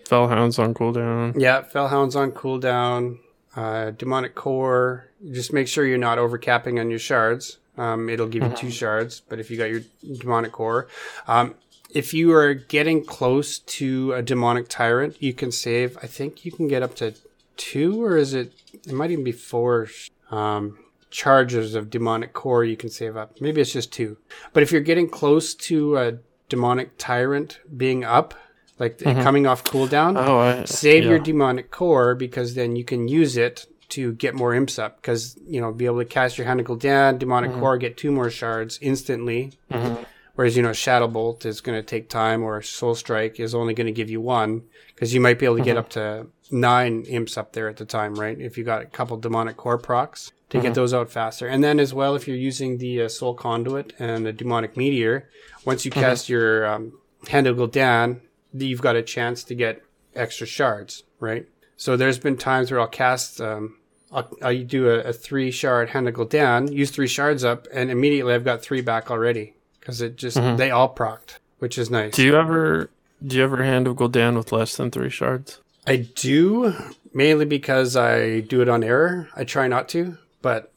Fellhounds 0.04 0.58
on 0.58 0.74
cooldown. 0.74 1.34
yeah, 1.40 1.62
Fellhound's 1.62 2.16
on 2.16 2.32
cooldown. 2.32 3.18
Uh, 3.56 3.90
demonic 3.90 4.34
core. 4.36 5.08
Just 5.32 5.52
make 5.52 5.66
sure 5.68 5.84
you're 5.84 5.98
not 5.98 6.18
overcapping 6.18 6.78
on 6.78 6.90
your 6.90 6.98
shards. 7.00 7.58
Um, 7.76 8.08
it'll 8.08 8.28
give 8.28 8.42
you 8.42 8.50
two 8.56 8.70
shards, 8.70 9.20
but 9.28 9.38
if 9.40 9.50
you 9.50 9.56
got 9.56 9.70
your 9.70 9.80
demonic 10.18 10.52
core, 10.52 10.88
um, 11.26 11.54
if 11.94 12.14
you 12.14 12.32
are 12.32 12.54
getting 12.54 13.04
close 13.04 13.58
to 13.58 14.12
a 14.12 14.22
demonic 14.22 14.68
tyrant, 14.68 15.22
you 15.22 15.32
can 15.32 15.52
save. 15.52 15.96
I 16.02 16.06
think 16.06 16.44
you 16.44 16.52
can 16.52 16.68
get 16.68 16.82
up 16.82 16.94
to 16.96 17.14
two, 17.56 18.02
or 18.02 18.16
is 18.16 18.34
it? 18.34 18.52
It 18.72 18.92
might 18.92 19.10
even 19.10 19.24
be 19.24 19.32
four 19.32 19.88
um, 20.30 20.78
charges 21.10 21.74
of 21.74 21.90
demonic 21.90 22.32
core 22.32 22.64
you 22.64 22.76
can 22.76 22.90
save 22.90 23.16
up. 23.16 23.40
Maybe 23.40 23.60
it's 23.60 23.72
just 23.72 23.92
two. 23.92 24.16
But 24.52 24.62
if 24.62 24.72
you're 24.72 24.80
getting 24.80 25.08
close 25.08 25.54
to 25.54 25.96
a 25.96 26.18
demonic 26.48 26.98
tyrant 26.98 27.60
being 27.76 28.04
up, 28.04 28.34
like 28.78 28.98
mm-hmm. 28.98 29.22
coming 29.22 29.46
off 29.46 29.64
cooldown, 29.64 30.16
Oh, 30.16 30.38
I 30.38 30.64
save 30.64 31.04
your 31.04 31.18
demonic 31.18 31.70
core 31.70 32.14
because 32.14 32.54
then 32.54 32.76
you 32.76 32.84
can 32.84 33.08
use 33.08 33.36
it 33.36 33.66
to 33.90 34.12
get 34.14 34.34
more 34.34 34.54
imps 34.54 34.78
up 34.78 34.96
because 34.96 35.36
you 35.46 35.60
know 35.60 35.72
be 35.72 35.84
able 35.84 35.98
to 35.98 36.04
cast 36.04 36.38
your 36.38 36.46
Hand 36.46 36.60
of 36.60 36.66
Gul'dan 36.66 37.18
demonic 37.18 37.50
mm-hmm. 37.50 37.60
core 37.60 37.76
get 37.76 37.96
two 37.96 38.10
more 38.10 38.30
shards 38.30 38.78
instantly 38.80 39.52
mm-hmm. 39.70 40.02
Whereas 40.40 40.56
you 40.56 40.62
know 40.62 40.72
Shadow 40.72 41.06
Bolt 41.06 41.44
is 41.44 41.60
going 41.60 41.76
to 41.78 41.82
take 41.82 42.08
time, 42.08 42.42
or 42.42 42.62
Soul 42.62 42.94
Strike 42.94 43.38
is 43.38 43.54
only 43.54 43.74
going 43.74 43.88
to 43.88 43.92
give 43.92 44.08
you 44.08 44.22
one 44.22 44.62
because 44.94 45.12
you 45.12 45.20
might 45.20 45.38
be 45.38 45.44
able 45.44 45.58
to 45.58 45.62
get 45.62 45.76
up 45.76 45.90
to 45.90 46.28
nine 46.50 47.02
imps 47.02 47.36
up 47.36 47.52
there 47.52 47.68
at 47.68 47.76
the 47.76 47.84
time, 47.84 48.14
right? 48.14 48.40
If 48.40 48.56
you 48.56 48.64
got 48.64 48.80
a 48.80 48.86
couple 48.86 49.18
demonic 49.18 49.58
core 49.58 49.76
procs 49.76 50.32
to 50.48 50.58
get 50.58 50.72
those 50.72 50.94
out 50.94 51.10
faster, 51.10 51.46
and 51.46 51.62
then 51.62 51.78
as 51.78 51.92
well 51.92 52.14
if 52.14 52.26
you're 52.26 52.38
using 52.38 52.78
the 52.78 53.02
uh, 53.02 53.08
Soul 53.10 53.34
Conduit 53.34 53.92
and 53.98 54.24
the 54.24 54.32
demonic 54.32 54.78
meteor, 54.78 55.28
once 55.66 55.84
you 55.84 55.90
cast 55.90 56.30
your 56.30 56.64
um, 56.64 56.98
Hand 57.28 57.46
of 57.46 57.58
Gul'dan, 57.58 58.20
you've 58.54 58.80
got 58.80 58.96
a 58.96 59.02
chance 59.02 59.44
to 59.44 59.54
get 59.54 59.82
extra 60.16 60.46
shards, 60.46 61.02
right? 61.18 61.46
So 61.76 61.98
there's 61.98 62.18
been 62.18 62.38
times 62.38 62.70
where 62.70 62.80
I'll 62.80 62.86
cast, 62.86 63.42
um, 63.42 63.76
I'll, 64.10 64.34
I'll 64.40 64.64
do 64.64 64.88
a, 64.88 65.00
a 65.00 65.12
three 65.12 65.50
shard 65.50 65.90
Hand 65.90 66.08
of 66.08 66.14
Gul'dan, 66.14 66.72
use 66.72 66.90
three 66.90 67.08
shards 67.08 67.44
up, 67.44 67.68
and 67.74 67.90
immediately 67.90 68.32
I've 68.32 68.46
got 68.46 68.62
three 68.62 68.80
back 68.80 69.10
already 69.10 69.52
because 69.80 70.00
it 70.00 70.16
just 70.16 70.36
they 70.56 70.70
all 70.70 70.94
procced, 70.94 71.38
which 71.58 71.78
is 71.78 71.90
nice. 71.90 72.14
Do 72.14 72.22
you 72.24 72.36
ever 72.36 72.90
do 73.26 73.36
you 73.36 73.42
ever 73.42 73.62
Hand 73.62 73.86
of 73.86 73.96
Gul'dan 73.96 74.36
with 74.36 74.52
less 74.52 74.76
than 74.76 74.90
three 74.90 75.10
shards? 75.10 75.60
I 75.86 75.96
do 76.14 76.74
mainly 77.12 77.44
because 77.46 77.96
I 77.96 78.40
do 78.40 78.60
it 78.62 78.68
on 78.68 78.84
error. 78.84 79.28
I 79.34 79.44
try 79.44 79.66
not 79.68 79.88
to, 79.90 80.16
but 80.42 80.72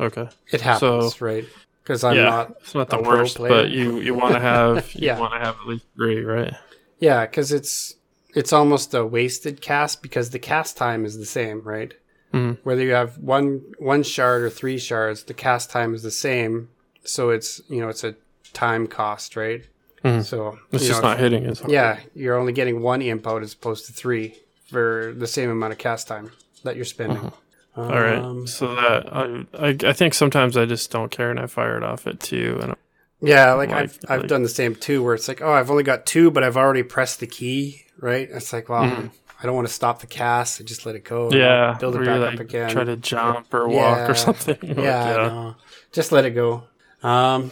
Okay. 0.00 0.28
it 0.50 0.60
happens, 0.60 1.14
So- 1.16 1.24
right? 1.26 1.44
Because 1.82 2.04
I'm 2.04 2.14
yeah, 2.16 2.22
not. 2.24 2.50
it's 2.60 2.74
not 2.76 2.90
the 2.90 3.02
worst, 3.02 3.36
player. 3.36 3.50
but 3.50 3.70
you 3.70 3.98
you 3.98 4.14
want 4.14 4.34
to 4.34 4.40
have 4.52 4.94
you 4.94 5.12
want 5.14 5.32
to 5.32 5.40
have 5.40 5.56
at 5.60 5.66
least 5.66 5.84
three, 5.96 6.22
right? 6.22 6.54
Yeah, 7.00 7.26
because 7.26 7.50
it's 7.52 7.96
it's 8.34 8.52
almost 8.52 8.94
a 8.94 9.04
wasted 9.04 9.60
cast 9.60 10.00
because 10.00 10.30
the 10.30 10.38
cast 10.38 10.76
time 10.76 11.04
is 11.04 11.18
the 11.18 11.26
same, 11.26 11.60
right? 11.62 11.92
Mhm. 12.32 12.58
Whether 12.62 12.82
you 12.82 12.92
have 12.92 13.18
one 13.18 13.62
one 13.78 14.04
shard 14.04 14.42
or 14.42 14.48
three 14.50 14.78
shards, 14.78 15.24
the 15.24 15.34
cast 15.34 15.70
time 15.70 15.92
is 15.92 16.04
the 16.04 16.12
same. 16.12 16.68
So 17.04 17.30
it's 17.30 17.60
you 17.68 17.80
know 17.80 17.88
it's 17.88 18.04
a 18.04 18.14
time 18.52 18.86
cost, 18.86 19.36
right? 19.36 19.64
Mhm. 20.04 20.24
So 20.24 20.58
It's 20.72 20.86
just 20.86 21.02
know, 21.02 21.08
not 21.10 21.18
hitting 21.18 21.44
as 21.46 21.60
hard. 21.60 21.70
Yeah, 21.72 21.98
you're 22.14 22.36
only 22.36 22.52
getting 22.52 22.82
one 22.82 23.02
imp 23.02 23.26
out 23.26 23.42
as 23.42 23.52
opposed 23.54 23.86
to 23.86 23.92
three 23.92 24.36
for 24.70 25.14
the 25.16 25.26
same 25.26 25.48
amount 25.50 25.72
of 25.72 25.78
cast 25.78 26.08
time 26.08 26.32
that 26.64 26.76
you're 26.76 26.84
spending. 26.84 27.18
Uh-huh. 27.18 27.82
All 27.82 28.00
right. 28.00 28.18
Um, 28.18 28.46
so 28.46 28.74
that 28.74 29.12
I, 29.14 29.46
I 29.54 29.76
I 29.84 29.92
think 29.92 30.14
sometimes 30.14 30.56
I 30.56 30.66
just 30.66 30.90
don't 30.90 31.10
care 31.10 31.30
and 31.30 31.38
I 31.40 31.46
fire 31.46 31.76
it 31.76 31.82
off 31.84 32.06
at 32.06 32.20
two 32.20 32.58
and 32.62 32.74
Yeah, 33.20 33.52
like, 33.54 33.70
Like- 33.70 33.78
I've 33.84 33.98
I've 34.08 34.20
like- 34.22 34.28
done 34.28 34.42
the 34.42 34.48
same 34.48 34.74
too, 34.74 35.02
where 35.02 35.14
it's 35.14 35.28
like, 35.28 35.40
oh, 35.40 35.52
I've 35.52 35.70
only 35.70 35.84
got 35.84 36.04
two, 36.04 36.30
but 36.30 36.42
I've 36.42 36.56
already 36.56 36.82
pressed 36.82 37.20
the 37.20 37.26
key, 37.28 37.84
right? 38.00 38.28
It's 38.30 38.52
like, 38.52 38.68
well, 38.68 38.82
I 38.82 39.46
don't 39.46 39.54
want 39.54 39.68
to 39.68 39.72
stop 39.74 40.00
the 40.00 40.06
cast. 40.08 40.60
I 40.60 40.64
just 40.64 40.84
let 40.84 40.96
it 40.96 41.04
go. 41.04 41.28
Mm-hmm. 41.28 41.36
yeah, 41.38 41.76
build 41.78 41.94
it 41.96 42.04
back 42.04 42.18
you, 42.18 42.24
up 42.24 42.40
again. 42.40 42.70
Try 42.70 42.84
to 42.84 42.96
jump 42.96 43.54
or 43.54 43.68
walk 43.68 43.98
Yeah. 43.98 44.10
or 44.10 44.14
something. 44.26 44.58
Like, 44.62 44.76
yeah, 44.76 45.14
no, 45.28 45.54
just 45.92 46.10
let 46.12 46.24
it 46.24 46.30
go. 46.30 46.64
Um, 47.02 47.50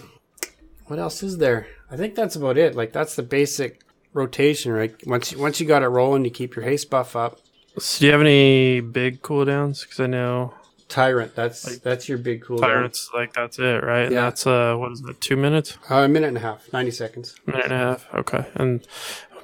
what 0.86 0.98
else 0.98 1.22
is 1.22 1.38
there? 1.38 1.66
I 1.90 1.96
think 1.96 2.14
that's 2.14 2.36
about 2.36 2.56
it. 2.58 2.74
Like 2.74 2.92
that's 2.92 3.16
the 3.16 3.22
basic 3.22 3.80
rotation, 4.12 4.72
right? 4.72 4.94
Once 5.06 5.32
you, 5.32 5.38
once 5.38 5.60
you 5.60 5.66
got 5.66 5.82
it 5.82 5.88
rolling, 5.88 6.24
you 6.24 6.30
keep 6.30 6.54
your 6.56 6.64
haste 6.64 6.90
buff 6.90 7.16
up. 7.16 7.40
So 7.78 8.00
do 8.00 8.06
you 8.06 8.12
have 8.12 8.20
any 8.20 8.80
big 8.80 9.22
cooldowns? 9.22 9.82
Because 9.82 10.00
I 10.00 10.06
know 10.06 10.54
Tyrant, 10.88 11.36
that's 11.36 11.64
like, 11.68 11.82
that's 11.82 12.08
your 12.08 12.18
big 12.18 12.42
cool. 12.42 12.58
Tyrants 12.58 13.10
like 13.14 13.32
that's 13.32 13.58
it, 13.58 13.82
right? 13.84 14.06
And 14.06 14.12
Yeah. 14.12 14.22
that's 14.22 14.46
uh 14.46 14.74
what 14.76 14.92
is 14.92 15.02
it, 15.08 15.20
two 15.20 15.36
minutes? 15.36 15.78
Uh, 15.88 15.96
a 15.96 16.08
minute 16.08 16.28
and 16.28 16.36
a 16.36 16.40
half, 16.40 16.72
ninety 16.72 16.90
seconds. 16.90 17.36
A 17.46 17.50
minute 17.50 17.64
and 17.66 17.72
a 17.74 17.78
half. 17.78 18.14
Okay. 18.14 18.46
And 18.54 18.86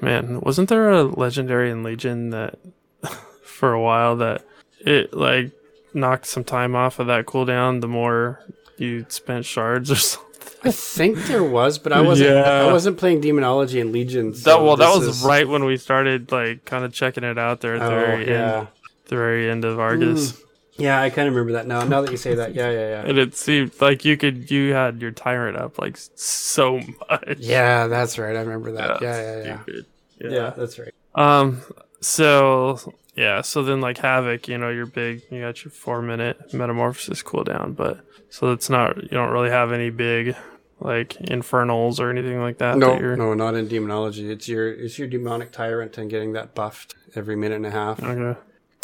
man, 0.01 0.41
wasn't 0.41 0.69
there 0.69 0.91
a 0.91 1.05
legendary 1.05 1.71
in 1.71 1.83
Legion 1.85 2.31
that 2.31 2.59
for 3.45 3.73
a 3.73 3.81
while 3.81 4.17
that 4.17 4.45
it 4.81 5.15
like 5.15 5.53
knocked 5.95 6.27
some 6.27 6.45
time 6.45 6.75
off 6.75 6.99
of 6.99 7.07
that 7.07 7.27
cooldown 7.27 7.81
the 7.81 7.89
more 7.89 8.41
you 8.79 9.07
spent 9.09 9.45
shards 9.45 9.91
or 9.91 9.97
something? 9.97 10.27
I 10.65 10.71
think 10.71 11.19
there 11.27 11.45
was, 11.45 11.79
but 11.79 11.93
I 11.93 12.01
wasn't. 12.01 12.31
Yeah. 12.31 12.67
I 12.67 12.73
wasn't 12.73 12.99
playing 12.99 13.21
Demonology 13.21 13.81
and 13.81 13.93
Legions. 13.93 14.43
That 14.45 14.63
well, 14.63 14.77
that 14.77 14.97
was 14.97 15.23
right 15.25 15.47
when 15.47 15.65
we 15.65 15.77
started 15.77 16.33
like 16.33 16.65
kind 16.65 16.85
of 16.85 16.93
checking 16.93 17.25
it 17.25 17.39
out 17.39 17.61
there 17.61 17.75
at 17.77 17.81
the 17.81 17.87
Oh, 17.87 17.91
very 17.91 18.29
yeah. 18.29 18.59
end, 18.59 18.69
the 19.07 19.17
very 19.17 19.51
end 19.51 19.65
of 19.65 19.79
Argus. 19.79 20.41
Yeah, 20.79 21.01
I 21.01 21.09
kind 21.11 21.27
of 21.29 21.35
remember 21.35 21.53
that 21.55 21.67
now. 21.67 21.85
Now 21.85 22.03
that 22.03 22.11
you 22.11 22.17
say 22.19 22.35
that, 22.35 22.55
yeah, 22.55 22.71
yeah, 22.71 22.89
yeah. 22.89 23.03
And 23.07 23.17
it 23.19 23.35
seemed 23.35 23.81
like 23.81 24.05
you 24.05 24.17
could 24.17 24.51
you 24.51 24.73
had 24.75 25.01
your 25.01 25.11
tyrant 25.11 25.57
up 25.57 25.79
like 25.79 25.97
so 26.17 26.81
much. 27.11 27.39
Yeah, 27.39 27.87
that's 27.87 28.19
right. 28.19 28.37
I 28.37 28.41
remember 28.41 28.73
that. 28.73 29.01
Yeah, 29.01 29.17
yeah, 29.21 29.45
yeah. 29.45 29.63
Stupid. 29.63 29.87
Yeah, 30.21 30.51
that's 30.57 30.79
right. 30.79 30.93
Um. 31.15 31.63
So 32.01 32.93
yeah. 33.17 33.41
So 33.41 33.63
then, 33.63 33.81
like 33.81 33.99
havoc, 33.99 34.49
you 34.49 34.59
know, 34.59 34.69
you're 34.69 34.87
big. 34.87 35.23
You 35.31 35.41
got 35.41 35.65
your 35.65 35.73
four 35.73 36.03
minute 36.03 36.53
metamorphosis 36.55 37.23
cooldown, 37.23 37.75
but 37.75 38.01
so 38.31 38.53
it's 38.53 38.69
not. 38.71 39.03
You 39.03 39.09
don't 39.09 39.31
really 39.31 39.51
have 39.51 39.73
any 39.73 39.91
big 39.91 40.37
like 40.79 41.17
infernals 41.17 41.99
or 41.99 42.11
anything 42.11 42.41
like 42.41 42.59
that. 42.59 42.77
No, 42.77 42.99
that 42.99 43.17
no, 43.17 43.33
not 43.35 43.55
in 43.55 43.67
Demonology. 43.69 44.31
It's 44.31 44.49
your 44.49 44.71
it's 44.71 44.99
your 44.99 45.09
demonic 45.09 45.51
tyrant 45.53 45.97
and 45.99 46.11
getting 46.11 46.33
that 46.35 46.55
buffed 46.55 46.95
every 47.15 47.37
minute 47.37 47.57
and 47.57 47.67
a 47.67 47.71
half. 47.71 48.03
Okay. 48.03 48.39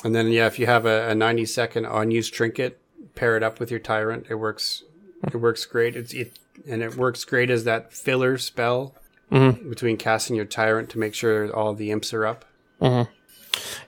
And 0.04 0.14
then 0.14 0.28
yeah, 0.28 0.46
if 0.46 0.58
you 0.58 0.66
have 0.66 0.86
a, 0.86 1.10
a 1.10 1.14
ninety 1.14 1.44
second 1.44 1.84
unused 1.86 2.32
trinket, 2.34 2.80
pair 3.14 3.36
it 3.36 3.42
up 3.42 3.60
with 3.60 3.70
your 3.70 3.80
tyrant. 3.80 4.26
It 4.30 4.36
works. 4.36 4.84
It 5.32 5.36
works 5.36 5.64
great. 5.66 5.94
It's 5.94 6.12
it 6.14 6.38
and 6.66 6.82
it 6.82 6.96
works 6.96 7.24
great 7.24 7.50
as 7.50 7.64
that 7.64 7.92
filler 7.92 8.38
spell 8.38 8.94
Mhm. 9.30 9.68
between 9.70 9.96
casting 9.96 10.36
your 10.36 10.44
tyrant 10.44 10.90
to 10.90 10.98
make 10.98 11.14
sure 11.14 11.50
all 11.54 11.72
the 11.74 11.90
imps 11.90 12.12
are 12.12 12.26
up. 12.26 12.44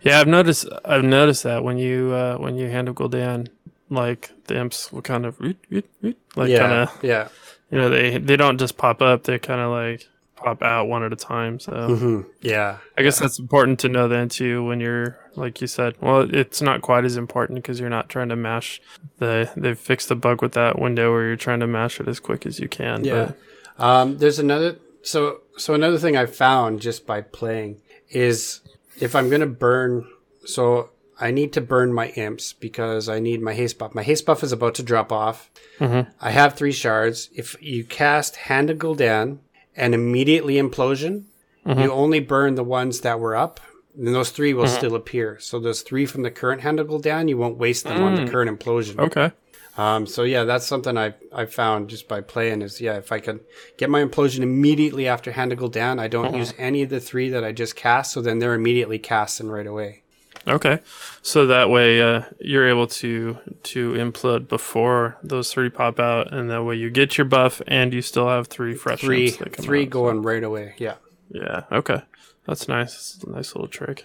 Yeah, 0.03 0.21
I've 0.21 0.29
noticed. 0.29 0.67
I've 0.85 1.05
noticed 1.05 1.43
that 1.45 1.65
when 1.65 1.79
you 1.79 2.13
uh, 2.13 2.37
when 2.37 2.57
you 2.57 2.69
Hand 2.69 2.89
of 2.89 2.95
Gul'dan, 2.95 3.49
like 3.91 4.31
the 4.45 4.59
imps 4.59 4.93
will 4.93 5.03
kind 5.03 5.27
of 5.27 5.41
like 5.41 5.55
yeah, 5.71 6.59
kind 6.59 6.73
of 6.73 7.05
yeah. 7.05 7.29
you 7.71 7.79
know 7.79 7.89
they 7.89 8.19
they 8.19 8.37
don't 8.37 8.59
just 8.59 8.77
pop 8.77 9.03
up. 9.03 9.25
They 9.25 9.39
kind 9.39 9.61
of 9.61 9.71
like 9.71 10.09
pop 10.37 10.63
out 10.63 10.89
one 10.89 11.03
at 11.03 11.13
a 11.13 11.17
time. 11.17 11.59
So 11.59 11.97
hmm 11.97 12.21
Yeah, 12.41 12.79
I 12.97 13.03
guess 13.03 13.19
that's 13.19 13.39
important 13.39 13.81
to 13.81 13.89
know 13.89 14.09
then 14.09 14.29
too 14.29 14.65
when 14.65 14.81
you're 14.81 15.19
like 15.37 15.61
you 15.61 15.67
said. 15.67 15.97
Well, 16.01 16.29
it's 16.35 16.63
not 16.63 16.83
quite 16.83 17.05
as 17.05 17.17
important 17.17 17.57
because 17.59 17.81
you're 17.81 17.91
not 17.91 18.09
trying 18.09 18.29
to 18.29 18.37
mash 18.37 18.81
the. 19.19 19.51
They've 19.57 19.79
fixed 19.79 20.09
the 20.09 20.17
bug 20.17 20.43
with 20.43 20.53
that 20.53 20.79
window 20.79 21.13
where 21.13 21.27
you're 21.27 21.37
trying 21.37 21.61
to 21.61 21.67
mash 21.67 22.01
it 22.01 22.09
as 22.09 22.21
quick 22.21 22.47
as 22.47 22.61
you 22.61 22.69
can. 22.69 23.05
Yeah. 23.05 23.33
Um, 23.79 24.19
there's 24.19 24.39
another. 24.39 24.77
So 25.03 25.41
so 25.57 25.75
another 25.75 25.99
thing 25.99 26.17
I 26.17 26.27
found 26.27 26.81
just 26.81 27.07
by 27.07 27.21
playing 27.21 27.81
is 28.11 28.61
if 29.01 29.15
I'm 29.15 29.31
gonna 29.31 29.47
burn. 29.47 30.07
So 30.45 30.91
I 31.21 31.31
need 31.31 31.53
to 31.55 31.61
burn 31.61 31.93
my 31.93 32.09
imps 32.09 32.53
because 32.53 33.09
I 33.09 33.21
need 33.21 33.41
my 33.41 33.55
haste 33.55 33.79
buff. 33.79 33.95
My 33.95 34.03
haste 34.03 34.27
buff 34.27 34.43
is 34.43 34.53
about 34.53 34.75
to 34.77 34.83
drop 34.83 35.13
off. 35.13 35.51
Mm-hmm. 35.79 36.11
I 36.21 36.31
have 36.31 36.55
three 36.55 36.73
shards. 36.73 37.31
If 37.35 37.57
you 37.61 37.85
cast 37.85 38.37
Hand 38.37 38.71
of 38.71 38.79
Gul'dan 38.79 39.39
and 39.77 39.95
immediately 39.95 40.55
implosion, 40.55 41.25
mm-hmm. 41.65 41.81
you 41.81 41.93
only 41.93 42.21
burn 42.21 42.57
the 42.57 42.65
ones 42.65 43.01
that 43.01 43.21
were 43.21 43.37
up. 43.37 43.61
And 43.97 44.09
those 44.09 44.31
three 44.31 44.55
will 44.55 44.65
mm-hmm. 44.65 44.77
still 44.77 44.97
appear. 44.97 45.39
So 45.39 45.61
those 45.61 45.83
three 45.83 46.05
from 46.05 46.23
the 46.23 46.31
current 46.31 46.63
Hand 46.63 46.81
of 46.81 46.89
Gul'dan, 46.89 47.29
you 47.29 47.39
won't 47.39 47.59
waste 47.59 47.85
them 47.85 48.03
on 48.03 48.17
the 48.17 48.23
mm. 48.23 48.31
current 48.31 48.51
implosion. 48.51 48.99
Okay. 48.99 49.31
Um, 49.77 50.07
so 50.07 50.23
yeah, 50.23 50.45
that's 50.45 50.67
something 50.67 50.97
I 50.97 51.15
I 51.33 51.47
found 51.47 51.91
just 51.91 52.07
by 52.07 52.21
playing 52.21 52.63
is 52.63 52.81
yeah, 52.81 52.95
if 52.97 53.11
I 53.11 53.19
can 53.19 53.41
get 53.77 53.91
my 53.91 54.05
implosion 54.05 54.41
immediately 54.41 55.09
after 55.09 55.33
Hand 55.33 55.53
of 55.53 55.59
Gul'dan, 55.59 55.99
I 55.99 56.07
don't 56.09 56.35
use 56.37 56.55
any 56.59 56.83
of 56.83 56.91
the 56.91 57.01
three 57.01 57.29
that 57.31 57.43
I 57.43 57.51
just 57.53 57.75
cast, 57.75 58.13
so 58.13 58.21
then 58.21 58.39
they're 58.39 58.55
immediately 58.55 58.99
cast 59.01 59.41
and 59.41 59.53
right 59.53 59.67
away. 59.67 60.03
Okay, 60.47 60.81
so 61.23 61.47
that 61.47 61.71
way 61.71 62.01
uh, 62.03 62.23
you're 62.39 62.69
able 62.69 62.87
to 62.87 63.39
to 63.65 63.93
implode 63.95 64.47
before 64.47 65.17
those 65.25 65.53
three 65.53 65.71
pop 65.71 65.99
out, 65.99 66.33
and 66.33 66.51
that 66.51 66.63
way 66.63 66.77
you 66.77 66.91
get 66.91 67.17
your 67.19 67.25
buff, 67.25 67.61
and 67.67 67.93
you 67.95 68.03
still 68.03 68.29
have 68.29 68.47
three 68.47 68.75
fresh 68.75 69.01
Three 69.01 69.27
imps 69.27 69.39
that 69.39 69.53
come 69.55 69.65
three 69.65 69.85
out. 69.85 69.91
going 69.91 70.23
right 70.23 70.45
away. 70.45 70.75
Yeah. 70.79 70.97
Yeah. 71.31 71.63
Okay, 71.73 72.03
that's 72.47 72.69
nice. 72.69 72.93
That's 73.15 73.25
a 73.25 73.31
nice 73.31 73.55
little 73.57 73.69
trick. 73.69 74.05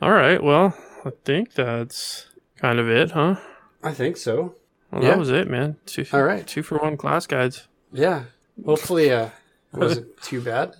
All 0.00 0.12
right. 0.12 0.42
Well, 0.42 0.74
I 1.04 1.10
think 1.24 1.54
that's 1.54 2.26
kind 2.56 2.78
of 2.78 2.88
it, 2.88 3.10
huh? 3.10 3.36
I 3.82 3.92
think 3.92 4.16
so. 4.16 4.54
Well, 4.92 5.02
Yeah. 5.02 5.10
that 5.10 5.18
was 5.18 5.30
it, 5.30 5.48
man. 5.48 5.76
Two. 5.86 6.04
All 6.12 6.22
right. 6.22 6.46
Two 6.46 6.62
for 6.62 6.78
one 6.78 6.96
class 6.96 7.26
guides. 7.26 7.66
Yeah. 7.92 8.24
Hopefully, 8.64 9.10
uh, 9.10 9.26
it 9.72 9.78
wasn't 9.78 10.22
too 10.22 10.40
bad. 10.42 10.74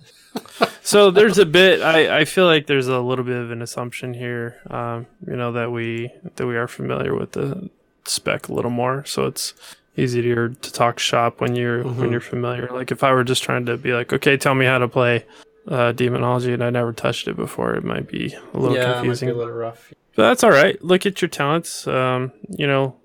so 0.81 1.11
there's 1.11 1.37
a 1.37 1.45
bit 1.45 1.81
I, 1.81 2.21
I 2.21 2.25
feel 2.25 2.45
like 2.47 2.65
there's 2.65 2.87
a 2.87 2.99
little 2.99 3.23
bit 3.23 3.35
of 3.37 3.51
an 3.51 3.61
assumption 3.61 4.15
here 4.15 4.57
um, 4.71 5.05
you 5.27 5.35
know 5.35 5.51
that 5.51 5.71
we 5.71 6.11
that 6.37 6.47
we 6.47 6.57
are 6.57 6.67
familiar 6.67 7.13
with 7.15 7.33
the 7.33 7.69
spec 8.05 8.49
a 8.49 8.53
little 8.53 8.71
more 8.71 9.05
so 9.05 9.27
it's 9.27 9.53
easier 9.95 10.49
to 10.49 10.73
talk 10.73 10.97
shop 10.97 11.39
when 11.39 11.55
you're 11.55 11.83
when 11.83 12.09
you're 12.11 12.19
familiar 12.19 12.67
like 12.71 12.91
if 12.91 13.03
i 13.03 13.11
were 13.13 13.23
just 13.23 13.43
trying 13.43 13.63
to 13.67 13.77
be 13.77 13.93
like 13.93 14.11
okay 14.11 14.35
tell 14.35 14.55
me 14.55 14.65
how 14.65 14.79
to 14.79 14.87
play 14.87 15.23
uh, 15.67 15.91
demonology 15.91 16.51
and 16.51 16.63
i 16.63 16.69
never 16.71 16.91
touched 16.93 17.27
it 17.27 17.35
before 17.35 17.75
it 17.75 17.83
might 17.83 18.07
be 18.07 18.35
a 18.55 18.57
little 18.57 18.75
yeah, 18.75 18.93
confusing 18.93 19.29
might 19.29 19.33
be 19.33 19.35
a 19.35 19.43
little 19.43 19.53
rough. 19.53 19.93
but 20.15 20.23
that's 20.29 20.43
all 20.43 20.49
right. 20.51 20.83
Look 20.83 21.05
at 21.05 21.21
your 21.21 21.29
talents. 21.29 21.85
Um, 21.87 22.31
you 22.49 22.65
know, 22.65 22.95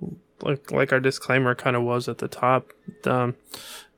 like 0.43 0.71
like 0.71 0.93
our 0.93 1.01
disclaimer 1.01 1.55
kind 1.55 1.77
of 1.77 1.83
was 1.83 2.09
at 2.09 2.19
the 2.19 2.29
top. 2.29 2.73
Um, 3.05 3.37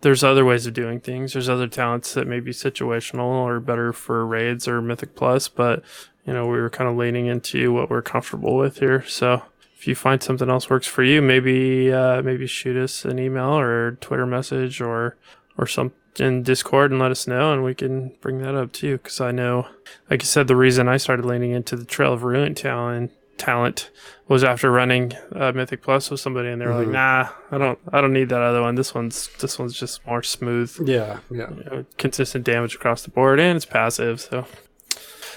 there's 0.00 0.24
other 0.24 0.44
ways 0.44 0.66
of 0.66 0.74
doing 0.74 1.00
things. 1.00 1.32
There's 1.32 1.48
other 1.48 1.68
talents 1.68 2.14
that 2.14 2.26
may 2.26 2.40
be 2.40 2.52
situational 2.52 3.26
or 3.26 3.60
better 3.60 3.92
for 3.92 4.26
raids 4.26 4.66
or 4.66 4.80
Mythic 4.80 5.14
Plus, 5.14 5.48
but 5.48 5.82
you 6.26 6.32
know 6.32 6.46
we 6.46 6.58
were 6.58 6.70
kind 6.70 6.88
of 6.88 6.96
leaning 6.96 7.26
into 7.26 7.72
what 7.72 7.90
we're 7.90 8.02
comfortable 8.02 8.56
with 8.56 8.78
here. 8.78 9.04
So 9.06 9.42
if 9.76 9.86
you 9.86 9.94
find 9.94 10.22
something 10.22 10.48
else 10.48 10.70
works 10.70 10.86
for 10.86 11.02
you, 11.02 11.22
maybe 11.22 11.92
uh, 11.92 12.22
maybe 12.22 12.46
shoot 12.46 12.76
us 12.76 13.04
an 13.04 13.18
email 13.18 13.58
or 13.58 13.92
Twitter 14.00 14.26
message 14.26 14.80
or 14.80 15.16
or 15.58 15.66
some 15.66 15.92
in 16.18 16.42
Discord 16.42 16.90
and 16.90 17.00
let 17.00 17.10
us 17.10 17.26
know, 17.26 17.52
and 17.52 17.62
we 17.62 17.74
can 17.74 18.12
bring 18.20 18.38
that 18.42 18.54
up 18.54 18.72
too. 18.72 18.98
Because 18.98 19.20
I 19.20 19.30
know, 19.30 19.68
like 20.08 20.22
you 20.22 20.26
said, 20.26 20.48
the 20.48 20.56
reason 20.56 20.88
I 20.88 20.96
started 20.96 21.24
leaning 21.24 21.52
into 21.52 21.76
the 21.76 21.84
Trail 21.84 22.12
of 22.12 22.22
Ruin 22.22 22.54
talent 22.54 23.12
talent 23.40 23.90
was 24.28 24.44
after 24.44 24.70
running 24.70 25.12
uh, 25.34 25.50
Mythic 25.52 25.82
Plus 25.82 26.10
with 26.10 26.20
somebody, 26.20 26.48
and 26.50 26.60
they 26.60 26.66
were 26.66 26.74
like, 26.74 26.86
"Nah, 26.88 27.28
I 27.50 27.58
don't, 27.58 27.78
I 27.92 28.00
don't 28.00 28.12
need 28.12 28.28
that 28.28 28.40
other 28.40 28.60
one. 28.62 28.76
This 28.76 28.94
one's, 28.94 29.28
this 29.40 29.58
one's 29.58 29.74
just 29.78 30.06
more 30.06 30.22
smooth, 30.22 30.76
Yeah, 30.84 31.18
yeah. 31.30 31.50
you 31.50 31.64
know, 31.64 31.84
consistent 31.98 32.44
damage 32.44 32.74
across 32.76 33.02
the 33.02 33.10
board, 33.10 33.40
and 33.40 33.56
it's 33.56 33.64
passive." 33.66 34.20
So, 34.20 34.46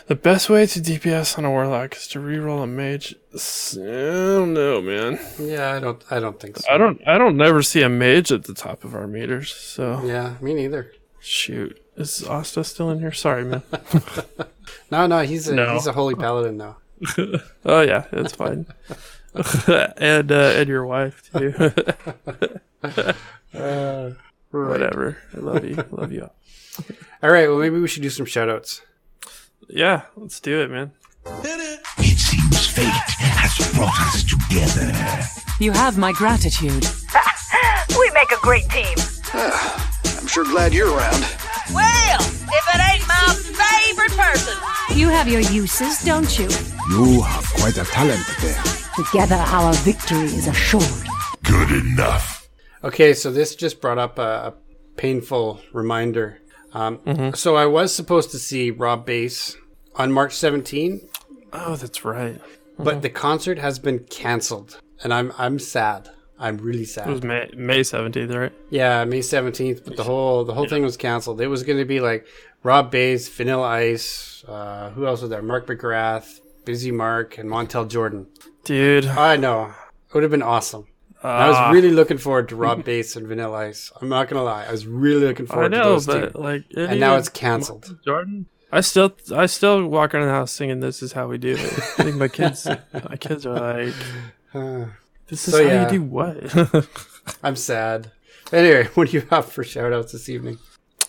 the 0.08 0.16
best 0.16 0.50
way 0.50 0.66
to 0.68 0.80
DPS 0.80 1.38
on 1.38 1.46
a 1.46 1.50
Warlock 1.50 1.96
is 1.96 2.08
to 2.10 2.20
reroll 2.20 2.62
a 2.62 2.68
Mage. 2.68 3.16
I 3.34 3.86
don't 4.38 4.54
know, 4.54 4.82
man. 4.82 5.18
Yeah, 5.40 5.72
I 5.74 5.80
don't 5.80 6.04
I 6.12 6.20
don't 6.20 6.40
think 6.40 6.58
so. 6.58 6.72
I 6.72 6.78
don't, 6.78 7.02
I 7.08 7.18
don't 7.18 7.38
never 7.38 7.64
see 7.64 7.82
a 7.82 7.90
Mage 7.90 8.32
at 8.32 8.44
the 8.44 8.54
top 8.54 8.84
of 8.84 8.94
our 8.94 9.08
meters. 9.08 9.52
So, 9.56 10.02
Yeah, 10.06 10.36
me 10.42 10.54
neither. 10.54 10.92
shoot, 11.20 11.80
is 11.96 12.24
Asta 12.24 12.64
still 12.64 12.92
in 12.92 13.00
here? 13.00 13.12
Sorry, 13.14 13.44
man. 13.46 13.64
No, 14.92 15.08
no, 15.08 15.22
he's 15.22 15.48
a 15.48 15.56
No. 15.56 15.74
he's 15.74 15.88
a 15.88 15.94
holy 15.94 16.14
paladin 16.16 16.58
now. 16.58 16.78
Oh 17.66 17.82
yeah, 17.82 18.06
it's 18.12 18.34
fine. 18.36 18.66
and 19.98 20.32
uh, 20.32 20.54
and 20.56 20.70
your 20.70 20.86
wife 20.86 21.30
too. 21.32 21.52
Whatever. 24.52 25.18
I 25.34 25.38
love 25.38 25.66
you. 25.66 25.84
Love 25.92 26.12
you. 26.12 26.24
all. 26.24 26.36
All 27.24 27.32
right, 27.32 27.48
well 27.48 27.58
maybe 27.58 27.80
we 27.80 27.88
should 27.88 28.04
do 28.04 28.10
some 28.10 28.26
shout 28.26 28.50
outs. 28.50 28.82
Yeah, 29.70 30.04
let's 30.18 30.40
do 30.40 30.62
it, 30.62 30.70
man. 30.70 30.92
It 31.26 32.20
seems 32.20 32.68
fate 32.68 32.86
has 32.88 33.74
brought 33.74 33.98
us 34.02 34.24
together. 34.24 34.92
You 35.60 35.72
have 35.72 35.98
my 35.98 36.12
gratitude. 36.12 36.86
We 37.98 38.12
make 38.12 38.32
a 38.32 38.40
great 38.42 38.68
team. 38.70 38.98
I'm 39.34 40.28
sure 40.28 40.44
glad 40.44 40.74
you're 40.74 40.94
around. 40.94 41.26
Well, 41.74 42.20
if 42.58 42.76
it 42.76 42.82
ain't 42.92 43.08
my 43.08 43.34
favorite 43.62 44.18
person. 44.18 44.58
You 44.98 45.10
have 45.10 45.28
your 45.28 45.42
uses, 45.42 46.04
don't 46.04 46.38
you? 46.38 46.48
You 46.90 47.22
have 47.22 47.46
quite 47.56 47.78
a 47.78 47.86
talent 47.86 48.24
there. 48.42 48.62
Together, 48.96 49.36
our 49.36 49.74
victory 49.74 50.26
is 50.26 50.48
assured. 50.48 50.84
Good 51.44 51.72
enough. 51.72 52.48
Okay, 52.84 53.14
so 53.14 53.32
this 53.32 53.56
just 53.56 53.82
brought 53.82 53.98
up 53.98 54.20
a, 54.20 54.22
a 54.22 54.54
painful 54.98 55.62
reminder. 55.72 56.40
Um, 56.74 57.32
So 57.36 57.56
I 57.56 57.66
was 57.66 57.94
supposed 57.96 58.32
to 58.32 58.40
see 58.40 58.72
Rob 58.72 59.06
Base 59.06 59.56
on 59.96 60.12
March 60.12 60.34
17, 60.36 61.02
Oh, 61.54 61.76
that's 61.76 62.04
right. 62.04 62.40
but 62.80 63.02
the 63.04 63.10
concert 63.10 63.60
has 63.60 63.78
been 63.80 64.00
canceled, 64.00 64.80
and 65.04 65.14
I'm 65.14 65.32
I'm 65.38 65.60
sad. 65.60 66.10
I'm 66.44 66.58
really 66.58 66.86
sad. 66.86 67.08
It 67.08 67.12
was 67.12 67.24
May 67.24 67.50
May 67.56 67.84
seventeenth, 67.84 68.32
right? 68.34 68.52
Yeah, 68.70 69.06
May 69.06 69.20
17th, 69.20 69.84
but 69.86 69.96
the 69.96 70.04
whole 70.04 70.44
the 70.44 70.54
whole 70.54 70.68
thing 70.68 70.84
was 70.84 70.98
canceled. 70.98 71.40
It 71.42 71.48
was 71.48 71.64
going 71.64 71.80
to 71.80 71.86
be 71.86 72.00
like 72.00 72.26
Rob 72.64 72.92
Base, 72.92 73.28
Vanilla 73.30 73.68
Ice, 73.68 74.44
uh, 74.48 74.90
who 74.92 75.06
else 75.08 75.22
was 75.22 75.30
there? 75.30 75.42
Mark 75.42 75.68
McGrath, 75.68 76.40
Biz 76.66 76.88
Markie, 76.88 77.42
and 77.42 77.50
Montell 77.50 77.86
Jordan. 77.90 78.28
Dude, 78.66 79.06
I 79.08 79.36
know. 79.38 79.74
It 80.08 80.14
would 80.14 80.24
have 80.24 80.32
been 80.32 80.42
awesome. 80.44 80.88
I 81.24 81.48
Ah. 81.48 81.50
was 81.70 81.74
really 81.76 81.92
looking 81.92 82.18
forward 82.18 82.50
to 82.50 82.56
Rob 82.58 82.84
Base 82.84 83.16
and 83.16 83.26
Vanilla 83.28 83.58
Ice. 83.70 83.92
I'm 84.02 84.10
not 84.10 84.28
gonna 84.28 84.44
lie. 84.44 84.66
I 84.68 84.72
was 84.72 84.86
really 84.86 85.26
looking 85.28 85.46
I 85.50 85.54
forward 85.54 85.70
to 85.72 85.78
know, 85.78 85.84
those 85.94 86.06
but 86.06 86.34
two. 86.34 86.40
like, 86.40 86.64
And 86.76 87.00
now 87.00 87.16
it's 87.16 87.30
canceled. 87.30 87.98
Jordan. 88.06 88.48
I 88.74 88.82
still, 88.82 89.14
I 89.34 89.46
still 89.46 89.88
walk 89.88 90.14
around 90.14 90.26
the 90.26 90.34
house 90.34 90.52
singing 90.52 90.80
"This 90.82 91.02
is 91.04 91.14
how 91.14 91.28
we 91.28 91.38
do 91.38 91.52
it." 91.52 91.62
I 91.62 92.04
think 92.04 92.16
my 92.18 92.28
kids, 92.28 92.68
my 93.10 93.16
kids 93.18 93.46
are 93.46 93.54
like, 93.78 93.94
"This 95.28 95.48
is 95.48 95.54
So, 95.54 95.64
how 95.64 95.74
yeah. 95.74 95.84
you 95.84 95.90
do 96.00 96.04
what?" 96.04 96.88
I'm 97.44 97.56
sad. 97.56 98.12
Anyway, 98.52 98.86
what 98.94 99.10
do 99.10 99.18
you 99.18 99.26
have 99.30 99.52
for 99.52 99.64
shout 99.64 99.94
outs 99.94 100.12
this 100.12 100.30
evening? 100.30 100.60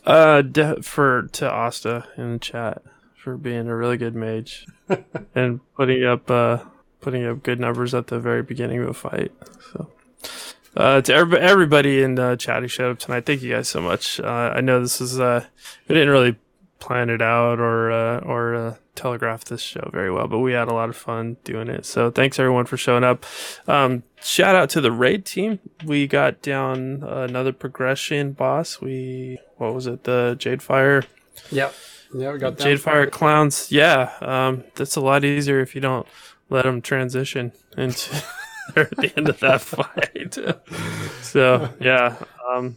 Uh, 0.04 0.42
de- 0.42 0.82
for 0.82 1.28
to 1.32 1.50
Asta 1.50 2.06
in 2.16 2.34
the 2.34 2.38
chat 2.38 2.82
for 3.16 3.36
being 3.36 3.68
a 3.68 3.74
really 3.76 3.96
good 3.96 4.14
mage 4.14 4.66
and 5.34 5.60
putting 5.74 6.04
up 6.04 6.30
uh 6.30 6.58
putting 7.00 7.24
up 7.24 7.42
good 7.42 7.58
numbers 7.58 7.94
at 7.94 8.08
the 8.08 8.18
very 8.18 8.42
beginning 8.42 8.80
of 8.80 8.88
a 8.88 8.94
fight. 8.94 9.32
So, 9.72 9.90
uh, 10.76 11.00
to 11.00 11.14
everybody, 11.14 11.42
everybody 11.42 12.02
in 12.02 12.16
the 12.16 12.36
chat 12.36 12.62
who 12.62 12.68
showed 12.68 12.90
up 12.92 12.98
tonight, 12.98 13.24
thank 13.26 13.42
you 13.42 13.52
guys 13.52 13.68
so 13.68 13.80
much. 13.80 14.20
Uh, 14.20 14.52
I 14.54 14.60
know 14.60 14.80
this 14.80 15.00
is 15.00 15.18
uh 15.18 15.44
we 15.88 15.94
didn't 15.94 16.10
really 16.10 16.36
plan 16.84 17.08
it 17.08 17.22
out 17.22 17.58
or 17.60 17.90
uh, 17.90 18.18
or 18.20 18.54
uh, 18.54 18.74
telegraph 18.94 19.44
this 19.44 19.62
show 19.62 19.88
very 19.90 20.10
well, 20.10 20.28
but 20.28 20.40
we 20.40 20.52
had 20.52 20.68
a 20.68 20.74
lot 20.74 20.90
of 20.90 20.96
fun 20.96 21.38
doing 21.42 21.68
it. 21.68 21.86
So 21.86 22.10
thanks 22.10 22.38
everyone 22.38 22.66
for 22.66 22.76
showing 22.76 23.04
up. 23.04 23.24
Um, 23.66 24.02
shout 24.22 24.54
out 24.54 24.68
to 24.70 24.82
the 24.82 24.92
raid 24.92 25.24
team. 25.24 25.60
We 25.84 26.06
got 26.06 26.42
down 26.42 27.02
another 27.02 27.52
progression 27.54 28.32
boss. 28.32 28.82
We 28.82 29.38
what 29.56 29.74
was 29.74 29.86
it? 29.86 30.04
The 30.04 30.36
Jade 30.38 30.62
Fire 30.62 31.04
Yep. 31.50 31.74
Yeah, 32.14 32.32
we 32.32 32.38
got 32.38 32.58
that. 32.58 32.62
Jade 32.62 32.80
Fire 32.80 33.06
clowns. 33.06 33.72
Yeah, 33.72 34.12
um, 34.20 34.64
that's 34.74 34.96
a 34.96 35.00
lot 35.00 35.24
easier 35.24 35.60
if 35.60 35.74
you 35.74 35.80
don't 35.80 36.06
let 36.50 36.64
them 36.64 36.82
transition 36.82 37.52
into 37.78 38.14
at 38.76 38.90
the 38.90 39.12
end 39.16 39.30
of 39.30 39.40
that 39.40 39.60
fight. 39.62 40.36
so 41.22 41.70
yeah, 41.80 42.16
um, 42.52 42.76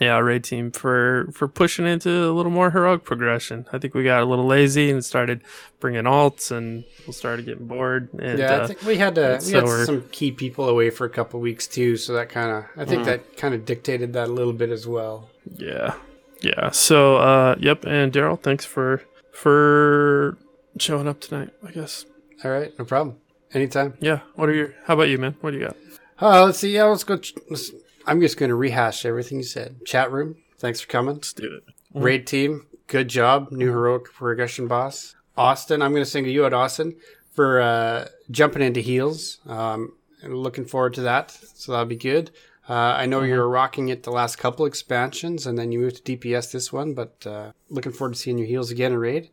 yeah, 0.00 0.18
raid 0.18 0.44
team 0.44 0.70
for 0.70 1.28
for 1.32 1.48
pushing 1.48 1.86
into 1.86 2.10
a 2.10 2.32
little 2.32 2.52
more 2.52 2.70
heroic 2.70 3.04
progression. 3.04 3.66
I 3.72 3.78
think 3.78 3.94
we 3.94 4.04
got 4.04 4.22
a 4.22 4.24
little 4.26 4.46
lazy 4.46 4.90
and 4.90 5.04
started 5.04 5.42
bringing 5.80 6.04
alts, 6.04 6.50
and 6.50 6.84
we 7.06 7.12
started 7.12 7.46
getting 7.46 7.66
bored. 7.66 8.08
And, 8.18 8.38
Yeah, 8.38 8.52
I 8.52 8.56
uh, 8.60 8.66
think 8.66 8.82
we 8.82 8.96
had 8.96 9.14
to. 9.16 9.38
We 9.40 9.50
so 9.50 9.60
had 9.60 9.64
Mm. 9.64 9.86
some 9.86 10.04
key 10.12 10.32
people 10.32 10.68
away 10.68 10.90
for 10.90 11.04
a 11.06 11.10
couple 11.10 11.40
weeks 11.40 11.66
too, 11.66 11.96
so 11.96 12.12
that 12.14 12.28
kind 12.28 12.50
of. 12.50 12.64
I 12.76 12.84
think 12.84 13.04
that 13.04 13.36
kind 13.36 13.54
of 13.54 13.64
dictated 13.64 14.12
that 14.12 14.28
a 14.28 14.32
little 14.32 14.52
bit 14.52 14.70
as 14.70 14.86
well. 14.86 15.30
Yeah. 15.56 15.94
Yeah. 16.42 16.70
So 16.70 17.16
uh 17.16 17.56
yep, 17.58 17.84
and 17.84 18.12
Daryl, 18.12 18.40
thanks 18.40 18.64
for 18.64 19.02
for 19.32 20.36
showing 20.78 21.08
up 21.08 21.20
tonight, 21.20 21.50
I 21.66 21.70
guess. 21.70 22.04
All 22.44 22.50
right, 22.50 22.72
no 22.78 22.84
problem. 22.84 23.16
Anytime. 23.54 23.94
Yeah. 24.00 24.20
What 24.34 24.48
are 24.48 24.54
your 24.54 24.74
how 24.86 24.94
about 24.94 25.08
you, 25.08 25.18
man? 25.18 25.36
What 25.40 25.52
do 25.52 25.58
you 25.58 25.64
got? 25.66 25.76
Uh, 26.20 26.44
let's 26.46 26.58
see. 26.58 26.74
Yeah, 26.74 26.84
let's 26.84 27.04
go. 27.04 27.18
Let's, 27.50 27.70
I'm 28.06 28.20
just 28.20 28.36
going 28.36 28.50
to 28.50 28.54
rehash 28.54 29.04
everything 29.04 29.38
you 29.38 29.44
said. 29.44 29.84
Chat 29.84 30.12
room. 30.12 30.36
Thanks 30.58 30.80
for 30.80 30.88
coming. 30.88 31.16
Let's 31.16 31.32
do 31.32 31.56
it. 31.56 31.74
Raid 31.92 32.26
team. 32.26 32.66
Good 32.86 33.08
job. 33.08 33.50
New 33.50 33.68
heroic 33.68 34.12
progression 34.12 34.68
boss. 34.68 35.16
Austin. 35.36 35.82
I'm 35.82 35.92
going 35.92 36.04
to 36.04 36.10
sing 36.10 36.24
to 36.24 36.30
you 36.30 36.44
at 36.46 36.54
Austin, 36.54 36.96
for 37.32 37.60
uh, 37.60 38.08
jumping 38.30 38.62
into 38.62 38.80
heals. 38.80 39.38
Um, 39.46 39.94
looking 40.22 40.64
forward 40.64 40.94
to 40.94 41.02
that. 41.02 41.30
So 41.30 41.72
that'll 41.72 41.86
be 41.86 41.96
good. 41.96 42.30
Uh, 42.68 42.72
I 42.72 43.06
know 43.06 43.22
you 43.22 43.36
were 43.36 43.48
rocking 43.48 43.88
it 43.88 44.02
the 44.02 44.10
last 44.10 44.36
couple 44.36 44.66
expansions, 44.66 45.46
and 45.46 45.58
then 45.58 45.70
you 45.70 45.78
moved 45.78 46.04
to 46.04 46.16
DPS 46.16 46.50
this 46.52 46.72
one. 46.72 46.94
But 46.94 47.26
uh, 47.26 47.52
looking 47.68 47.92
forward 47.92 48.14
to 48.14 48.20
seeing 48.20 48.38
your 48.38 48.46
heals 48.46 48.70
again 48.70 48.92
in 48.92 48.98
raid. 48.98 49.30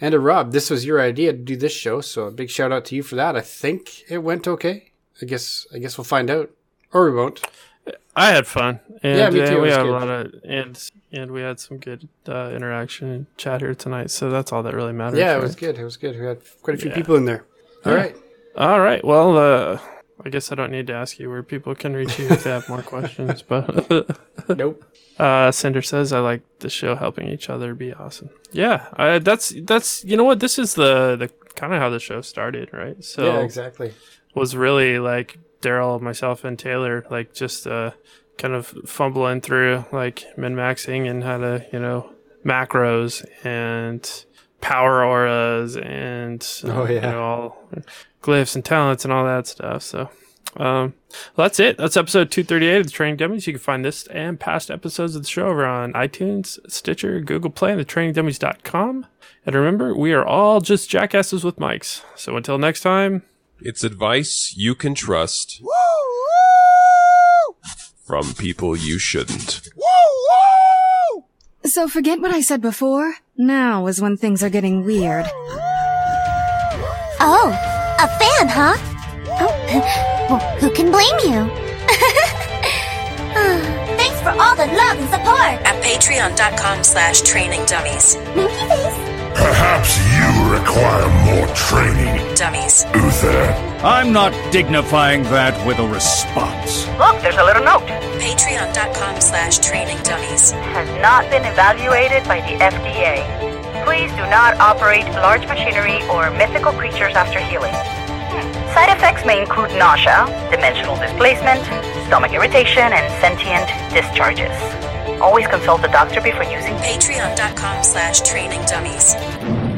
And 0.00 0.12
to 0.12 0.18
Rob, 0.18 0.52
this 0.52 0.68
was 0.68 0.84
your 0.84 1.00
idea 1.00 1.32
to 1.32 1.38
do 1.38 1.56
this 1.56 1.72
show, 1.72 2.00
so 2.00 2.24
a 2.24 2.32
big 2.32 2.50
shout 2.50 2.72
out 2.72 2.84
to 2.86 2.96
you 2.96 3.02
for 3.02 3.14
that. 3.16 3.36
I 3.36 3.40
think 3.40 4.10
it 4.10 4.18
went 4.18 4.48
okay. 4.48 4.92
I 5.20 5.26
guess 5.26 5.66
I 5.72 5.78
guess 5.78 5.96
we'll 5.96 6.04
find 6.04 6.28
out, 6.28 6.50
or 6.92 7.08
we 7.08 7.16
won't. 7.16 7.40
I 8.14 8.28
had 8.30 8.46
fun. 8.46 8.80
And 9.02 9.18
Yeah, 9.18 9.30
me 9.30 9.40
uh, 9.40 9.46
too. 9.50 9.60
We 9.60 9.70
had 9.70 9.82
good. 9.82 9.88
a 9.88 9.92
lot 9.92 10.08
of 10.08 10.34
and 10.44 10.90
and 11.12 11.30
we 11.30 11.40
had 11.40 11.58
some 11.58 11.78
good 11.78 12.08
uh, 12.28 12.50
interaction 12.54 13.08
and 13.08 13.26
chat 13.36 13.60
here 13.60 13.74
tonight. 13.74 14.10
So 14.10 14.30
that's 14.30 14.52
all 14.52 14.62
that 14.62 14.74
really 14.74 14.92
matters. 14.92 15.18
Yeah, 15.18 15.32
it 15.32 15.34
right? 15.36 15.42
was 15.42 15.56
good. 15.56 15.78
It 15.78 15.84
was 15.84 15.96
good. 15.96 16.18
We 16.18 16.26
had 16.26 16.38
quite 16.62 16.76
a 16.76 16.80
few 16.80 16.90
Yeah. 16.90 16.96
people 16.96 17.16
in 17.16 17.24
there. 17.24 17.44
All 17.84 17.92
Yeah. 17.92 17.98
right. 17.98 18.16
All 18.56 18.80
right. 18.80 19.02
Well, 19.04 19.36
uh, 19.38 19.78
I 20.24 20.28
guess 20.28 20.52
I 20.52 20.54
don't 20.54 20.70
need 20.70 20.86
to 20.88 20.92
ask 20.92 21.18
you 21.18 21.28
where 21.30 21.42
people 21.42 21.74
can 21.74 21.94
reach 21.94 22.18
you 22.18 22.28
if 22.28 22.44
they 22.44 22.50
have 22.50 22.68
more 22.68 22.82
questions. 22.82 23.42
But 23.48 23.66
Nope. 24.48 24.84
uh, 25.18 25.50
Cinder 25.50 25.82
says, 25.82 26.12
"I 26.12 26.20
like 26.20 26.42
the 26.60 26.68
show 26.70 26.94
helping 26.94 27.28
each 27.28 27.48
other 27.50 27.74
be 27.74 27.92
awesome." 27.94 28.30
Yeah, 28.52 28.86
I, 28.94 29.18
that's 29.18 29.52
that's 29.64 30.04
you 30.04 30.16
know 30.16 30.24
what 30.24 30.38
this 30.40 30.58
is 30.58 30.74
the 30.74 31.16
the 31.16 31.28
kind 31.56 31.72
of 31.72 31.80
how 31.80 31.90
the 31.90 31.98
show 31.98 32.20
started, 32.20 32.68
right? 32.72 33.02
So 33.02 33.24
yeah, 33.24 33.40
exactly. 33.40 33.92
was 34.34 34.54
really 34.54 34.98
like 34.98 35.38
Daryl, 35.62 36.00
myself, 36.00 36.44
and 36.44 36.58
Taylor, 36.58 37.06
like 37.10 37.32
just 37.32 37.66
uh, 37.66 37.92
kind 38.38 38.54
of 38.54 38.66
fumbling 38.86 39.40
through 39.40 39.84
like 39.92 40.24
min 40.36 40.54
maxing 40.54 41.08
and 41.08 41.22
how 41.24 41.38
to, 41.38 41.64
you 41.72 41.78
know, 41.78 42.10
macros 42.44 43.24
and 43.44 44.24
power 44.60 45.04
auras 45.04 45.76
and 45.76 46.46
uh, 46.64 46.68
Oh, 46.82 46.84
yeah. 46.86 46.94
you 46.94 47.00
know, 47.00 47.22
all 47.22 47.68
glyphs 48.22 48.54
and 48.54 48.64
talents 48.64 49.04
and 49.04 49.12
all 49.12 49.24
that 49.24 49.46
stuff. 49.46 49.82
So, 49.82 50.10
um, 50.56 50.94
well, 51.36 51.46
that's 51.46 51.58
it. 51.60 51.78
That's 51.78 51.96
episode 51.96 52.30
238 52.30 52.78
of 52.80 52.86
the 52.86 52.92
Training 52.92 53.16
Dummies. 53.16 53.46
You 53.46 53.54
can 53.54 53.60
find 53.60 53.84
this 53.84 54.06
and 54.08 54.38
past 54.38 54.70
episodes 54.70 55.16
of 55.16 55.22
the 55.22 55.28
show 55.28 55.46
over 55.48 55.64
on 55.64 55.92
iTunes, 55.94 56.58
Stitcher, 56.70 57.20
Google 57.20 57.50
Play, 57.50 57.72
and 57.72 57.80
thetrainingdummies.com. 57.80 59.06
And 59.44 59.54
remember, 59.56 59.96
we 59.96 60.12
are 60.12 60.24
all 60.24 60.60
just 60.60 60.88
jackasses 60.88 61.42
with 61.42 61.56
mics. 61.56 62.02
So 62.16 62.36
until 62.36 62.58
next 62.58 62.82
time, 62.82 63.22
It's 63.64 63.84
advice 63.84 64.52
you 64.56 64.74
can 64.74 64.94
trust 64.94 65.62
from 68.04 68.34
people 68.34 68.74
you 68.76 68.98
shouldn't. 68.98 69.68
So 71.64 71.86
forget 71.86 72.20
what 72.20 72.34
I 72.34 72.40
said 72.40 72.60
before. 72.60 73.14
Now 73.36 73.86
is 73.86 74.00
when 74.00 74.16
things 74.16 74.42
are 74.42 74.50
getting 74.50 74.84
weird. 74.84 75.26
Oh, 77.20 77.50
a 78.00 78.08
fan, 78.18 78.48
huh? 78.48 78.74
Oh, 79.40 80.26
well, 80.28 80.40
who 80.58 80.68
can 80.70 80.90
blame 80.90 81.18
you? 81.22 81.48
Thanks 83.96 84.20
for 84.22 84.30
all 84.30 84.56
the 84.56 84.66
love 84.66 84.98
and 84.98 85.08
support. 85.08 85.62
At 85.64 85.80
patreon.com 85.84 86.82
slash 86.82 87.20
training 87.22 87.64
dummies. 87.66 88.16
Minky 88.34 88.66
face. 88.68 89.11
Perhaps 89.42 89.98
you 90.14 90.28
require 90.54 91.08
more 91.26 91.48
training, 91.54 92.34
Dummies. 92.36 92.84
Uther. 92.94 93.42
I'm 93.82 94.12
not 94.12 94.32
dignifying 94.52 95.24
that 95.34 95.58
with 95.66 95.80
a 95.80 95.88
response. 95.88 96.86
Look, 97.02 97.20
there's 97.22 97.34
a 97.36 97.44
little 97.44 97.64
note. 97.64 97.82
Patreon.com 98.22 99.20
slash 99.20 99.58
training 99.58 99.98
dummies. 100.04 100.52
Has 100.78 100.86
not 101.02 101.28
been 101.28 101.44
evaluated 101.44 102.22
by 102.30 102.38
the 102.46 102.54
FDA. 102.62 103.26
Please 103.84 104.12
do 104.12 104.22
not 104.30 104.54
operate 104.60 105.06
large 105.18 105.42
machinery 105.48 105.98
or 106.06 106.30
mythical 106.30 106.72
creatures 106.72 107.14
after 107.18 107.40
healing. 107.40 107.74
Side 108.78 108.94
effects 108.94 109.26
may 109.26 109.42
include 109.42 109.70
nausea, 109.74 110.24
dimensional 110.52 110.94
displacement, 111.02 111.66
stomach 112.06 112.32
irritation, 112.32 112.94
and 112.94 113.10
sentient 113.18 113.66
discharges. 113.90 114.54
Always 115.22 115.46
consult 115.46 115.84
a 115.84 115.88
doctor 115.88 116.20
before 116.20 116.42
using 116.42 116.74
Patreon.com 116.74 117.84
slash 117.84 118.22
training 118.22 118.60
dummies. 118.66 119.14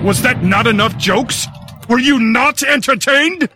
Was 0.03 0.23
that 0.23 0.43
not 0.43 0.67
enough 0.67 0.97
jokes? 0.97 1.47
Were 1.87 1.99
you 1.99 2.19
not 2.19 2.63
entertained? 2.63 3.51